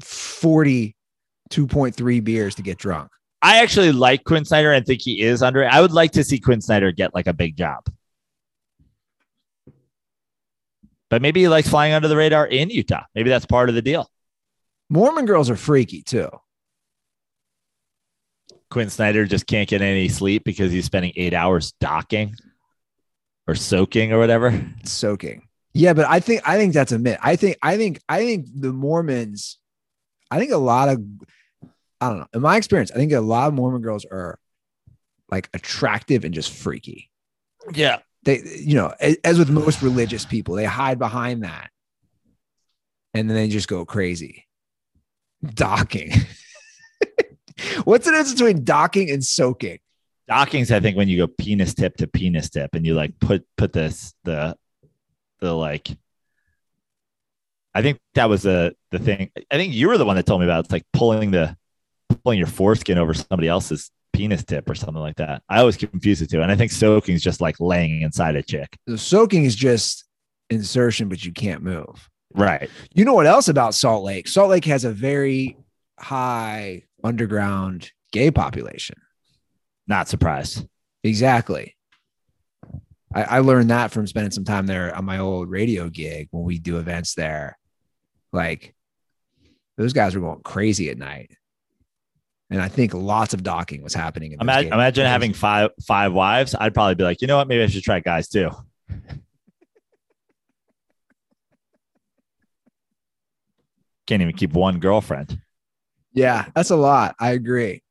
[1.51, 3.11] 42.3 beers to get drunk.
[3.43, 5.67] I actually like Quin Snyder and think he is under.
[5.67, 7.87] I would like to see Quin Snyder get like a big job.
[11.09, 13.05] But maybe he likes flying under the radar in Utah.
[13.15, 14.09] Maybe that's part of the deal.
[14.89, 16.29] Mormon girls are freaky too.
[18.71, 22.35] Quin Snyder just can't get any sleep because he's spending eight hours docking
[23.49, 24.65] or soaking or whatever.
[24.85, 25.43] Soaking.
[25.73, 27.19] Yeah, but I think I think that's a myth.
[27.23, 29.59] I think I think I think the Mormons,
[30.31, 31.03] I think a lot of
[32.01, 32.27] I don't know.
[32.35, 34.39] In my experience, I think a lot of Mormon girls are
[35.31, 37.11] like attractive and just freaky.
[37.73, 37.99] Yeah.
[38.25, 38.95] They, you know,
[39.25, 41.71] as with most religious people, they hide behind that,
[43.15, 44.47] and then they just go crazy.
[45.43, 46.13] Docking.
[47.85, 49.79] What's the difference between docking and soaking?
[50.29, 53.47] Docking's, I think, when you go penis tip to penis tip and you like put
[53.57, 54.55] put this the
[55.41, 55.89] the like
[57.75, 59.31] I think that was the the thing.
[59.51, 60.67] I think you were the one that told me about it.
[60.67, 61.57] it's like pulling the
[62.11, 65.43] pulling your foreskin over somebody else's penis tip or something like that.
[65.49, 66.43] I always confuse the two.
[66.43, 68.77] And I think soaking is just like laying inside a chick.
[68.87, 70.05] The soaking is just
[70.51, 72.09] insertion, but you can't move.
[72.35, 72.70] Right.
[72.95, 74.28] You know what else about Salt Lake?
[74.28, 75.57] Salt Lake has a very
[75.99, 78.97] high underground gay population.
[79.87, 80.66] Not surprised.
[81.03, 81.77] Exactly.
[83.12, 86.45] I, I learned that from spending some time there on my old radio gig when
[86.45, 87.59] we do events there.
[88.32, 88.74] Like
[89.77, 91.32] those guys were going crazy at night.
[92.51, 94.37] And I think lots of docking was happening.
[94.41, 96.57] Imagine, imagine having five five wives.
[96.59, 97.47] I'd probably be like, you know what?
[97.47, 98.51] Maybe I should try guys too.
[104.07, 105.41] Can't even keep one girlfriend.
[106.13, 107.15] Yeah, that's a lot.
[107.21, 107.85] I agree.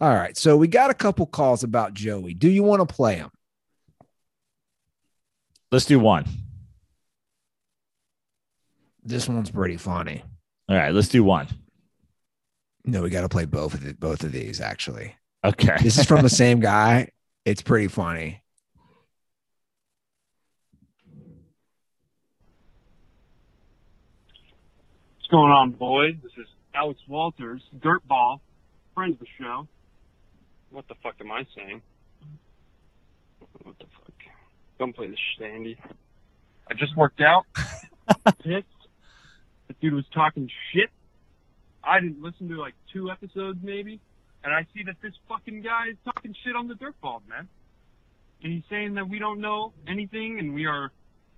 [0.00, 0.36] All right.
[0.36, 2.34] So we got a couple calls about Joey.
[2.34, 3.30] Do you want to play him?
[5.72, 6.26] Let's do one.
[9.02, 10.22] This one's pretty funny.
[10.68, 11.48] All right, let's do one.
[12.86, 15.14] No, we got to play both of the, both of these actually.
[15.44, 15.76] Okay.
[15.82, 17.10] This is from the same guy.
[17.44, 18.42] It's pretty funny.
[25.16, 26.14] What's going on, boys?
[26.22, 28.38] This is Alex Walters, Dirtball,
[28.94, 29.66] friend of the show.
[30.70, 31.82] What the fuck am I saying?
[33.62, 34.14] What the fuck?
[34.78, 35.76] Don't play this shit, Andy.
[36.70, 37.44] I just worked out.
[38.44, 38.66] Pissed.
[39.66, 40.90] The dude was talking shit.
[41.86, 44.00] I didn't listen to like two episodes maybe,
[44.42, 47.48] and I see that this fucking guy is talking shit on the Dirtball, man.
[48.42, 50.90] And he's saying that we don't know anything and we are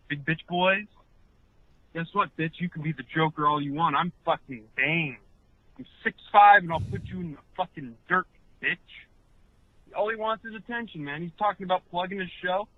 [0.08, 0.86] big bitch boys.
[1.94, 2.52] Guess what, bitch?
[2.58, 3.94] You can be the Joker all you want.
[3.94, 5.18] I'm fucking Bane.
[5.78, 8.26] I'm six five, and I'll put you in the fucking dirt,
[8.62, 8.76] bitch.
[9.96, 11.22] All he wants is attention, man.
[11.22, 12.68] He's talking about plugging his show.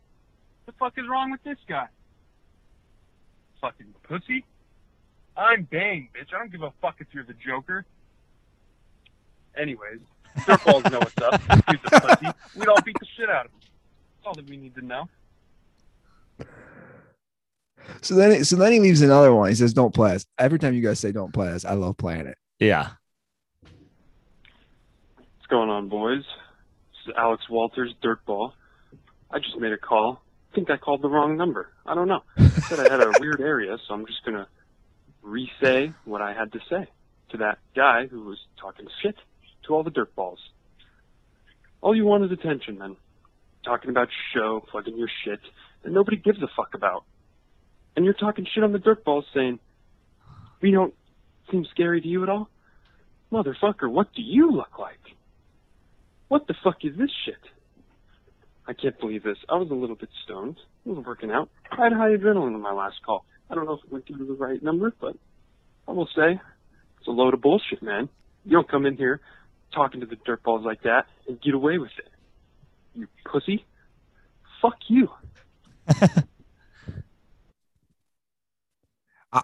[0.65, 1.87] What the fuck is wrong with this guy?
[3.61, 4.45] Fucking pussy.
[5.41, 6.35] I'm Bane, bitch.
[6.35, 7.87] I don't give a fuck if you're the Joker.
[9.57, 10.01] Anyways,
[10.41, 11.41] dirtballs know what's up.
[11.71, 12.27] He's a pussy.
[12.55, 13.61] We'd all beat the shit out of him.
[13.63, 15.09] That's all that we need to know.
[18.03, 19.49] So then, so then he leaves another one.
[19.49, 21.97] He says, "Don't play us." Every time you guys say "Don't play us," I love
[21.97, 22.37] playing it.
[22.59, 22.91] Yeah.
[23.63, 26.23] What's going on, boys?
[26.93, 28.53] This is Alex Walters, Dirtball.
[29.31, 30.23] I just made a call.
[30.53, 31.73] I think I called the wrong number.
[31.87, 32.23] I don't know.
[32.37, 34.47] I said I had a weird area, so I'm just gonna
[35.31, 36.87] re-say what I had to say
[37.31, 39.17] to that guy who was talking shit
[39.67, 40.39] to all the dirtballs.
[41.81, 42.97] All you want is attention, man.
[43.65, 45.41] Talking about show, plugging your shit
[45.83, 47.05] that nobody gives a fuck about.
[47.97, 49.59] And you're talking shit on the dirtballs saying,
[50.61, 50.95] we don't
[51.51, 52.49] seem scary to you at all?
[53.33, 54.99] Motherfucker, what do you look like?
[56.29, 57.41] What the fuck is this shit?
[58.67, 59.39] I can't believe this.
[59.49, 60.57] I was a little bit stoned.
[60.87, 61.49] I was working out.
[61.71, 63.25] I had high adrenaline on my last call.
[63.51, 65.17] I don't know if it went through the right number, but
[65.89, 66.41] I will say,
[66.99, 68.09] it's a load of bullshit, man.
[68.45, 69.21] You don't come in here
[69.75, 72.09] talking to the dirtballs like that and get away with it.
[72.95, 73.65] You pussy.
[74.63, 75.09] Fuck you.
[75.89, 76.25] I-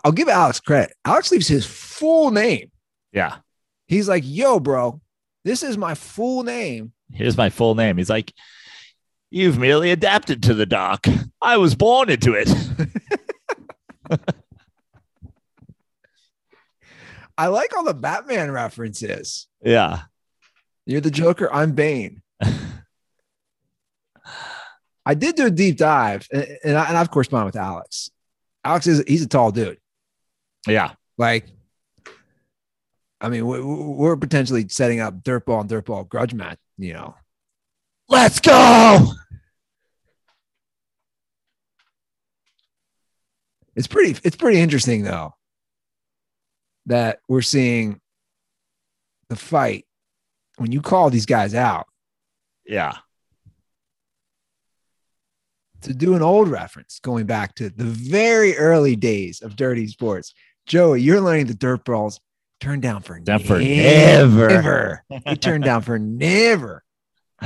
[0.04, 0.94] I'll give Alex credit.
[1.04, 2.70] Alex leaves his full name.
[3.12, 3.36] Yeah.
[3.86, 5.00] He's like, yo, bro,
[5.44, 6.92] this is my full name.
[7.12, 7.96] Here's my full name.
[7.98, 8.32] He's like,
[9.30, 11.04] You've merely adapted to the dark.
[11.42, 12.48] I was born into it.
[17.38, 19.46] I like all the Batman references.
[19.62, 20.02] yeah.
[20.88, 21.52] You're the Joker.
[21.52, 22.22] I'm Bane.
[25.04, 28.10] I did do a deep dive, and, and, I, and I've corresponded with Alex.
[28.64, 29.78] Alex is he's a tall dude.
[30.68, 30.92] Yeah.
[31.18, 31.46] Like,
[33.20, 36.58] I mean, we- we- we're potentially setting up dirtball and dirtball grudge match.
[36.78, 37.14] You know,
[38.08, 39.06] Let's go.
[43.76, 45.34] It's pretty it's pretty interesting though
[46.86, 48.00] that we're seeing
[49.28, 49.84] the fight
[50.56, 51.86] when you call these guys out
[52.66, 52.94] Yeah.
[55.82, 60.32] to do an old reference going back to the very early days of dirty sports
[60.66, 62.20] joey you're learning the dirt balls
[62.60, 65.04] turn down for Down for never never.
[65.26, 66.82] they turn down for never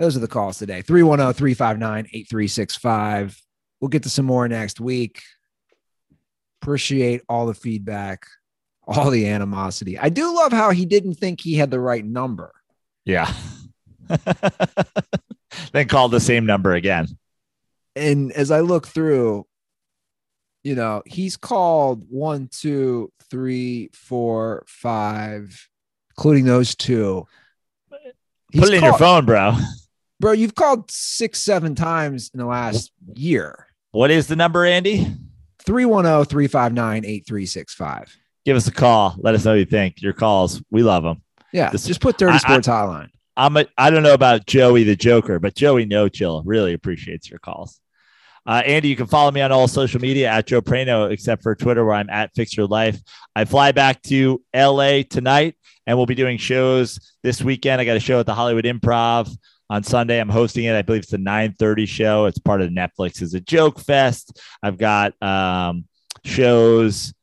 [0.00, 3.40] those are the calls today oh, 310-359-8365
[3.80, 5.22] we'll get to some more next week
[6.60, 8.26] appreciate all the feedback
[8.84, 12.52] all the animosity i do love how he didn't think he had the right number
[13.04, 13.32] Yeah.
[15.72, 17.06] then call the same number again.
[17.94, 19.46] and as I look through,
[20.64, 25.68] you know, he's called one, two, three, four, five,
[26.10, 27.26] including those two.
[28.50, 29.54] He's Put it in your phone, bro.
[30.20, 30.32] Bro.
[30.32, 33.66] You've called six, seven times in the last year.
[33.90, 35.06] What is the number, Andy?
[35.64, 38.16] 310 359 8365.
[38.44, 39.16] Give us a call.
[39.18, 40.00] Let us know what you think.
[40.00, 41.22] Your calls, we love them.
[41.52, 43.08] Yeah, This- just put Dirty I- I- Sports Hotline.
[43.36, 47.30] I'm a, I don't know about Joey the Joker, but Joey No Chill really appreciates
[47.30, 47.80] your calls.
[48.46, 51.54] Uh, Andy, you can follow me on all social media at Joe Prano, except for
[51.54, 52.98] Twitter, where I'm at Fix Your Life.
[53.36, 55.56] I fly back to LA tonight,
[55.86, 57.80] and we'll be doing shows this weekend.
[57.80, 59.34] I got a show at the Hollywood Improv
[59.70, 60.20] on Sunday.
[60.20, 60.74] I'm hosting it.
[60.74, 62.26] I believe it's a 9:30 show.
[62.26, 63.22] It's part of Netflix.
[63.22, 64.38] It's a joke fest.
[64.62, 65.86] I've got um,
[66.24, 67.14] shows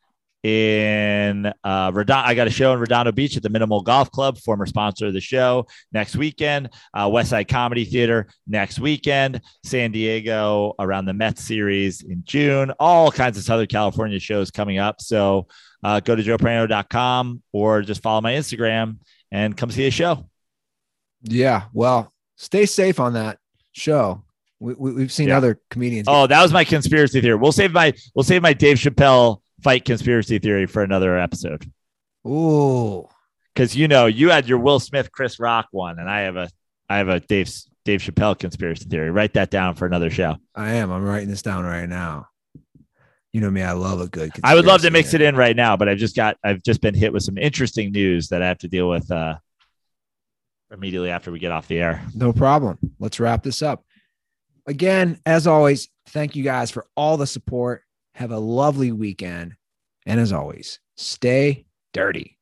[0.44, 2.26] in uh Redondo.
[2.26, 5.14] I got a show in Redondo Beach at the Minimal Golf Club, former sponsor of
[5.14, 6.70] the show next weekend.
[6.94, 9.42] Uh, West Side Comedy Theater next weekend.
[9.66, 12.72] San Diego around the Mets series in June.
[12.80, 15.02] All kinds of Southern California shows coming up.
[15.02, 15.48] So
[15.84, 19.00] uh, go to joeprano.com or just follow my Instagram
[19.32, 20.30] and come see a show.
[21.24, 21.66] Yeah.
[21.74, 23.38] Well, stay safe on that
[23.74, 24.24] show.
[24.60, 25.38] We, we, we've seen Yeah.
[25.38, 26.08] other comedians.
[26.10, 27.36] Oh, that was my conspiracy theory.
[27.36, 31.70] We'll save my we'll save my Dave Chappelle fight conspiracy theory for another episode.
[32.26, 33.08] Ooh.
[33.54, 36.50] because you know you had your Will Smith, Chris Rock one, and I have a
[36.90, 37.52] I have a Dave
[37.86, 39.12] Dave Chappelle conspiracy theory.
[39.12, 40.36] Write that down for another show.
[40.56, 40.92] I am.
[40.92, 42.28] I'm writing this down right now.
[43.34, 43.62] You know me.
[43.62, 44.32] I love a good.
[44.44, 46.82] I would love to mix it in right now, but I've just got I've just
[46.82, 49.36] been hit with some interesting news that I have to deal with uh,
[50.72, 52.04] immediately after we get off the air.
[52.14, 52.78] No problem.
[53.00, 53.84] Let's wrap this up.
[54.66, 57.84] Again, as always, thank you guys for all the support.
[58.16, 59.56] Have a lovely weekend.
[60.06, 62.37] And as always, stay dirty.